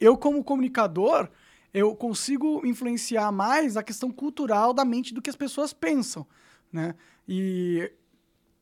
Eu, 0.00 0.18
como 0.18 0.42
comunicador, 0.42 1.28
eu 1.72 1.94
consigo 1.94 2.66
influenciar 2.66 3.30
mais 3.30 3.76
a 3.76 3.82
questão 3.84 4.10
cultural 4.10 4.74
da 4.74 4.84
mente 4.84 5.14
do 5.14 5.22
que 5.22 5.30
as 5.30 5.36
pessoas 5.36 5.72
pensam, 5.72 6.26
né? 6.72 6.96
E, 7.28 7.88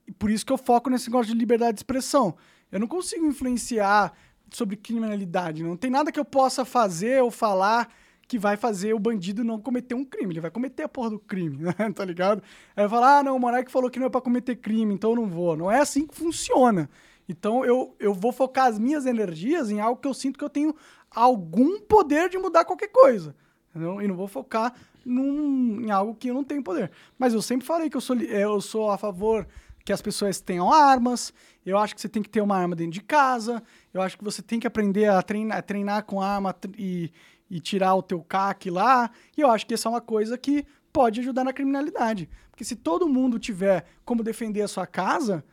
e 0.06 0.12
por 0.12 0.30
isso 0.30 0.44
que 0.44 0.52
eu 0.52 0.58
foco 0.58 0.90
nesse 0.90 1.08
negócio 1.08 1.32
de 1.32 1.38
liberdade 1.38 1.72
de 1.72 1.78
expressão. 1.78 2.36
Eu 2.70 2.80
não 2.80 2.86
consigo 2.86 3.24
influenciar 3.24 4.12
sobre 4.50 4.76
criminalidade. 4.76 5.62
Não 5.62 5.76
tem 5.76 5.90
nada 5.90 6.12
que 6.12 6.20
eu 6.20 6.24
possa 6.24 6.64
fazer 6.64 7.22
ou 7.22 7.30
falar 7.30 7.88
que 8.28 8.38
vai 8.38 8.56
fazer 8.56 8.92
o 8.92 8.98
bandido 8.98 9.44
não 9.44 9.60
cometer 9.60 9.94
um 9.94 10.04
crime. 10.04 10.34
Ele 10.34 10.40
vai 10.40 10.50
cometer 10.50 10.82
a 10.82 10.88
porra 10.88 11.10
do 11.10 11.18
crime, 11.18 11.58
né? 11.78 11.92
tá 11.94 12.04
ligado? 12.04 12.42
Aí 12.76 12.84
eu 12.84 12.90
falo, 12.90 13.04
ah, 13.04 13.22
não, 13.22 13.36
o 13.36 13.40
Monark 13.40 13.70
falou 13.70 13.90
que 13.90 13.98
não 13.98 14.06
é 14.06 14.10
pra 14.10 14.20
cometer 14.20 14.56
crime, 14.56 14.94
então 14.94 15.10
eu 15.10 15.16
não 15.16 15.26
vou. 15.26 15.56
Não 15.56 15.70
é 15.70 15.80
assim 15.80 16.06
que 16.06 16.14
funciona. 16.14 16.90
Então 17.28 17.64
eu, 17.64 17.94
eu 17.98 18.12
vou 18.14 18.32
focar 18.32 18.66
as 18.66 18.78
minhas 18.78 19.06
energias 19.06 19.70
em 19.70 19.80
algo 19.80 20.00
que 20.00 20.08
eu 20.08 20.14
sinto 20.14 20.38
que 20.38 20.44
eu 20.44 20.50
tenho 20.50 20.74
algum 21.10 21.80
poder 21.80 22.28
de 22.28 22.38
mudar 22.38 22.64
qualquer 22.64 22.88
coisa. 22.88 23.34
Entendeu? 23.70 24.00
E 24.00 24.08
não 24.08 24.16
vou 24.16 24.28
focar 24.28 24.74
num, 25.04 25.82
em 25.82 25.90
algo 25.90 26.14
que 26.14 26.28
eu 26.28 26.34
não 26.34 26.44
tenho 26.44 26.62
poder. 26.62 26.90
Mas 27.18 27.34
eu 27.34 27.42
sempre 27.42 27.66
falei 27.66 27.90
que 27.90 27.96
eu 27.96 28.00
sou, 28.00 28.16
eh, 28.16 28.44
eu 28.44 28.60
sou 28.60 28.90
a 28.90 28.98
favor 28.98 29.46
que 29.86 29.92
as 29.92 30.02
pessoas 30.02 30.40
tenham 30.40 30.70
armas. 30.70 31.32
Eu 31.64 31.78
acho 31.78 31.94
que 31.94 32.00
você 32.00 32.08
tem 32.08 32.20
que 32.20 32.28
ter 32.28 32.40
uma 32.40 32.56
arma 32.56 32.74
dentro 32.74 32.92
de 32.92 33.00
casa. 33.00 33.62
Eu 33.94 34.02
acho 34.02 34.18
que 34.18 34.24
você 34.24 34.42
tem 34.42 34.58
que 34.58 34.66
aprender 34.66 35.08
a 35.08 35.22
treinar, 35.22 35.62
treinar 35.62 36.04
com 36.04 36.20
arma 36.20 36.54
e, 36.76 37.12
e 37.48 37.60
tirar 37.60 37.94
o 37.94 38.02
teu 38.02 38.20
CAC 38.20 38.68
lá. 38.68 39.08
E 39.36 39.40
eu 39.40 39.48
acho 39.48 39.64
que 39.64 39.74
essa 39.74 39.88
é 39.88 39.90
uma 39.90 40.00
coisa 40.00 40.36
que 40.36 40.66
pode 40.92 41.20
ajudar 41.20 41.44
na 41.44 41.52
criminalidade. 41.52 42.28
Porque 42.50 42.64
se 42.64 42.74
todo 42.74 43.08
mundo 43.08 43.38
tiver 43.38 43.86
como 44.04 44.24
defender 44.24 44.62
a 44.62 44.68
sua 44.68 44.88
casa, 44.88 45.44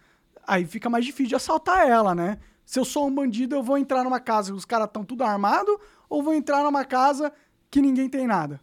aí 0.47 0.65
fica 0.65 0.89
mais 0.89 1.05
difícil 1.05 1.29
de 1.29 1.35
assaltar 1.35 1.87
ela, 1.87 2.15
né? 2.15 2.39
Se 2.65 2.79
eu 2.79 2.85
sou 2.85 3.07
um 3.07 3.13
bandido, 3.13 3.55
eu 3.55 3.61
vou 3.61 3.77
entrar 3.77 4.03
numa 4.03 4.19
casa 4.19 4.51
que 4.51 4.57
os 4.57 4.65
caras 4.65 4.87
estão 4.87 5.05
tudo 5.05 5.23
armado 5.23 5.79
ou 6.09 6.23
vou 6.23 6.33
entrar 6.33 6.63
numa 6.63 6.83
casa 6.83 7.31
que 7.69 7.79
ninguém 7.79 8.09
tem 8.09 8.25
nada? 8.25 8.59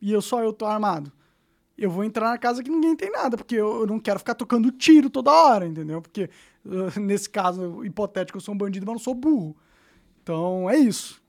E 0.00 0.12
eu 0.12 0.22
só 0.22 0.40
eu 0.40 0.52
tô 0.52 0.66
armado. 0.66 1.12
Eu 1.76 1.90
vou 1.90 2.04
entrar 2.04 2.30
na 2.30 2.38
casa 2.38 2.62
que 2.62 2.70
ninguém 2.70 2.94
tem 2.94 3.10
nada, 3.10 3.36
porque 3.36 3.56
eu 3.56 3.80
eu 3.80 3.86
não 3.86 3.98
quero 3.98 4.18
ficar 4.18 4.34
tocando 4.34 4.70
tiro 4.70 5.10
toda 5.10 5.32
hora, 5.32 5.66
entendeu? 5.66 6.00
Porque 6.00 6.30
uh, 6.64 6.98
nesse 7.00 7.28
caso 7.28 7.84
hipotético 7.84 8.38
eu 8.38 8.40
sou 8.40 8.54
um 8.54 8.58
bandido, 8.58 8.86
mas 8.86 8.94
não 8.94 9.00
sou 9.00 9.14
burro. 9.14 9.56
Então 10.22 10.68
é 10.70 10.76
isso. 10.76 11.22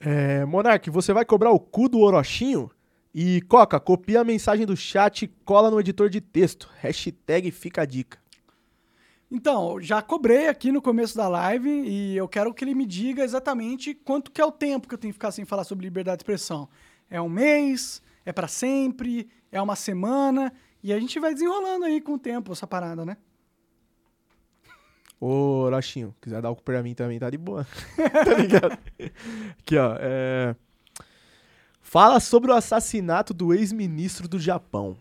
É, 0.00 0.44
Monark, 0.44 0.88
você 0.90 1.12
vai 1.12 1.24
cobrar 1.24 1.50
o 1.50 1.58
cu 1.58 1.88
do 1.88 2.00
Orochinho? 2.00 2.70
E 3.14 3.40
Coca, 3.42 3.80
copia 3.80 4.20
a 4.20 4.24
mensagem 4.24 4.64
do 4.64 4.76
chat 4.76 5.22
e 5.24 5.28
cola 5.44 5.70
no 5.70 5.80
editor 5.80 6.08
de 6.08 6.20
texto. 6.20 6.68
Hashtag 6.78 7.50
fica 7.50 7.82
a 7.82 7.84
dica. 7.84 8.18
Então, 9.30 9.80
já 9.80 10.00
cobrei 10.00 10.48
aqui 10.48 10.72
no 10.72 10.80
começo 10.80 11.16
da 11.16 11.28
live 11.28 11.68
e 11.68 12.16
eu 12.16 12.26
quero 12.28 12.54
que 12.54 12.64
ele 12.64 12.74
me 12.74 12.86
diga 12.86 13.22
exatamente 13.22 13.92
quanto 13.92 14.30
que 14.30 14.40
é 14.40 14.44
o 14.44 14.52
tempo 14.52 14.88
que 14.88 14.94
eu 14.94 14.98
tenho 14.98 15.12
que 15.12 15.18
ficar 15.18 15.32
sem 15.32 15.44
falar 15.44 15.64
sobre 15.64 15.84
liberdade 15.84 16.18
de 16.18 16.22
expressão. 16.22 16.68
É 17.10 17.20
um 17.20 17.28
mês? 17.28 18.00
É 18.28 18.32
pra 18.32 18.46
sempre? 18.46 19.26
É 19.50 19.60
uma 19.62 19.74
semana? 19.74 20.52
E 20.82 20.92
a 20.92 21.00
gente 21.00 21.18
vai 21.18 21.32
desenrolando 21.32 21.86
aí 21.86 21.98
com 21.98 22.12
o 22.12 22.18
tempo 22.18 22.52
essa 22.52 22.66
parada, 22.66 23.02
né? 23.02 23.16
Ô, 25.18 25.62
Orochinho, 25.62 26.14
quiser 26.20 26.42
dar 26.42 26.50
o 26.50 26.54
cu 26.56 26.62
pra 26.62 26.82
mim 26.82 26.94
também, 26.94 27.18
tá 27.18 27.30
de 27.30 27.38
boa. 27.38 27.66
tá 27.96 28.34
ligado? 28.34 28.78
Aqui, 29.58 29.78
ó. 29.78 29.96
é, 29.98 30.54
Fala 31.80 32.20
sobre 32.20 32.50
o 32.50 32.54
assassinato 32.54 33.32
do 33.32 33.54
ex-ministro 33.54 34.28
do 34.28 34.38
Japão. 34.38 34.94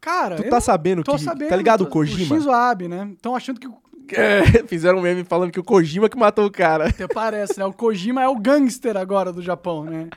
Cara, 0.00 0.34
Tu 0.34 0.50
tá 0.50 0.60
sabendo 0.60 1.04
tô 1.04 1.14
que. 1.14 1.22
sabendo. 1.22 1.48
tá 1.50 1.56
ligado 1.56 1.82
o 1.82 1.84
O 1.84 1.88
Kojima? 1.88 2.34
Shinzo 2.36 2.50
Abe, 2.50 2.88
né? 2.88 3.12
Estão 3.12 3.36
achando 3.36 3.60
que 3.60 3.68
o 3.68 3.78
É, 4.16 4.66
fizeram 4.66 4.98
um 4.98 5.02
meme 5.02 5.24
falando 5.24 5.50
que 5.50 5.60
o 5.60 5.64
Kojima 5.64 6.08
que 6.08 6.16
matou 6.16 6.46
o 6.46 6.50
cara. 6.50 6.88
Até 6.88 7.06
parece, 7.08 7.58
né? 7.58 7.64
O 7.64 7.72
Kojima 7.72 8.22
é 8.22 8.28
o 8.28 8.36
gangster 8.36 8.96
agora 8.96 9.32
do 9.32 9.42
Japão, 9.42 9.84
né? 9.84 10.08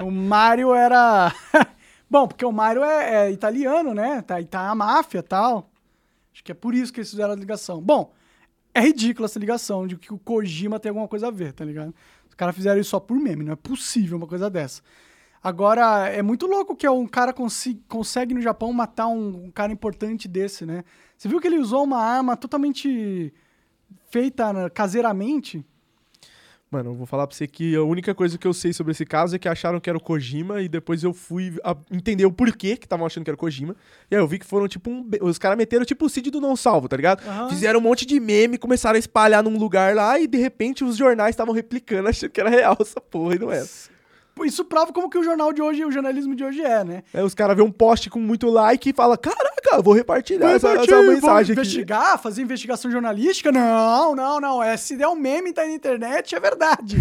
O 0.00 0.10
Mario 0.10 0.74
era. 0.74 1.32
Bom, 2.10 2.26
porque 2.28 2.44
o 2.44 2.52
Mario 2.52 2.84
é, 2.84 3.26
é 3.26 3.30
italiano, 3.32 3.94
né? 3.94 4.22
Tá, 4.22 4.42
tá 4.44 4.68
a 4.70 4.74
máfia 4.74 5.22
tal. 5.22 5.70
Acho 6.32 6.44
que 6.44 6.52
é 6.52 6.54
por 6.54 6.74
isso 6.74 6.92
que 6.92 7.00
eles 7.00 7.10
fizeram 7.10 7.32
a 7.32 7.36
ligação. 7.36 7.80
Bom, 7.80 8.12
é 8.74 8.80
ridícula 8.80 9.26
essa 9.26 9.38
ligação 9.38 9.86
de 9.86 9.96
que 9.96 10.12
o 10.12 10.18
Kojima 10.18 10.78
tem 10.78 10.90
alguma 10.90 11.08
coisa 11.08 11.28
a 11.28 11.30
ver, 11.30 11.52
tá 11.52 11.64
ligado? 11.64 11.94
Os 12.28 12.34
caras 12.34 12.54
fizeram 12.54 12.80
isso 12.80 12.90
só 12.90 13.00
por 13.00 13.18
meme, 13.18 13.44
não 13.44 13.52
é 13.52 13.56
possível 13.56 14.18
uma 14.18 14.26
coisa 14.26 14.50
dessa. 14.50 14.82
Agora, 15.42 16.08
é 16.08 16.22
muito 16.22 16.46
louco 16.46 16.74
que 16.76 16.88
um 16.88 17.06
cara 17.06 17.32
consi- 17.32 17.80
consegue 17.88 18.34
no 18.34 18.40
Japão 18.42 18.72
matar 18.72 19.06
um, 19.06 19.44
um 19.46 19.50
cara 19.50 19.72
importante 19.72 20.26
desse, 20.26 20.66
né? 20.66 20.84
Você 21.16 21.28
viu 21.28 21.40
que 21.40 21.46
ele 21.46 21.58
usou 21.58 21.84
uma 21.84 21.98
arma 21.98 22.36
totalmente 22.36 23.32
feita 24.10 24.70
caseiramente? 24.70 25.64
Mano, 26.68 26.90
eu 26.90 26.94
vou 26.94 27.06
falar 27.06 27.28
pra 27.28 27.36
você 27.36 27.46
que 27.46 27.76
a 27.76 27.82
única 27.82 28.12
coisa 28.12 28.36
que 28.36 28.46
eu 28.46 28.52
sei 28.52 28.72
sobre 28.72 28.90
esse 28.90 29.06
caso 29.06 29.36
é 29.36 29.38
que 29.38 29.48
acharam 29.48 29.78
que 29.78 29.88
era 29.88 29.96
o 29.96 30.00
Kojima 30.00 30.60
e 30.60 30.68
depois 30.68 31.04
eu 31.04 31.14
fui 31.14 31.54
entender 31.92 32.26
o 32.26 32.32
porquê 32.32 32.76
que 32.76 32.86
estavam 32.86 33.06
achando 33.06 33.22
que 33.22 33.30
era 33.30 33.36
o 33.36 33.38
Kojima. 33.38 33.76
E 34.10 34.16
aí 34.16 34.20
eu 34.20 34.26
vi 34.26 34.38
que 34.38 34.44
foram 34.44 34.66
tipo 34.66 34.90
um. 34.90 35.08
Os 35.22 35.38
caras 35.38 35.56
meteram 35.56 35.84
tipo 35.84 36.04
o 36.04 36.08
Cid 36.08 36.28
do 36.28 36.40
Não 36.40 36.56
Salvo, 36.56 36.88
tá 36.88 36.96
ligado? 36.96 37.22
Aham. 37.24 37.48
Fizeram 37.48 37.78
um 37.78 37.82
monte 37.82 38.04
de 38.04 38.18
meme, 38.18 38.58
começaram 38.58 38.96
a 38.96 38.98
espalhar 38.98 39.44
num 39.44 39.56
lugar 39.56 39.94
lá 39.94 40.18
e 40.18 40.26
de 40.26 40.38
repente 40.38 40.82
os 40.82 40.96
jornais 40.96 41.30
estavam 41.30 41.54
replicando 41.54 42.08
achando 42.10 42.30
que 42.30 42.40
era 42.40 42.50
real 42.50 42.76
essa 42.80 43.00
porra 43.00 43.36
e 43.36 43.38
não 43.38 43.52
era. 43.52 43.66
isso 44.44 44.64
prova 44.64 44.92
como 44.92 45.08
que 45.08 45.18
o 45.18 45.22
jornal 45.22 45.52
de 45.52 45.62
hoje, 45.62 45.84
o 45.84 45.92
jornalismo 45.92 46.34
de 46.34 46.42
hoje 46.42 46.62
é, 46.62 46.82
né? 46.82 47.04
Aí 47.14 47.22
os 47.22 47.34
caras 47.34 47.56
vê 47.56 47.62
um 47.62 47.70
post 47.70 48.10
com 48.10 48.18
muito 48.18 48.50
like 48.50 48.90
e 48.90 48.92
fala, 48.92 49.16
caraca, 49.16 49.55
eu 49.74 49.82
vou 49.82 49.94
repartilhar 49.94 50.52
essa, 50.52 50.68
Repartir, 50.68 50.94
essa 50.94 51.02
vou 51.02 51.12
mensagem 51.14 51.52
aqui. 51.52 51.60
investigar, 51.60 52.18
fazer 52.22 52.42
investigação 52.42 52.90
jornalística? 52.90 53.50
Não, 53.50 54.14
não, 54.14 54.40
não. 54.40 54.62
É, 54.62 54.76
se 54.76 54.96
der 54.96 55.08
um 55.08 55.16
meme 55.16 55.52
tá 55.52 55.64
na 55.64 55.72
internet, 55.72 56.34
é 56.34 56.40
verdade. 56.40 56.96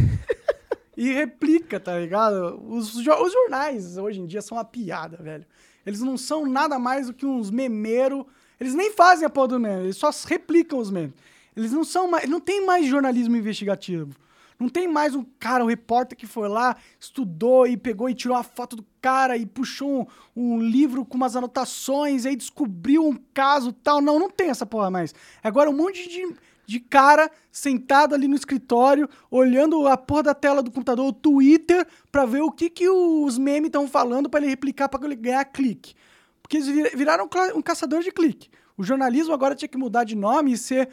e 0.95 1.11
replica, 1.13 1.79
tá 1.79 1.97
ligado? 1.99 2.61
Os, 2.67 2.95
os 2.95 3.33
jornais 3.33 3.97
hoje 3.97 4.19
em 4.19 4.25
dia 4.25 4.41
são 4.41 4.57
uma 4.57 4.65
piada, 4.65 5.17
velho. 5.17 5.45
Eles 5.85 6.01
não 6.01 6.17
são 6.17 6.45
nada 6.45 6.79
mais 6.79 7.07
do 7.07 7.13
que 7.13 7.25
uns 7.25 7.51
memeiros. 7.51 8.25
Eles 8.59 8.73
nem 8.73 8.91
fazem 8.91 9.25
a 9.25 9.29
porra 9.29 9.49
do 9.49 9.59
meme, 9.59 9.83
eles 9.83 9.97
só 9.97 10.09
replicam 10.25 10.79
os 10.79 10.89
memes. 10.89 11.13
Eles 11.55 11.71
não 11.71 11.83
são 11.83 12.09
mais. 12.09 12.29
Não 12.29 12.39
tem 12.39 12.65
mais 12.65 12.85
jornalismo 12.87 13.35
investigativo. 13.35 14.15
Não 14.59 14.69
tem 14.69 14.87
mais 14.87 15.13
um 15.13 15.23
cara, 15.39 15.63
um 15.63 15.67
repórter 15.67 16.17
que 16.17 16.25
foi 16.25 16.47
lá, 16.47 16.77
estudou 16.99 17.67
e 17.67 17.75
pegou 17.75 18.09
e 18.09 18.13
tirou 18.15 18.37
a 18.37 18.43
foto 18.43 18.75
do 18.75 18.85
cara 19.01 19.35
e 19.35 19.45
puxou 19.45 20.07
um, 20.35 20.55
um 20.55 20.59
livro 20.61 21.05
com 21.05 21.17
umas 21.17 21.35
anotações 21.35 22.23
e 22.23 22.29
aí 22.29 22.35
descobriu 22.35 23.05
um 23.05 23.17
caso 23.33 23.73
tal. 23.73 24.01
Não, 24.01 24.17
não 24.17 24.29
tem 24.29 24.49
essa 24.49 24.65
porra 24.65 24.89
mais. 24.89 25.13
Agora 25.43 25.69
um 25.69 25.75
monte 25.75 26.07
de, 26.07 26.35
de 26.65 26.79
cara 26.79 27.29
sentado 27.51 28.15
ali 28.15 28.27
no 28.29 28.35
escritório, 28.35 29.09
olhando 29.29 29.87
a 29.87 29.97
porra 29.97 30.23
da 30.23 30.33
tela 30.33 30.63
do 30.63 30.71
computador, 30.71 31.05
o 31.07 31.13
Twitter, 31.13 31.85
pra 32.11 32.25
ver 32.25 32.41
o 32.41 32.51
que, 32.51 32.69
que 32.69 32.87
os 32.87 33.37
memes 33.37 33.67
estão 33.67 33.87
falando 33.89 34.29
pra 34.29 34.39
ele 34.39 34.49
replicar 34.49 34.87
pra 34.87 35.03
ele 35.05 35.15
ganhar 35.15 35.43
clique. 35.45 35.93
Porque 36.41 36.57
eles 36.57 36.67
vir- 36.67 36.95
viraram 36.95 37.27
um 37.55 37.61
caçador 37.61 38.01
de 38.01 38.11
clique. 38.11 38.49
O 38.77 38.83
jornalismo 38.83 39.33
agora 39.33 39.55
tinha 39.55 39.67
que 39.69 39.77
mudar 39.77 40.03
de 40.05 40.15
nome 40.15 40.53
e 40.53 40.57
ser 40.57 40.89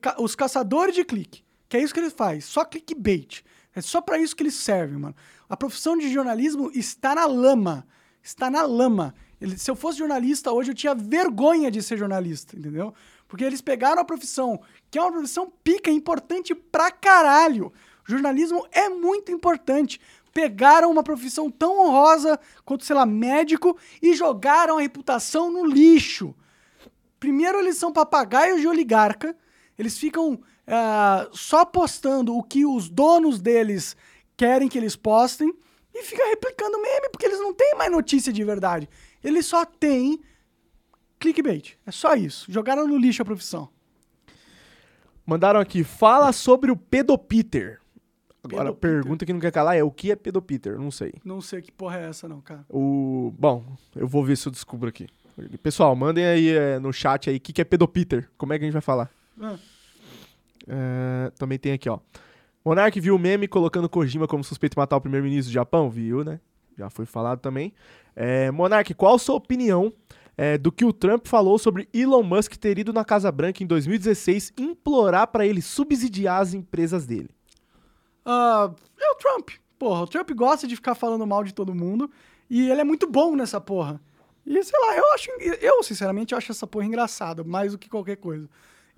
ca- 0.00 0.16
os 0.18 0.34
caçadores 0.34 0.94
de 0.94 1.04
clique. 1.04 1.42
Que 1.70 1.76
é 1.76 1.82
isso 1.82 1.94
que 1.94 2.00
ele 2.00 2.10
faz, 2.10 2.44
só 2.44 2.64
clickbait. 2.64 3.42
É 3.74 3.80
só 3.80 4.00
pra 4.00 4.18
isso 4.18 4.34
que 4.34 4.42
eles 4.42 4.54
servem, 4.54 4.98
mano. 4.98 5.14
A 5.48 5.56
profissão 5.56 5.96
de 5.96 6.12
jornalismo 6.12 6.68
está 6.74 7.14
na 7.14 7.24
lama. 7.26 7.86
Está 8.20 8.50
na 8.50 8.62
lama. 8.62 9.14
Ele- 9.40 9.56
se 9.56 9.70
eu 9.70 9.76
fosse 9.76 9.98
jornalista 9.98 10.50
hoje, 10.52 10.72
eu 10.72 10.74
tinha 10.74 10.94
vergonha 10.96 11.70
de 11.70 11.80
ser 11.80 11.96
jornalista, 11.96 12.58
entendeu? 12.58 12.92
Porque 13.28 13.44
eles 13.44 13.60
pegaram 13.60 14.02
a 14.02 14.04
profissão, 14.04 14.60
que 14.90 14.98
é 14.98 15.02
uma 15.02 15.12
profissão 15.12 15.50
pica, 15.62 15.88
importante 15.92 16.54
pra 16.56 16.90
caralho. 16.90 17.72
O 18.06 18.10
jornalismo 18.10 18.66
é 18.72 18.88
muito 18.88 19.30
importante. 19.30 20.00
Pegaram 20.34 20.90
uma 20.90 21.04
profissão 21.04 21.48
tão 21.48 21.80
honrosa 21.80 22.38
quanto, 22.64 22.84
sei 22.84 22.96
lá, 22.96 23.06
médico 23.06 23.78
e 24.02 24.12
jogaram 24.14 24.78
a 24.78 24.80
reputação 24.80 25.52
no 25.52 25.64
lixo. 25.64 26.34
Primeiro, 27.20 27.60
eles 27.60 27.76
são 27.76 27.92
papagaios 27.92 28.60
de 28.60 28.66
oligarca. 28.66 29.36
Eles 29.78 29.96
ficam 29.96 30.40
ah, 30.70 31.28
só 31.32 31.64
postando 31.64 32.36
o 32.36 32.42
que 32.42 32.64
os 32.64 32.88
donos 32.88 33.40
deles 33.40 33.96
querem 34.36 34.68
que 34.68 34.78
eles 34.78 34.96
postem 34.96 35.52
e 35.92 36.02
fica 36.04 36.24
replicando 36.28 36.80
meme, 36.80 37.10
porque 37.10 37.26
eles 37.26 37.40
não 37.40 37.52
têm 37.52 37.74
mais 37.76 37.90
notícia 37.90 38.32
de 38.32 38.44
verdade. 38.44 38.88
Eles 39.22 39.44
só 39.46 39.64
têm 39.64 40.20
clickbait. 41.18 41.76
É 41.84 41.90
só 41.90 42.14
isso. 42.14 42.50
Jogaram 42.50 42.86
no 42.86 42.96
lixo 42.96 43.20
a 43.22 43.24
profissão. 43.24 43.68
Mandaram 45.26 45.60
aqui, 45.60 45.84
fala 45.84 46.32
sobre 46.32 46.70
o 46.70 46.76
pedopiter. 46.76 47.80
Agora, 48.42 48.70
a 48.70 48.72
Pedopiter. 48.72 48.78
pergunta 48.80 49.26
que 49.26 49.32
não 49.32 49.40
quer 49.40 49.52
calar 49.52 49.76
é, 49.76 49.82
o 49.82 49.90
que 49.90 50.10
é 50.10 50.16
pedopiter? 50.16 50.78
Não 50.78 50.90
sei. 50.90 51.12
Não 51.22 51.42
sei 51.42 51.60
que 51.60 51.70
porra 51.70 51.98
é 51.98 52.08
essa, 52.08 52.26
não, 52.26 52.40
cara. 52.40 52.64
O... 52.70 53.34
Bom, 53.38 53.76
eu 53.94 54.08
vou 54.08 54.24
ver 54.24 54.36
se 54.36 54.48
eu 54.48 54.52
descubro 54.52 54.88
aqui. 54.88 55.06
Pessoal, 55.62 55.94
mandem 55.94 56.24
aí 56.24 56.48
é, 56.48 56.78
no 56.78 56.92
chat 56.92 57.28
aí 57.28 57.36
o 57.36 57.40
que, 57.40 57.52
que 57.52 57.60
é 57.60 57.64
pedopiter. 57.64 58.30
Como 58.38 58.52
é 58.52 58.58
que 58.58 58.64
a 58.64 58.66
gente 58.66 58.72
vai 58.72 58.82
falar? 58.82 59.10
Ah, 59.40 59.56
É, 60.66 61.30
também 61.38 61.58
tem 61.58 61.72
aqui, 61.72 61.88
ó. 61.88 61.98
Monark 62.64 62.98
viu 63.00 63.16
o 63.16 63.18
meme 63.18 63.48
colocando 63.48 63.88
Kojima 63.88 64.26
como 64.28 64.44
suspeito 64.44 64.74
de 64.74 64.78
matar 64.78 64.96
o 64.96 65.00
primeiro-ministro 65.00 65.50
do 65.50 65.54
Japão? 65.54 65.88
Viu, 65.90 66.22
né? 66.22 66.40
Já 66.76 66.90
foi 66.90 67.06
falado 67.06 67.40
também. 67.40 67.72
É, 68.14 68.50
Monark, 68.50 68.92
qual 68.94 69.18
sua 69.18 69.36
opinião 69.36 69.92
é, 70.36 70.58
do 70.58 70.70
que 70.70 70.84
o 70.84 70.92
Trump 70.92 71.26
falou 71.26 71.58
sobre 71.58 71.88
Elon 71.92 72.22
Musk 72.22 72.56
ter 72.56 72.78
ido 72.78 72.92
na 72.92 73.04
Casa 73.04 73.30
Branca 73.32 73.62
em 73.62 73.66
2016 73.66 74.52
implorar 74.58 75.26
pra 75.28 75.46
ele 75.46 75.62
subsidiar 75.62 76.40
as 76.40 76.54
empresas 76.54 77.06
dele? 77.06 77.30
Ah, 78.24 78.70
é 78.98 79.10
o 79.10 79.14
Trump. 79.16 79.50
Porra, 79.78 80.02
o 80.02 80.06
Trump 80.06 80.30
gosta 80.32 80.66
de 80.66 80.76
ficar 80.76 80.94
falando 80.94 81.26
mal 81.26 81.42
de 81.42 81.54
todo 81.54 81.74
mundo 81.74 82.10
e 82.48 82.70
ele 82.70 82.80
é 82.80 82.84
muito 82.84 83.06
bom 83.06 83.34
nessa 83.34 83.60
porra. 83.60 84.00
E 84.46 84.62
sei 84.62 84.78
lá, 84.80 84.96
eu 84.96 85.12
acho. 85.12 85.30
Eu, 85.60 85.82
sinceramente, 85.82 86.34
acho 86.34 86.50
essa 86.50 86.66
porra 86.66 86.84
engraçada, 86.84 87.44
mais 87.44 87.72
do 87.72 87.78
que 87.78 87.88
qualquer 87.88 88.16
coisa. 88.16 88.48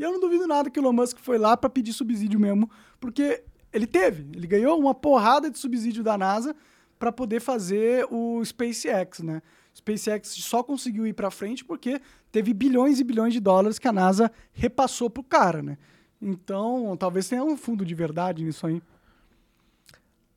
E 0.03 0.05
eu 0.05 0.11
não 0.11 0.19
duvido 0.19 0.49
nada 0.49 0.69
que 0.69 0.81
o 0.81 0.83
Elon 0.83 0.93
Musk 0.93 1.19
foi 1.21 1.39
lá 1.39 1.57
pra 1.57 1.71
pedir 1.71 1.93
subsídio 1.93 2.41
mesmo, 2.41 2.69
porque 2.99 3.45
ele 3.73 3.87
teve. 3.87 4.27
Ele 4.37 4.49
ganhou 4.49 4.77
uma 4.77 4.93
porrada 4.93 5.49
de 5.49 5.57
subsídio 5.57 6.03
da 6.03 6.19
NASA 6.19 6.57
pra 6.99 7.13
poder 7.13 7.39
fazer 7.39 8.05
o 8.11 8.45
SpaceX, 8.45 9.21
né? 9.21 9.41
SpaceX 9.73 10.31
só 10.31 10.61
conseguiu 10.61 11.07
ir 11.07 11.13
pra 11.13 11.31
frente 11.31 11.65
porque 11.65 12.01
teve 12.33 12.53
bilhões 12.53 12.99
e 12.99 13.05
bilhões 13.05 13.33
de 13.33 13.39
dólares 13.39 13.79
que 13.79 13.87
a 13.87 13.93
NASA 13.93 14.29
repassou 14.53 15.09
pro 15.09 15.23
cara, 15.23 15.63
né? 15.63 15.79
Então, 16.21 16.97
talvez 16.99 17.29
tenha 17.29 17.45
um 17.45 17.57
fundo 17.57 17.85
de 17.85 17.95
verdade 17.95 18.43
nisso 18.43 18.67
aí. 18.67 18.83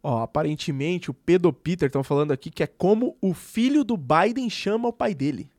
Ó, 0.03 0.21
aparentemente 0.21 1.09
o 1.09 1.13
pedopiter 1.15 1.87
estão 1.87 2.03
falando 2.03 2.31
aqui 2.31 2.51
que 2.51 2.61
é 2.61 2.67
como 2.67 3.17
o 3.19 3.33
filho 3.33 3.83
do 3.83 3.97
Biden 3.97 4.47
chama 4.47 4.89
o 4.89 4.93
pai 4.93 5.15
dele. 5.15 5.49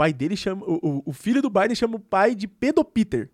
O 0.00 0.02
pai 0.02 0.14
dele 0.14 0.34
chama. 0.34 0.64
O, 0.64 1.02
o- 1.04 1.12
filho 1.12 1.42
do 1.42 1.50
Biden 1.50 1.74
chama 1.74 1.96
o 1.96 2.00
pai 2.00 2.34
de 2.34 2.48
pedopiter. 2.48 3.28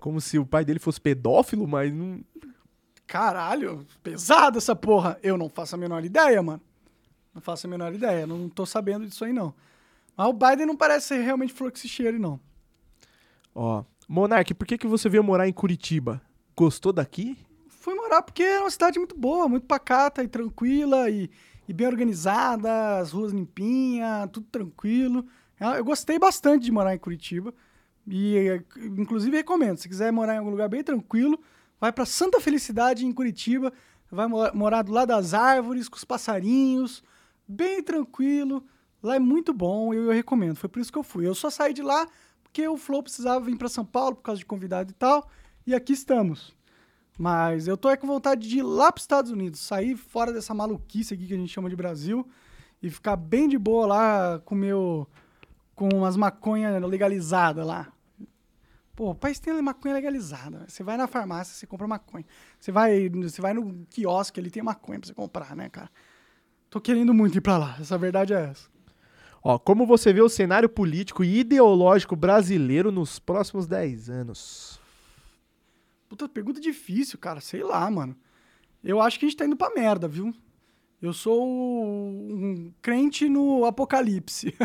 Como 0.00 0.20
se 0.20 0.36
o 0.40 0.44
pai 0.44 0.64
dele 0.64 0.80
fosse 0.80 1.00
pedófilo, 1.00 1.68
mas 1.68 1.92
não. 1.94 2.20
Caralho, 3.06 3.86
pesada 4.02 4.58
essa 4.58 4.74
porra. 4.74 5.16
Eu 5.22 5.38
não 5.38 5.48
faço 5.48 5.76
a 5.76 5.78
menor 5.78 6.04
ideia, 6.04 6.42
mano. 6.42 6.60
Não 7.32 7.40
faço 7.40 7.68
a 7.68 7.70
menor 7.70 7.94
ideia. 7.94 8.26
Não 8.26 8.48
tô 8.48 8.66
sabendo 8.66 9.06
disso 9.06 9.24
aí, 9.24 9.32
não. 9.32 9.54
Mas 10.16 10.26
o 10.26 10.32
Biden 10.32 10.66
não 10.66 10.76
parece 10.76 11.06
ser 11.06 11.20
realmente 11.22 11.52
flor 11.52 11.70
que 11.70 11.78
se 11.78 11.86
cheire, 11.88 12.18
não. 12.18 12.40
Ó. 13.54 13.84
Monark, 14.08 14.52
por 14.54 14.66
que, 14.66 14.76
que 14.76 14.88
você 14.88 15.08
veio 15.08 15.22
morar 15.22 15.46
em 15.48 15.52
Curitiba? 15.52 16.20
Gostou 16.56 16.92
daqui? 16.92 17.38
Fui 17.68 17.94
morar 17.94 18.20
porque 18.22 18.42
é 18.42 18.58
uma 18.60 18.70
cidade 18.70 18.98
muito 18.98 19.16
boa, 19.16 19.48
muito 19.48 19.64
pacata 19.66 20.24
e 20.24 20.28
tranquila 20.28 21.08
e, 21.08 21.30
e 21.68 21.72
bem 21.72 21.86
organizada, 21.86 22.98
as 22.98 23.12
ruas 23.12 23.30
limpinhas, 23.32 24.28
tudo 24.32 24.48
tranquilo. 24.50 25.24
É, 25.72 25.78
Eu 25.78 25.84
gostei 25.84 26.18
bastante 26.18 26.64
de 26.64 26.72
morar 26.72 26.94
em 26.94 26.98
Curitiba. 26.98 27.54
E, 28.06 28.62
inclusive, 28.98 29.36
recomendo. 29.36 29.78
Se 29.78 29.88
quiser 29.88 30.12
morar 30.12 30.34
em 30.34 30.38
algum 30.38 30.50
lugar 30.50 30.68
bem 30.68 30.82
tranquilo, 30.82 31.38
vai 31.80 31.90
pra 31.92 32.04
Santa 32.04 32.40
Felicidade, 32.40 33.06
em 33.06 33.12
Curitiba. 33.12 33.72
Vai 34.10 34.26
mo- 34.26 34.50
morar 34.54 34.82
do 34.82 34.92
lado 34.92 35.08
das 35.08 35.32
árvores, 35.34 35.88
com 35.88 35.96
os 35.96 36.04
passarinhos. 36.04 37.02
Bem 37.48 37.82
tranquilo. 37.82 38.64
Lá 39.02 39.16
é 39.16 39.18
muito 39.18 39.52
bom 39.52 39.92
eu, 39.94 40.04
eu 40.04 40.12
recomendo. 40.12 40.56
Foi 40.56 40.68
por 40.68 40.80
isso 40.80 40.92
que 40.92 40.98
eu 40.98 41.02
fui. 41.02 41.26
Eu 41.26 41.34
só 41.34 41.50
saí 41.50 41.72
de 41.72 41.82
lá 41.82 42.06
porque 42.42 42.66
o 42.68 42.76
Flow 42.76 43.02
precisava 43.02 43.44
vir 43.44 43.56
pra 43.56 43.68
São 43.68 43.84
Paulo 43.84 44.16
por 44.16 44.22
causa 44.22 44.38
de 44.38 44.46
convidado 44.46 44.90
e 44.90 44.94
tal. 44.94 45.28
E 45.66 45.74
aqui 45.74 45.92
estamos. 45.92 46.54
Mas 47.18 47.66
eu 47.68 47.76
tô 47.76 47.88
aí 47.88 47.96
com 47.96 48.06
vontade 48.06 48.48
de 48.48 48.58
ir 48.58 48.62
lá 48.62 48.90
pros 48.92 49.04
Estados 49.04 49.30
Unidos, 49.30 49.60
sair 49.60 49.96
fora 49.96 50.32
dessa 50.32 50.52
maluquice 50.54 51.14
aqui 51.14 51.26
que 51.26 51.34
a 51.34 51.36
gente 51.36 51.52
chama 51.52 51.68
de 51.70 51.76
Brasil 51.76 52.26
e 52.82 52.90
ficar 52.90 53.16
bem 53.16 53.48
de 53.48 53.56
boa 53.58 53.86
lá 53.86 54.38
com 54.44 54.54
meu 54.54 55.06
com 55.74 55.88
umas 55.88 56.16
maconha 56.16 56.78
legalizada 56.78 57.64
lá. 57.64 57.92
Pô, 58.94 59.10
o 59.10 59.14
país 59.14 59.40
tem 59.40 59.60
maconha 59.60 59.94
legalizada. 59.94 60.64
Você 60.68 60.84
vai 60.84 60.96
na 60.96 61.08
farmácia, 61.08 61.54
você 61.54 61.66
compra 61.66 61.86
maconha. 61.86 62.24
Você 62.60 62.70
vai, 62.70 63.08
você 63.08 63.42
vai 63.42 63.52
no 63.52 63.84
quiosque, 63.90 64.38
ali 64.38 64.50
tem 64.50 64.62
maconha 64.62 65.00
pra 65.00 65.08
você 65.08 65.14
comprar, 65.14 65.56
né, 65.56 65.68
cara? 65.68 65.90
Tô 66.70 66.80
querendo 66.80 67.12
muito 67.12 67.36
ir 67.36 67.40
pra 67.40 67.58
lá. 67.58 67.76
Essa 67.80 67.98
verdade 67.98 68.32
é 68.32 68.50
essa. 68.50 68.68
Ó, 69.42 69.58
como 69.58 69.84
você 69.84 70.12
vê 70.12 70.22
o 70.22 70.28
cenário 70.28 70.68
político 70.68 71.24
e 71.24 71.40
ideológico 71.40 72.14
brasileiro 72.14 72.92
nos 72.92 73.18
próximos 73.18 73.66
10 73.66 74.08
anos? 74.08 74.80
Puta, 76.08 76.28
pergunta 76.28 76.60
difícil, 76.60 77.18
cara. 77.18 77.40
Sei 77.40 77.62
lá, 77.62 77.90
mano. 77.90 78.16
Eu 78.82 79.00
acho 79.00 79.18
que 79.18 79.26
a 79.26 79.28
gente 79.28 79.36
tá 79.36 79.44
indo 79.44 79.56
pra 79.56 79.74
merda, 79.74 80.06
viu? 80.06 80.32
Eu 81.02 81.12
sou 81.12 81.46
um 81.46 82.72
crente 82.80 83.28
no 83.28 83.64
apocalipse. 83.64 84.54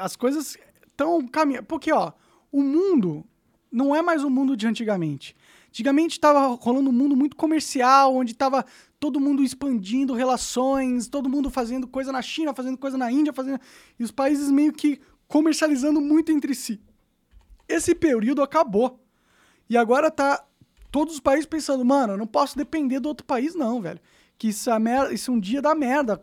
As 0.00 0.16
coisas 0.16 0.56
estão 0.86 1.26
caminhando. 1.26 1.66
Porque, 1.66 1.92
ó, 1.92 2.12
o 2.50 2.62
mundo 2.62 3.24
não 3.70 3.94
é 3.94 4.02
mais 4.02 4.24
o 4.24 4.30
mundo 4.30 4.56
de 4.56 4.66
antigamente. 4.66 5.36
Antigamente 5.68 6.18
tava 6.18 6.46
rolando 6.46 6.90
um 6.90 6.92
mundo 6.92 7.14
muito 7.14 7.36
comercial, 7.36 8.16
onde 8.16 8.34
tava 8.34 8.64
todo 8.98 9.20
mundo 9.20 9.42
expandindo 9.42 10.14
relações, 10.14 11.06
todo 11.06 11.28
mundo 11.28 11.50
fazendo 11.50 11.86
coisa 11.86 12.10
na 12.10 12.22
China, 12.22 12.54
fazendo 12.54 12.78
coisa 12.78 12.96
na 12.96 13.12
Índia, 13.12 13.32
fazendo. 13.32 13.60
E 13.98 14.02
os 14.02 14.10
países 14.10 14.50
meio 14.50 14.72
que 14.72 15.00
comercializando 15.28 16.00
muito 16.00 16.32
entre 16.32 16.54
si. 16.54 16.80
Esse 17.68 17.94
período 17.94 18.42
acabou. 18.42 18.98
E 19.68 19.76
agora 19.76 20.10
tá 20.10 20.42
todos 20.90 21.14
os 21.14 21.20
países 21.20 21.44
pensando, 21.44 21.84
mano, 21.84 22.14
eu 22.14 22.16
não 22.16 22.26
posso 22.26 22.56
depender 22.56 22.98
do 22.98 23.08
outro 23.08 23.26
país, 23.26 23.54
não, 23.54 23.80
velho. 23.80 24.00
Que 24.38 24.48
isso, 24.48 24.70
é 24.70 24.78
mer- 24.78 25.12
isso 25.12 25.30
um 25.30 25.38
dia 25.38 25.60
dá 25.60 25.74
merda. 25.74 26.20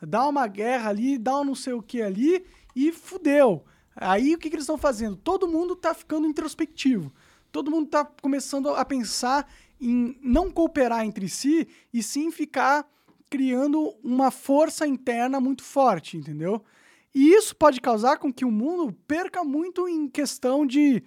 Dá 0.00 0.26
uma 0.28 0.46
guerra 0.46 0.90
ali, 0.90 1.18
dá 1.18 1.40
um 1.40 1.44
não 1.44 1.54
sei 1.54 1.72
o 1.72 1.82
que 1.82 2.00
ali 2.00 2.44
e 2.74 2.92
fudeu. 2.92 3.64
Aí 3.96 4.34
o 4.34 4.38
que, 4.38 4.48
que 4.48 4.56
eles 4.56 4.64
estão 4.64 4.78
fazendo? 4.78 5.16
Todo 5.16 5.48
mundo 5.48 5.76
tá 5.76 5.94
ficando 5.94 6.26
introspectivo. 6.26 7.12
Todo 7.52 7.70
mundo 7.70 7.88
tá 7.88 8.04
começando 8.04 8.70
a 8.70 8.84
pensar 8.84 9.48
em 9.80 10.18
não 10.20 10.50
cooperar 10.50 11.04
entre 11.04 11.28
si 11.28 11.68
e 11.92 12.02
sim 12.02 12.30
ficar 12.30 12.86
criando 13.30 13.94
uma 14.02 14.30
força 14.30 14.86
interna 14.86 15.40
muito 15.40 15.62
forte, 15.62 16.16
entendeu? 16.16 16.64
E 17.14 17.32
isso 17.32 17.54
pode 17.54 17.80
causar 17.80 18.16
com 18.18 18.32
que 18.32 18.44
o 18.44 18.50
mundo 18.50 18.92
perca 19.06 19.44
muito 19.44 19.88
em 19.88 20.08
questão 20.08 20.66
de, 20.66 21.02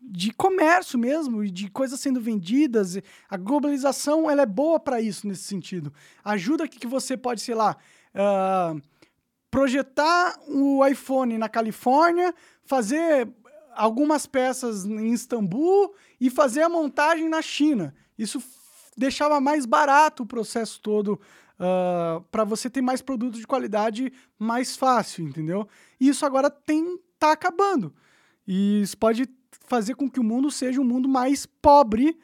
de 0.00 0.32
comércio 0.32 0.98
mesmo, 0.98 1.44
e 1.44 1.50
de 1.50 1.70
coisas 1.70 2.00
sendo 2.00 2.20
vendidas. 2.20 2.98
A 3.28 3.36
globalização 3.36 4.28
ela 4.28 4.42
é 4.42 4.46
boa 4.46 4.80
para 4.80 5.00
isso 5.00 5.26
nesse 5.26 5.44
sentido. 5.44 5.92
Ajuda 6.24 6.66
que, 6.66 6.80
que 6.80 6.86
você 6.86 7.16
pode, 7.16 7.40
sei 7.40 7.54
lá, 7.54 7.76
uh, 8.14 8.80
projetar 9.52 10.40
o 10.48 10.84
iPhone 10.86 11.36
na 11.36 11.46
Califórnia, 11.46 12.34
fazer 12.64 13.28
algumas 13.74 14.24
peças 14.24 14.86
em 14.86 15.12
Istambul 15.12 15.94
e 16.18 16.30
fazer 16.30 16.62
a 16.62 16.70
montagem 16.70 17.28
na 17.28 17.42
China. 17.42 17.94
Isso 18.18 18.42
deixava 18.96 19.38
mais 19.42 19.66
barato 19.66 20.22
o 20.22 20.26
processo 20.26 20.80
todo 20.80 21.12
uh, 21.12 21.20
ah, 21.60 22.22
para 22.30 22.44
você 22.44 22.70
ter 22.70 22.80
mais 22.80 23.02
produtos 23.02 23.40
de 23.40 23.46
qualidade 23.46 24.10
mais 24.38 24.74
fácil, 24.74 25.28
entendeu? 25.28 25.68
E 26.00 26.08
isso 26.08 26.24
agora 26.24 26.48
tem 26.48 26.98
tá 27.18 27.32
acabando. 27.32 27.94
E 28.48 28.80
isso 28.80 28.96
pode 28.96 29.28
fazer 29.68 29.94
com 29.94 30.10
que 30.10 30.18
o 30.18 30.24
mundo 30.24 30.50
seja 30.50 30.80
um 30.80 30.84
mundo 30.84 31.10
mais 31.10 31.44
pobre 31.44 32.18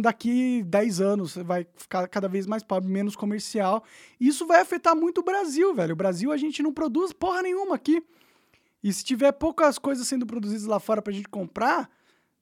daqui 0.00 0.62
10 0.62 1.00
anos, 1.00 1.36
vai 1.36 1.66
ficar 1.76 2.06
cada 2.08 2.28
vez 2.28 2.46
mais 2.46 2.62
pobre, 2.62 2.88
menos 2.88 3.16
comercial. 3.16 3.84
Isso 4.20 4.46
vai 4.46 4.60
afetar 4.60 4.94
muito 4.94 5.18
o 5.18 5.24
Brasil, 5.24 5.74
velho. 5.74 5.94
O 5.94 5.96
Brasil 5.96 6.30
a 6.30 6.36
gente 6.36 6.62
não 6.62 6.72
produz 6.72 7.12
porra 7.12 7.42
nenhuma 7.42 7.74
aqui. 7.74 8.02
E 8.82 8.92
se 8.92 9.02
tiver 9.02 9.32
poucas 9.32 9.78
coisas 9.78 10.06
sendo 10.06 10.26
produzidas 10.26 10.66
lá 10.66 10.78
fora 10.78 11.02
pra 11.02 11.12
gente 11.12 11.28
comprar, 11.28 11.90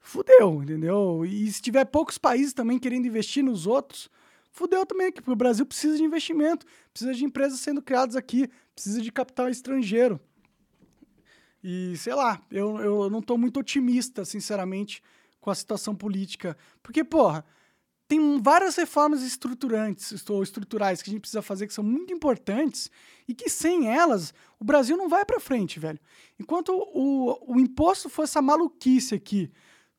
fudeu, 0.01 0.63
entendeu? 0.63 1.25
E 1.25 1.51
se 1.51 1.63
tiver 1.63 1.85
poucos 1.85 2.19
países 2.19 2.53
também 2.53 2.79
querendo 2.79 3.07
investir 3.07 3.43
nos 3.43 3.67
outros, 3.67 4.11
fudeu 4.51 4.85
também, 4.85 5.11
porque 5.11 5.31
o 5.31 5.37
Brasil 5.37 5.65
precisa 5.65 5.97
de 5.97 6.03
investimento, 6.03 6.67
precisa 6.93 7.15
de 7.15 7.25
empresas 7.25 7.61
sendo 7.61 7.81
criadas 7.81 8.17
aqui, 8.17 8.51
precisa 8.75 9.01
de 9.01 9.11
capital 9.11 9.49
estrangeiro. 9.49 10.21
E 11.63 11.97
sei 11.97 12.15
lá, 12.15 12.43
eu, 12.51 12.79
eu 12.81 13.09
não 13.09 13.21
estou 13.21 13.39
muito 13.39 13.61
otimista, 13.61 14.25
sinceramente, 14.25 15.01
com 15.43 15.51
a 15.51 15.55
situação 15.55 15.95
política. 15.95 16.57
Porque, 16.83 17.05
porra, 17.05 17.45
tem 18.09 18.41
várias 18.41 18.77
reformas 18.77 19.23
estruturantes 19.23 20.29
ou 20.31 20.43
estruturais 20.43 21.03
que 21.03 21.11
a 21.11 21.13
gente 21.13 21.21
precisa 21.21 21.43
fazer 21.43 21.67
que 21.67 21.75
são 21.75 21.85
muito 21.85 22.13
importantes 22.13 22.91
e 23.29 23.35
que 23.35 23.51
sem 23.51 23.89
elas 23.89 24.33
o 24.59 24.65
Brasil 24.65 24.97
não 24.97 25.09
vai 25.09 25.25
para 25.25 25.41
frente, 25.41 25.81
velho. 25.81 25.99
Enquanto 26.39 26.73
o, 26.73 27.55
o 27.55 27.61
imposto 27.61 28.09
for 28.09 28.23
essa 28.23 28.41
maluquice 28.41 29.15
aqui, 29.15 29.51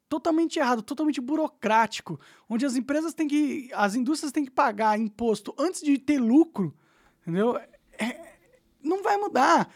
totalmente 0.08 0.60
errado, 0.60 0.82
totalmente 0.82 1.20
burocrático, 1.20 2.20
onde 2.48 2.66
as 2.66 2.76
empresas 2.76 3.14
têm 3.14 3.28
que, 3.28 3.70
as 3.74 3.96
indústrias 3.96 4.32
têm 4.32 4.46
que 4.46 4.52
pagar 4.52 4.98
imposto 4.98 5.54
antes 5.58 5.82
de 5.82 5.98
ter 5.98 6.20
lucro, 6.20 6.74
entendeu? 7.22 7.58
É, 7.98 8.34
não 8.82 9.02
vai 9.04 9.18
mudar. 9.18 9.70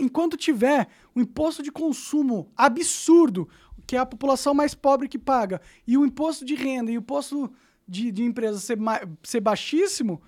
Enquanto 0.00 0.36
tiver 0.36 0.88
o 1.14 1.20
imposto 1.20 1.62
de 1.62 1.70
consumo 1.70 2.50
absurdo, 2.56 3.48
que 3.88 3.96
é 3.96 3.98
a 3.98 4.04
população 4.04 4.52
mais 4.52 4.74
pobre 4.74 5.08
que 5.08 5.18
paga, 5.18 5.62
e 5.86 5.96
o 5.96 6.04
imposto 6.04 6.44
de 6.44 6.54
renda 6.54 6.92
e 6.92 6.98
o 6.98 7.00
imposto 7.00 7.50
de, 7.88 8.12
de 8.12 8.22
empresa 8.22 8.60
ser, 8.60 8.78
ser 9.22 9.40
baixíssimo, 9.40 10.20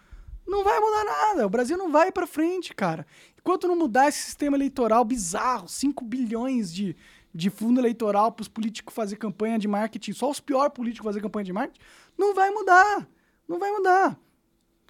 não 0.47 0.65
vai 0.65 0.81
mudar 0.81 1.05
nada. 1.05 1.47
O 1.47 1.51
Brasil 1.51 1.77
não 1.77 1.93
vai 1.93 2.11
para 2.11 2.27
frente, 2.27 2.75
cara. 2.75 3.07
Enquanto 3.39 3.69
não 3.69 3.77
mudar 3.77 4.09
esse 4.09 4.23
sistema 4.23 4.57
eleitoral 4.57 5.05
bizarro, 5.05 5.69
5 5.69 6.03
bilhões 6.07 6.73
de, 6.73 6.97
de 7.35 7.51
fundo 7.51 7.79
eleitoral 7.79 8.33
para 8.33 8.41
os 8.41 8.49
políticos 8.49 8.95
fazer 8.95 9.17
campanha 9.17 9.59
de 9.59 9.69
marketing, 9.69 10.15
só 10.15 10.31
os 10.31 10.41
piores 10.41 10.73
políticos 10.73 11.05
fazer 11.05 11.21
campanha 11.21 11.45
de 11.45 11.53
marketing, 11.53 11.85
não 12.17 12.35
vai 12.35 12.51
mudar. 12.51 13.07
Não 13.47 13.59
vai 13.59 13.71
mudar. 13.73 14.19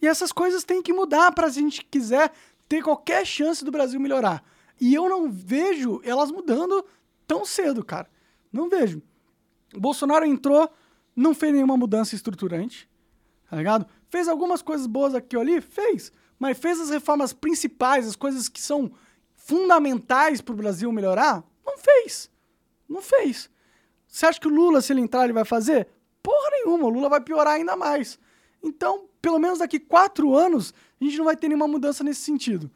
E 0.01 0.07
essas 0.07 0.31
coisas 0.31 0.62
têm 0.62 0.81
que 0.81 0.93
mudar 0.93 1.33
para 1.33 1.49
a 1.49 1.51
gente 1.51 1.85
quiser 1.85 2.33
ter 2.68 2.85
qualquer 2.85 3.27
chance 3.27 3.64
do 3.64 3.73
Brasil 3.73 3.99
melhorar. 3.99 4.45
E 4.81 4.95
eu 4.95 5.09
não 5.09 5.29
vejo 5.29 6.01
elas 6.05 6.31
mudando 6.31 6.85
tão 7.27 7.45
cedo, 7.45 7.85
cara. 7.85 8.09
Não 8.53 8.68
vejo. 8.68 9.03
O 9.74 9.80
Bolsonaro 9.80 10.24
entrou, 10.24 10.70
não 11.14 11.34
fez 11.34 11.53
nenhuma 11.53 11.76
mudança 11.76 12.14
estruturante, 12.14 12.88
tá 13.48 13.57
ligado? 13.57 13.86
Fez 14.09 14.28
algumas 14.28 14.62
coisas 14.62 14.86
boas 14.86 15.14
aqui 15.14 15.36
ou 15.36 15.42
ali? 15.42 15.61
Fez. 15.61 16.12
Mas 16.38 16.59
fez 16.59 16.80
as 16.80 16.90
reformas 16.90 17.32
principais, 17.32 18.07
as 18.07 18.16
coisas 18.16 18.48
que 18.48 18.61
são 18.61 18.90
fundamentais 19.34 20.40
para 20.40 20.53
o 20.53 20.57
Brasil 20.57 20.90
melhorar? 20.90 21.44
Não 21.64 21.78
fez. 21.78 22.30
Não 22.88 23.03
fez. 23.03 23.51
Você 24.07 24.26
acha 24.26 24.40
que 24.40 24.48
o 24.48 24.51
Lula, 24.51 24.80
se 24.80 24.92
ele 24.92 25.01
entrar, 25.01 25.24
ele 25.24 25.32
vai 25.32 25.44
fazer? 25.44 25.86
Porra 26.22 26.51
nenhuma, 26.51 26.86
o 26.86 26.90
Lula 26.90 27.09
vai 27.09 27.20
piorar 27.20 27.55
ainda 27.55 27.76
mais. 27.76 28.18
Então, 28.62 29.09
pelo 29.22 29.38
menos 29.38 29.61
daqui 29.61 29.78
quatro 29.78 30.34
anos, 30.34 30.74
a 31.01 31.05
gente 31.05 31.16
não 31.18 31.24
vai 31.24 31.36
ter 31.36 31.48
nenhuma 31.48 31.68
mudança 31.68 32.03
nesse 32.03 32.22
sentido. 32.22 32.70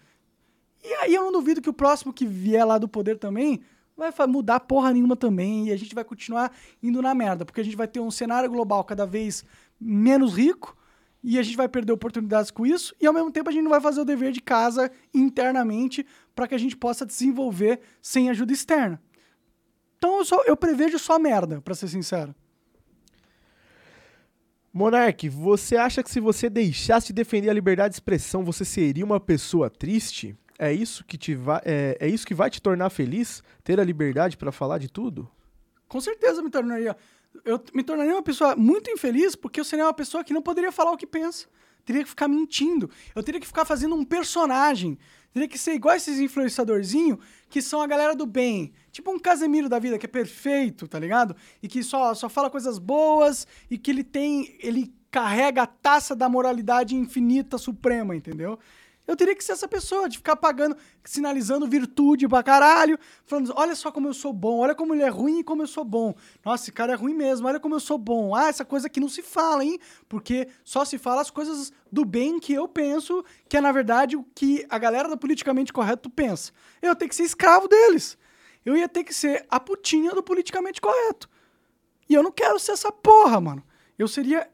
E 0.82 0.92
aí 0.94 1.14
eu 1.14 1.22
não 1.22 1.32
duvido 1.32 1.60
que 1.60 1.70
o 1.70 1.74
próximo 1.74 2.12
que 2.12 2.26
vier 2.26 2.64
lá 2.64 2.78
do 2.78 2.86
poder 2.86 3.18
também 3.18 3.62
vai 3.96 4.12
mudar 4.26 4.60
porra 4.60 4.92
nenhuma 4.92 5.16
também 5.16 5.68
e 5.68 5.72
a 5.72 5.76
gente 5.76 5.94
vai 5.94 6.04
continuar 6.04 6.52
indo 6.82 7.00
na 7.00 7.14
merda, 7.14 7.44
porque 7.44 7.60
a 7.60 7.64
gente 7.64 7.76
vai 7.76 7.86
ter 7.86 8.00
um 8.00 8.10
cenário 8.10 8.50
global 8.50 8.82
cada 8.84 9.06
vez 9.06 9.44
menos 9.80 10.34
rico 10.34 10.76
e 11.22 11.38
a 11.38 11.42
gente 11.42 11.56
vai 11.56 11.68
perder 11.68 11.92
oportunidades 11.92 12.50
com 12.50 12.66
isso 12.66 12.94
e 13.00 13.06
ao 13.06 13.12
mesmo 13.12 13.30
tempo 13.30 13.48
a 13.48 13.52
gente 13.52 13.62
não 13.62 13.70
vai 13.70 13.80
fazer 13.80 14.00
o 14.00 14.04
dever 14.04 14.32
de 14.32 14.40
casa 14.40 14.90
internamente 15.12 16.04
para 16.34 16.48
que 16.48 16.54
a 16.54 16.58
gente 16.58 16.76
possa 16.76 17.06
desenvolver 17.06 17.80
sem 18.02 18.28
ajuda 18.28 18.52
externa. 18.52 19.00
Então 19.96 20.18
eu, 20.18 20.24
só, 20.24 20.42
eu 20.44 20.56
prevejo 20.56 20.98
só 20.98 21.18
merda, 21.18 21.60
para 21.60 21.74
ser 21.74 21.88
sincero. 21.88 22.34
Monark, 24.72 25.28
você 25.28 25.76
acha 25.76 26.02
que 26.02 26.10
se 26.10 26.18
você 26.18 26.50
deixasse 26.50 27.06
de 27.06 27.12
defender 27.12 27.48
a 27.48 27.54
liberdade 27.54 27.90
de 27.90 27.96
expressão, 27.96 28.44
você 28.44 28.64
seria 28.64 29.04
uma 29.04 29.20
pessoa 29.20 29.70
triste? 29.70 30.36
É 30.58 30.72
isso 30.72 31.04
que, 31.04 31.18
te 31.18 31.34
vai, 31.34 31.60
é, 31.64 31.96
é 32.00 32.08
isso 32.08 32.26
que 32.26 32.34
vai 32.34 32.48
te 32.48 32.62
tornar 32.62 32.90
feliz? 32.90 33.42
Ter 33.62 33.80
a 33.80 33.84
liberdade 33.84 34.36
para 34.36 34.52
falar 34.52 34.78
de 34.78 34.88
tudo? 34.88 35.28
Com 35.88 36.00
certeza 36.00 36.42
me 36.42 36.50
tornaria. 36.50 36.96
Eu 37.44 37.60
me 37.72 37.82
tornaria 37.82 38.12
uma 38.12 38.22
pessoa 38.22 38.54
muito 38.54 38.90
infeliz 38.90 39.34
porque 39.34 39.58
eu 39.58 39.64
seria 39.64 39.84
uma 39.84 39.94
pessoa 39.94 40.22
que 40.22 40.32
não 40.32 40.42
poderia 40.42 40.70
falar 40.70 40.92
o 40.92 40.96
que 40.96 41.06
pensa. 41.06 41.46
Teria 41.84 42.02
que 42.02 42.08
ficar 42.08 42.28
mentindo. 42.28 42.88
Eu 43.14 43.22
teria 43.22 43.40
que 43.40 43.46
ficar 43.46 43.64
fazendo 43.64 43.94
um 43.94 44.04
personagem. 44.04 44.98
Teria 45.32 45.48
que 45.48 45.58
ser 45.58 45.74
igual 45.74 45.96
esses 45.96 46.18
influenciadorzinhos 46.20 47.18
que 47.50 47.60
são 47.60 47.82
a 47.82 47.86
galera 47.86 48.14
do 48.14 48.24
bem. 48.24 48.72
Tipo 48.92 49.10
um 49.10 49.18
Casemiro 49.18 49.68
da 49.68 49.78
vida, 49.78 49.98
que 49.98 50.06
é 50.06 50.08
perfeito, 50.08 50.86
tá 50.86 50.98
ligado? 50.98 51.34
E 51.60 51.68
que 51.68 51.82
só, 51.82 52.14
só 52.14 52.28
fala 52.28 52.48
coisas 52.48 52.78
boas 52.78 53.46
e 53.68 53.76
que 53.76 53.90
ele 53.90 54.04
tem. 54.04 54.56
Ele 54.60 54.94
carrega 55.10 55.62
a 55.62 55.66
taça 55.66 56.14
da 56.16 56.28
moralidade 56.28 56.94
infinita 56.94 57.58
suprema, 57.58 58.16
entendeu? 58.16 58.58
Eu 59.06 59.16
teria 59.16 59.34
que 59.34 59.44
ser 59.44 59.52
essa 59.52 59.68
pessoa, 59.68 60.08
de 60.08 60.16
ficar 60.16 60.34
pagando, 60.36 60.76
sinalizando 61.04 61.66
virtude 61.66 62.26
pra 62.26 62.42
caralho, 62.42 62.98
falando, 63.26 63.52
olha 63.54 63.74
só 63.74 63.92
como 63.92 64.08
eu 64.08 64.14
sou 64.14 64.32
bom, 64.32 64.58
olha 64.60 64.74
como 64.74 64.94
ele 64.94 65.02
é 65.02 65.08
ruim 65.08 65.40
e 65.40 65.44
como 65.44 65.62
eu 65.62 65.66
sou 65.66 65.84
bom. 65.84 66.14
Nossa, 66.42 66.64
esse 66.64 66.72
cara 66.72 66.92
é 66.92 66.96
ruim 66.96 67.12
mesmo, 67.12 67.46
olha 67.46 67.60
como 67.60 67.74
eu 67.74 67.80
sou 67.80 67.98
bom. 67.98 68.34
Ah, 68.34 68.48
essa 68.48 68.64
coisa 68.64 68.86
aqui 68.86 68.98
não 68.98 69.08
se 69.08 69.20
fala, 69.20 69.62
hein? 69.62 69.78
Porque 70.08 70.48
só 70.64 70.84
se 70.84 70.96
fala 70.96 71.20
as 71.20 71.30
coisas 71.30 71.70
do 71.92 72.04
bem 72.04 72.40
que 72.40 72.54
eu 72.54 72.66
penso, 72.66 73.22
que 73.48 73.58
é 73.58 73.60
na 73.60 73.72
verdade 73.72 74.16
o 74.16 74.24
que 74.34 74.64
a 74.70 74.78
galera 74.78 75.08
do 75.08 75.18
politicamente 75.18 75.72
correto 75.72 76.08
pensa. 76.08 76.50
Eu 76.80 76.96
ter 76.96 77.06
que 77.06 77.14
ser 77.14 77.24
escravo 77.24 77.68
deles. 77.68 78.16
Eu 78.64 78.74
ia 78.74 78.88
ter 78.88 79.04
que 79.04 79.12
ser 79.12 79.44
a 79.50 79.60
putinha 79.60 80.12
do 80.12 80.22
politicamente 80.22 80.80
correto. 80.80 81.28
E 82.08 82.14
eu 82.14 82.22
não 82.22 82.32
quero 82.32 82.58
ser 82.58 82.72
essa 82.72 82.90
porra, 82.90 83.38
mano. 83.38 83.62
Eu 83.98 84.08
seria 84.08 84.48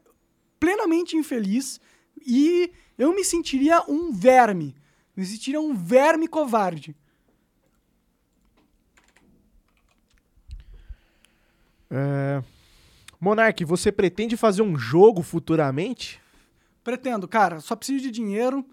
plenamente 0.59 1.15
infeliz 1.15 1.79
e 2.17 2.71
eu 3.01 3.15
me 3.15 3.25
sentiria 3.25 3.81
um 3.87 4.11
verme. 4.11 4.75
Me 5.15 5.25
sentiria 5.25 5.59
um 5.59 5.73
verme 5.73 6.27
covarde. 6.27 6.95
É... 11.89 12.43
Monark, 13.19 13.65
você 13.65 13.91
pretende 13.91 14.37
fazer 14.37 14.61
um 14.61 14.77
jogo 14.77 15.23
futuramente? 15.23 16.21
Pretendo, 16.83 17.27
cara. 17.27 17.59
Só 17.59 17.75
preciso 17.75 18.03
de 18.03 18.11
dinheiro. 18.11 18.63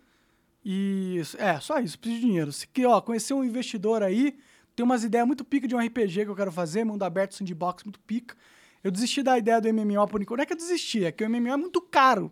E. 0.63 1.23
É, 1.39 1.59
só 1.59 1.81
isso, 1.81 1.99
preciso 1.99 2.21
de 2.21 2.27
dinheiro. 2.27 2.53
Se 2.53 2.69
que, 2.69 2.85
ó, 2.85 3.01
conhecer 3.01 3.33
um 3.33 3.43
investidor 3.43 4.03
aí, 4.03 4.39
tem 4.77 4.85
umas 4.85 5.05
ideias 5.05 5.27
muito 5.27 5.43
pica 5.43 5.67
de 5.67 5.75
um 5.75 5.79
RPG 5.79 6.27
que 6.27 6.31
eu 6.31 6.37
quero 6.37 6.53
fazer, 6.53 6.85
mundo 6.85 7.03
aberto, 7.03 7.35
sandbox, 7.35 7.83
muito 7.83 8.01
pica. 8.01 8.37
Eu 8.85 8.91
desisti 8.91 9.23
da 9.23 9.39
ideia 9.39 9.59
do 9.59 9.73
MMO 9.73 10.07
por 10.07 10.21
enquanto. 10.21 10.37
Não 10.37 10.43
é 10.43 10.47
que 10.47 10.53
eu 10.53 10.57
desisti, 10.59 11.07
é 11.07 11.11
que 11.13 11.25
o 11.25 11.31
MMO 11.31 11.49
é 11.49 11.57
muito 11.57 11.81
caro. 11.81 12.31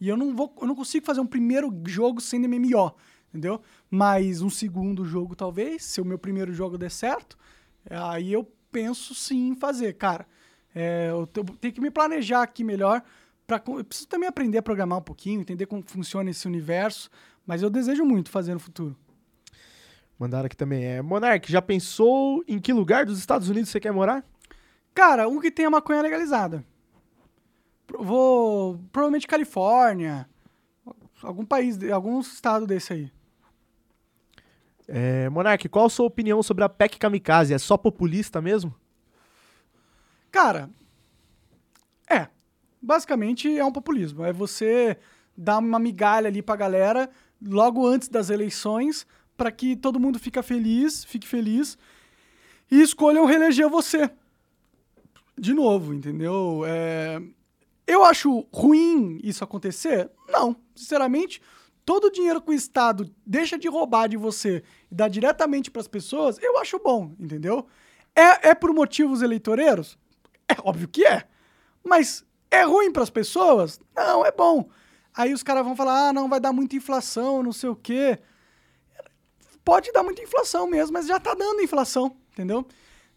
E 0.00 0.08
eu 0.08 0.16
não 0.16 0.34
vou, 0.34 0.54
eu 0.60 0.66
não 0.66 0.74
consigo 0.74 1.04
fazer 1.04 1.20
um 1.20 1.26
primeiro 1.26 1.72
jogo 1.86 2.20
sem 2.20 2.40
MMO, 2.40 2.94
entendeu? 3.28 3.60
Mas 3.90 4.42
um 4.42 4.50
segundo 4.50 5.04
jogo 5.04 5.34
talvez, 5.34 5.84
se 5.84 6.00
o 6.00 6.04
meu 6.04 6.18
primeiro 6.18 6.52
jogo 6.52 6.78
der 6.78 6.90
certo, 6.90 7.36
aí 7.90 8.32
eu 8.32 8.44
penso 8.70 9.14
sim 9.14 9.48
em 9.48 9.56
fazer, 9.56 9.94
cara. 9.94 10.26
É, 10.74 11.08
eu 11.10 11.26
tenho 11.26 11.74
que 11.74 11.80
me 11.80 11.90
planejar 11.90 12.42
aqui 12.42 12.62
melhor. 12.62 13.02
Pra, 13.46 13.62
eu 13.66 13.84
preciso 13.84 14.08
também 14.08 14.28
aprender 14.28 14.58
a 14.58 14.62
programar 14.62 14.98
um 14.98 15.02
pouquinho, 15.02 15.40
entender 15.40 15.66
como 15.66 15.82
funciona 15.86 16.30
esse 16.30 16.46
universo, 16.46 17.10
mas 17.46 17.62
eu 17.62 17.70
desejo 17.70 18.04
muito 18.04 18.30
fazer 18.30 18.52
no 18.52 18.60
futuro. 18.60 18.96
Mandaram 20.18 20.46
aqui 20.46 20.56
também. 20.56 20.84
É, 20.84 21.02
Monark, 21.02 21.50
já 21.50 21.62
pensou 21.62 22.44
em 22.46 22.58
que 22.58 22.72
lugar 22.72 23.06
dos 23.06 23.18
Estados 23.18 23.48
Unidos 23.48 23.70
você 23.70 23.80
quer 23.80 23.92
morar? 23.92 24.24
Cara, 24.94 25.28
um 25.28 25.40
que 25.40 25.50
tenha 25.50 25.70
maconha 25.70 26.02
legalizada. 26.02 26.64
Vou. 27.96 28.78
Provavelmente 28.92 29.26
Califórnia. 29.26 30.28
Algum 31.22 31.44
país, 31.44 31.82
algum 31.90 32.20
estado 32.20 32.66
desse 32.66 32.92
aí. 32.92 33.12
É, 34.86 35.28
Monark, 35.28 35.68
qual 35.68 35.86
a 35.86 35.90
sua 35.90 36.06
opinião 36.06 36.42
sobre 36.42 36.64
a 36.64 36.68
PEC 36.68 36.98
Kamikaze? 36.98 37.52
É 37.52 37.58
só 37.58 37.76
populista 37.76 38.40
mesmo? 38.40 38.74
Cara, 40.30 40.70
é. 42.08 42.28
Basicamente 42.80 43.58
é 43.58 43.64
um 43.64 43.72
populismo. 43.72 44.24
É 44.24 44.32
você 44.32 44.96
dar 45.36 45.58
uma 45.58 45.78
migalha 45.78 46.28
ali 46.28 46.40
pra 46.40 46.56
galera 46.56 47.10
logo 47.42 47.86
antes 47.86 48.08
das 48.08 48.30
eleições 48.30 49.06
para 49.36 49.52
que 49.52 49.76
todo 49.76 50.00
mundo 50.00 50.18
fica 50.18 50.42
feliz, 50.42 51.04
fique 51.04 51.26
feliz 51.26 51.78
e 52.70 52.80
escolham 52.80 53.24
reeleger 53.24 53.68
você. 53.68 54.10
De 55.36 55.54
novo, 55.54 55.94
entendeu? 55.94 56.62
É, 56.66 57.22
Eu 57.88 58.04
acho 58.04 58.46
ruim 58.52 59.18
isso 59.24 59.42
acontecer? 59.42 60.10
Não. 60.28 60.54
Sinceramente, 60.76 61.40
todo 61.86 62.08
o 62.08 62.10
dinheiro 62.10 62.42
que 62.42 62.50
o 62.50 62.54
Estado 62.54 63.10
deixa 63.24 63.58
de 63.58 63.66
roubar 63.66 64.10
de 64.10 64.16
você 64.18 64.62
e 64.92 64.94
dá 64.94 65.08
diretamente 65.08 65.70
para 65.70 65.80
as 65.80 65.88
pessoas, 65.88 66.38
eu 66.42 66.58
acho 66.58 66.78
bom, 66.78 67.14
entendeu? 67.18 67.66
É, 68.14 68.50
é 68.50 68.54
por 68.54 68.74
motivos 68.74 69.22
eleitoreiros? 69.22 69.96
É 70.46 70.54
óbvio 70.62 70.86
que 70.86 71.06
é. 71.06 71.26
Mas 71.82 72.26
é 72.50 72.62
ruim 72.62 72.92
para 72.92 73.04
as 73.04 73.08
pessoas? 73.08 73.80
Não, 73.96 74.22
é 74.22 74.30
bom. 74.30 74.68
Aí 75.14 75.32
os 75.32 75.42
caras 75.42 75.64
vão 75.64 75.74
falar: 75.74 76.08
ah, 76.08 76.12
não, 76.12 76.28
vai 76.28 76.40
dar 76.40 76.52
muita 76.52 76.76
inflação, 76.76 77.42
não 77.42 77.52
sei 77.52 77.70
o 77.70 77.76
quê. 77.76 78.18
Pode 79.64 79.90
dar 79.92 80.02
muita 80.02 80.22
inflação 80.22 80.66
mesmo, 80.66 80.92
mas 80.92 81.06
já 81.06 81.18
tá 81.18 81.34
dando 81.34 81.62
inflação, 81.62 82.14
entendeu? 82.32 82.66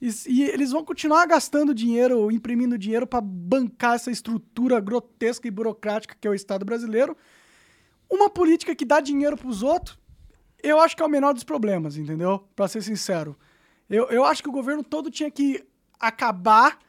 E, 0.01 0.41
eles 0.43 0.71
vão 0.71 0.83
continuar 0.83 1.27
gastando 1.27 1.75
dinheiro, 1.75 2.31
imprimindo 2.31 2.77
dinheiro 2.77 3.05
para 3.05 3.21
bancar 3.21 3.95
essa 3.95 4.09
estrutura 4.09 4.79
grotesca 4.79 5.47
e 5.47 5.51
burocrática 5.51 6.17
que 6.19 6.27
é 6.27 6.31
o 6.31 6.33
Estado 6.33 6.65
brasileiro. 6.65 7.15
Uma 8.09 8.29
política 8.29 8.75
que 8.75 8.83
dá 8.83 8.99
dinheiro 8.99 9.37
para 9.37 9.47
os 9.47 9.61
outros, 9.61 9.99
eu 10.63 10.79
acho 10.79 10.95
que 10.97 11.03
é 11.03 11.05
o 11.05 11.09
menor 11.09 11.33
dos 11.33 11.43
problemas, 11.43 11.97
entendeu? 11.97 12.47
Para 12.55 12.67
ser 12.67 12.81
sincero. 12.81 13.37
Eu, 13.87 14.05
eu 14.09 14.25
acho 14.25 14.41
que 14.41 14.49
o 14.49 14.51
governo 14.51 14.83
todo 14.83 15.11
tinha 15.11 15.29
que 15.29 15.63
acabar 15.99 16.79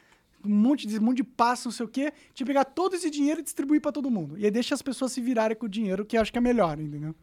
um 0.43 0.55
monte 0.55 0.87
de, 0.87 0.97
um 0.99 1.03
monte 1.03 1.17
de 1.17 1.23
passo, 1.23 1.67
não 1.67 1.71
sei 1.71 1.85
o 1.85 1.89
quê, 1.89 2.11
que 2.33 2.43
pegar 2.43 2.65
todo 2.65 2.95
esse 2.95 3.09
dinheiro 3.09 3.39
e 3.39 3.43
distribuir 3.43 3.79
para 3.79 3.91
todo 3.91 4.09
mundo. 4.09 4.37
E 4.37 4.45
aí 4.45 4.51
deixa 4.51 4.73
as 4.73 4.81
pessoas 4.81 5.11
se 5.11 5.21
virarem 5.21 5.55
com 5.55 5.67
o 5.67 5.69
dinheiro, 5.69 6.03
que 6.03 6.17
eu 6.17 6.21
acho 6.21 6.31
que 6.31 6.37
é 6.37 6.41
melhor, 6.41 6.79
entendeu? 6.79 7.15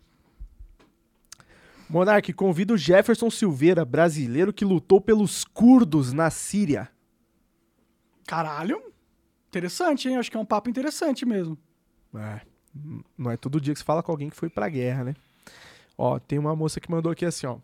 Monark, 1.91 2.33
convida 2.35 2.73
o 2.73 2.79
Jefferson 2.79 3.29
Silveira, 3.29 3.85
brasileiro 3.85 4.53
que 4.53 4.65
lutou 4.65 5.01
pelos 5.01 5.45
curdos 5.45 6.13
na 6.13 6.31
Síria. 6.31 6.89
Caralho, 8.25 8.81
interessante, 9.49 10.09
hein? 10.09 10.17
Acho 10.17 10.31
que 10.31 10.37
é 10.37 10.41
um 10.41 10.45
papo 10.45 10.71
interessante 10.71 11.27
mesmo. 11.27 11.59
É, 12.15 12.43
não 13.19 13.29
é 13.29 13.37
todo 13.37 13.61
dia 13.61 13.75
que 13.75 13.81
você 13.81 13.85
fala 13.85 14.05
com 14.05 14.13
alguém 14.13 14.31
que 14.31 14.37
foi 14.37 14.49
pra 14.49 14.69
guerra, 14.69 15.03
né? 15.03 15.17
Ó, 15.99 16.21
tem 16.21 16.39
uma 16.39 16.55
moça 16.55 16.79
que 16.79 16.89
mandou 16.89 17.11
aqui 17.11 17.25
assim, 17.25 17.49
ó. 17.49 17.59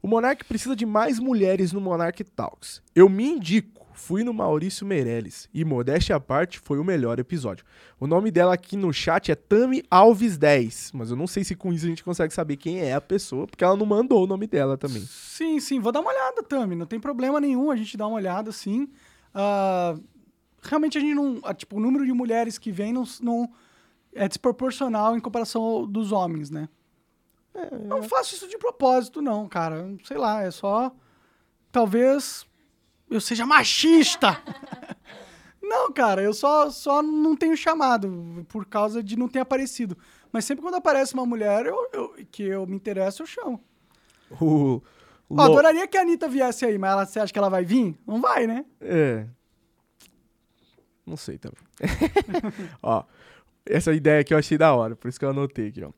O 0.00 0.08
Monark 0.08 0.46
precisa 0.46 0.74
de 0.74 0.86
mais 0.86 1.18
mulheres 1.18 1.70
no 1.70 1.80
Monark 1.80 2.24
Talks. 2.24 2.80
Eu 2.94 3.06
me 3.06 3.24
indico. 3.24 3.86
Fui 3.98 4.22
no 4.22 4.32
Maurício 4.32 4.86
Meirelles. 4.86 5.48
E 5.52 5.64
modéstia 5.64 6.14
à 6.14 6.20
parte, 6.20 6.60
foi 6.60 6.78
o 6.78 6.84
melhor 6.84 7.18
episódio. 7.18 7.64
O 7.98 8.06
nome 8.06 8.30
dela 8.30 8.54
aqui 8.54 8.76
no 8.76 8.92
chat 8.92 9.32
é 9.32 9.34
Tami 9.34 9.82
Alves 9.90 10.38
10. 10.38 10.92
Mas 10.94 11.10
eu 11.10 11.16
não 11.16 11.26
sei 11.26 11.42
se 11.42 11.56
com 11.56 11.72
isso 11.72 11.84
a 11.84 11.88
gente 11.88 12.04
consegue 12.04 12.32
saber 12.32 12.56
quem 12.56 12.78
é 12.78 12.94
a 12.94 13.00
pessoa, 13.00 13.46
porque 13.46 13.64
ela 13.64 13.76
não 13.76 13.84
mandou 13.84 14.22
o 14.22 14.26
nome 14.26 14.46
dela 14.46 14.78
também. 14.78 15.02
Sim, 15.02 15.58
sim, 15.58 15.80
vou 15.80 15.90
dar 15.90 16.00
uma 16.00 16.10
olhada, 16.10 16.42
Tami. 16.44 16.76
Não 16.76 16.86
tem 16.86 17.00
problema 17.00 17.40
nenhum 17.40 17.72
a 17.72 17.76
gente 17.76 17.96
dar 17.96 18.06
uma 18.06 18.16
olhada, 18.16 18.52
sim. 18.52 18.88
Ah, 19.34 19.96
realmente 20.62 20.96
a 20.96 21.00
gente 21.00 21.14
não. 21.14 21.40
ah, 21.42 21.52
Tipo, 21.52 21.76
o 21.76 21.80
número 21.80 22.06
de 22.06 22.12
mulheres 22.12 22.56
que 22.56 22.70
vem 22.70 22.92
não, 22.92 23.02
não 23.20 23.50
é 24.14 24.28
desproporcional 24.28 25.16
em 25.16 25.20
comparação 25.20 25.60
ao 25.60 25.86
dos 25.86 26.12
homens, 26.12 26.50
né? 26.50 26.68
Não 27.84 28.04
faço 28.04 28.36
isso 28.36 28.46
de 28.46 28.56
propósito, 28.56 29.20
não, 29.20 29.48
cara. 29.48 29.92
Sei 30.04 30.16
lá, 30.16 30.42
é 30.42 30.52
só. 30.52 30.92
Talvez 31.72 32.46
eu 33.10 33.20
seja 33.20 33.46
machista. 33.46 34.40
não, 35.62 35.92
cara, 35.92 36.22
eu 36.22 36.32
só, 36.34 36.70
só 36.70 37.02
não 37.02 37.36
tenho 37.36 37.56
chamado 37.56 38.44
por 38.48 38.64
causa 38.66 39.02
de 39.02 39.16
não 39.16 39.28
ter 39.28 39.40
aparecido. 39.40 39.96
Mas 40.32 40.44
sempre 40.44 40.62
quando 40.62 40.74
aparece 40.76 41.14
uma 41.14 41.24
mulher 41.26 41.66
eu, 41.66 41.88
eu- 41.92 42.14
que 42.30 42.42
eu 42.42 42.66
me 42.66 42.76
interesso, 42.76 43.22
eu 43.22 43.26
chamo. 43.26 43.60
O. 44.40 44.82
Ó, 45.30 45.34
Lo- 45.34 45.42
adoraria 45.42 45.86
que 45.86 45.96
a 45.96 46.00
Anitta 46.02 46.26
viesse 46.28 46.64
aí, 46.64 46.78
mas 46.78 46.90
ela, 46.90 47.04
você 47.06 47.20
acha 47.20 47.32
que 47.32 47.38
ela 47.38 47.50
vai 47.50 47.64
vir? 47.64 47.98
Não 48.06 48.20
vai, 48.20 48.46
né? 48.46 48.64
É. 48.80 49.26
Não 51.06 51.16
sei 51.16 51.38
também. 51.38 51.58
ó, 52.82 53.04
essa 53.66 53.92
ideia 53.92 54.20
aqui 54.20 54.32
eu 54.34 54.38
achei 54.38 54.56
da 54.58 54.74
hora, 54.74 54.96
por 54.96 55.08
isso 55.08 55.18
que 55.18 55.24
eu 55.24 55.30
anotei 55.30 55.68
aqui, 55.68 55.82
ó. 55.84 55.90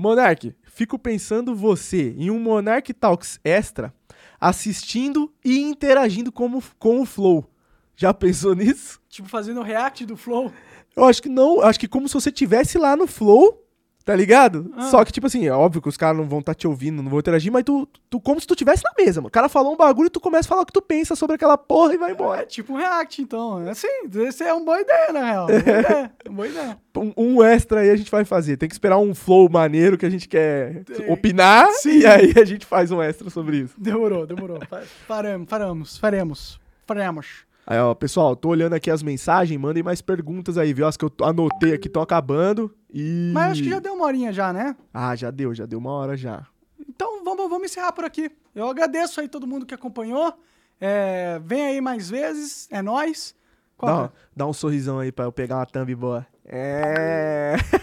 Monark, 0.00 0.54
fico 0.62 0.96
pensando 0.96 1.56
você 1.56 2.14
em 2.16 2.30
um 2.30 2.38
Monark 2.38 2.94
Talks 2.94 3.40
extra 3.42 3.92
assistindo 4.40 5.34
e 5.44 5.58
interagindo 5.58 6.30
como, 6.30 6.62
com 6.78 7.00
o 7.00 7.04
Flow. 7.04 7.50
Já 7.96 8.14
pensou 8.14 8.54
nisso? 8.54 9.00
Tipo, 9.08 9.28
fazendo 9.28 9.60
react 9.60 10.06
do 10.06 10.16
Flow. 10.16 10.52
Eu 10.94 11.04
acho 11.04 11.20
que 11.20 11.28
não, 11.28 11.62
acho 11.62 11.80
que 11.80 11.88
como 11.88 12.06
se 12.06 12.14
você 12.14 12.30
tivesse 12.30 12.78
lá 12.78 12.94
no 12.94 13.08
Flow, 13.08 13.60
tá 14.08 14.16
ligado? 14.16 14.72
Ah. 14.74 14.84
Só 14.84 15.04
que, 15.04 15.12
tipo 15.12 15.26
assim, 15.26 15.46
é 15.46 15.52
óbvio 15.52 15.82
que 15.82 15.88
os 15.90 15.96
caras 15.98 16.16
não 16.16 16.26
vão 16.26 16.38
estar 16.38 16.54
te 16.54 16.66
ouvindo, 16.66 17.02
não 17.02 17.10
vão 17.10 17.18
interagir, 17.18 17.52
mas 17.52 17.62
tu, 17.62 17.86
tu 18.08 18.18
como 18.18 18.40
se 18.40 18.46
tu 18.46 18.56
tivesse 18.56 18.82
na 18.82 19.04
mesa, 19.04 19.20
mano. 19.20 19.28
O 19.28 19.30
cara 19.30 19.50
falou 19.50 19.74
um 19.74 19.76
bagulho 19.76 20.06
e 20.06 20.10
tu 20.10 20.18
começa 20.18 20.48
a 20.48 20.50
falar 20.50 20.62
o 20.62 20.64
que 20.66 20.72
tu 20.72 20.80
pensa 20.80 21.14
sobre 21.14 21.36
aquela 21.36 21.58
porra 21.58 21.92
e 21.92 21.98
vai 21.98 22.12
embora. 22.12 22.40
É 22.40 22.46
tipo 22.46 22.72
um 22.72 22.76
react, 22.76 23.20
então. 23.20 23.60
É 23.66 23.70
Assim, 23.72 23.86
esse 24.26 24.42
é 24.42 24.54
uma 24.54 24.64
boa 24.64 24.80
ideia, 24.80 25.12
na 25.12 25.24
real. 25.26 25.46
Boa 25.46 25.58
ideia. 25.58 26.12
Uma 26.26 26.34
boa 26.36 26.48
ideia. 26.48 26.78
um, 26.96 27.12
um 27.18 27.44
extra 27.44 27.80
aí 27.80 27.90
a 27.90 27.96
gente 27.96 28.10
vai 28.10 28.24
fazer. 28.24 28.56
Tem 28.56 28.66
que 28.66 28.74
esperar 28.74 28.96
um 28.96 29.14
flow 29.14 29.46
maneiro 29.50 29.98
que 29.98 30.06
a 30.06 30.10
gente 30.10 30.26
quer 30.26 30.84
Tem. 30.84 31.12
opinar 31.12 31.68
Sim. 31.72 31.98
e 31.98 32.06
aí 32.06 32.32
a 32.34 32.46
gente 32.46 32.64
faz 32.64 32.90
um 32.90 33.02
extra 33.02 33.28
sobre 33.28 33.58
isso. 33.58 33.74
Demorou, 33.76 34.26
demorou. 34.26 34.58
Fa- 34.70 34.82
Faremos, 35.06 35.98
faremos, 35.98 36.60
faremos. 36.86 37.47
Aí, 37.70 37.78
ó, 37.78 37.94
pessoal, 37.94 38.34
tô 38.34 38.48
olhando 38.48 38.72
aqui 38.72 38.90
as 38.90 39.02
mensagens, 39.02 39.60
mandem 39.60 39.82
mais 39.82 40.00
perguntas 40.00 40.56
aí, 40.56 40.72
viu? 40.72 40.86
As 40.86 40.96
que 40.96 41.04
eu 41.04 41.12
anotei 41.22 41.74
aqui 41.74 41.86
estão 41.86 42.00
acabando 42.00 42.74
e... 42.90 43.30
Mas 43.34 43.52
acho 43.52 43.62
que 43.62 43.68
já 43.68 43.78
deu 43.78 43.92
uma 43.92 44.06
horinha 44.06 44.32
já, 44.32 44.54
né? 44.54 44.74
Ah, 44.92 45.14
já 45.14 45.30
deu, 45.30 45.54
já 45.54 45.66
deu 45.66 45.78
uma 45.78 45.92
hora 45.92 46.16
já. 46.16 46.46
Então 46.88 47.22
vamos, 47.22 47.46
vamos 47.50 47.70
encerrar 47.70 47.92
por 47.92 48.06
aqui. 48.06 48.30
Eu 48.54 48.70
agradeço 48.70 49.20
aí 49.20 49.28
todo 49.28 49.46
mundo 49.46 49.66
que 49.66 49.74
acompanhou. 49.74 50.32
É, 50.80 51.38
vem 51.44 51.66
aí 51.66 51.80
mais 51.82 52.08
vezes. 52.08 52.66
É 52.70 52.80
nóis. 52.80 53.34
Dá, 53.78 53.90
é? 53.90 53.94
um- 53.94 54.08
dá 54.34 54.46
um 54.46 54.52
sorrisão 54.54 54.98
aí 54.98 55.12
pra 55.12 55.26
eu 55.26 55.32
pegar 55.32 55.56
uma 55.56 55.66
thumb 55.66 55.94
boa. 55.94 56.26
É... 56.46 57.56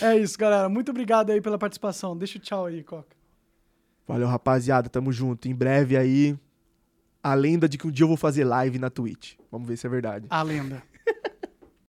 É 0.00 0.16
isso, 0.16 0.38
galera. 0.38 0.68
Muito 0.68 0.90
obrigado 0.90 1.30
aí 1.30 1.40
pela 1.40 1.58
participação. 1.58 2.16
Deixa 2.16 2.38
o 2.38 2.40
tchau 2.40 2.66
aí, 2.66 2.84
Coca. 2.84 3.16
Valeu, 4.06 4.28
rapaziada, 4.28 4.88
tamo 4.88 5.10
junto. 5.10 5.48
Em 5.48 5.54
breve 5.54 5.96
aí, 5.96 6.38
a 7.26 7.34
lenda 7.34 7.68
de 7.68 7.76
que 7.76 7.88
um 7.88 7.90
dia 7.90 8.04
eu 8.04 8.08
vou 8.08 8.16
fazer 8.16 8.44
live 8.44 8.78
na 8.78 8.88
Twitch. 8.88 9.34
Vamos 9.50 9.66
ver 9.66 9.76
se 9.76 9.84
é 9.84 9.90
verdade. 9.90 10.26
A 10.30 10.42
lenda. 10.42 10.80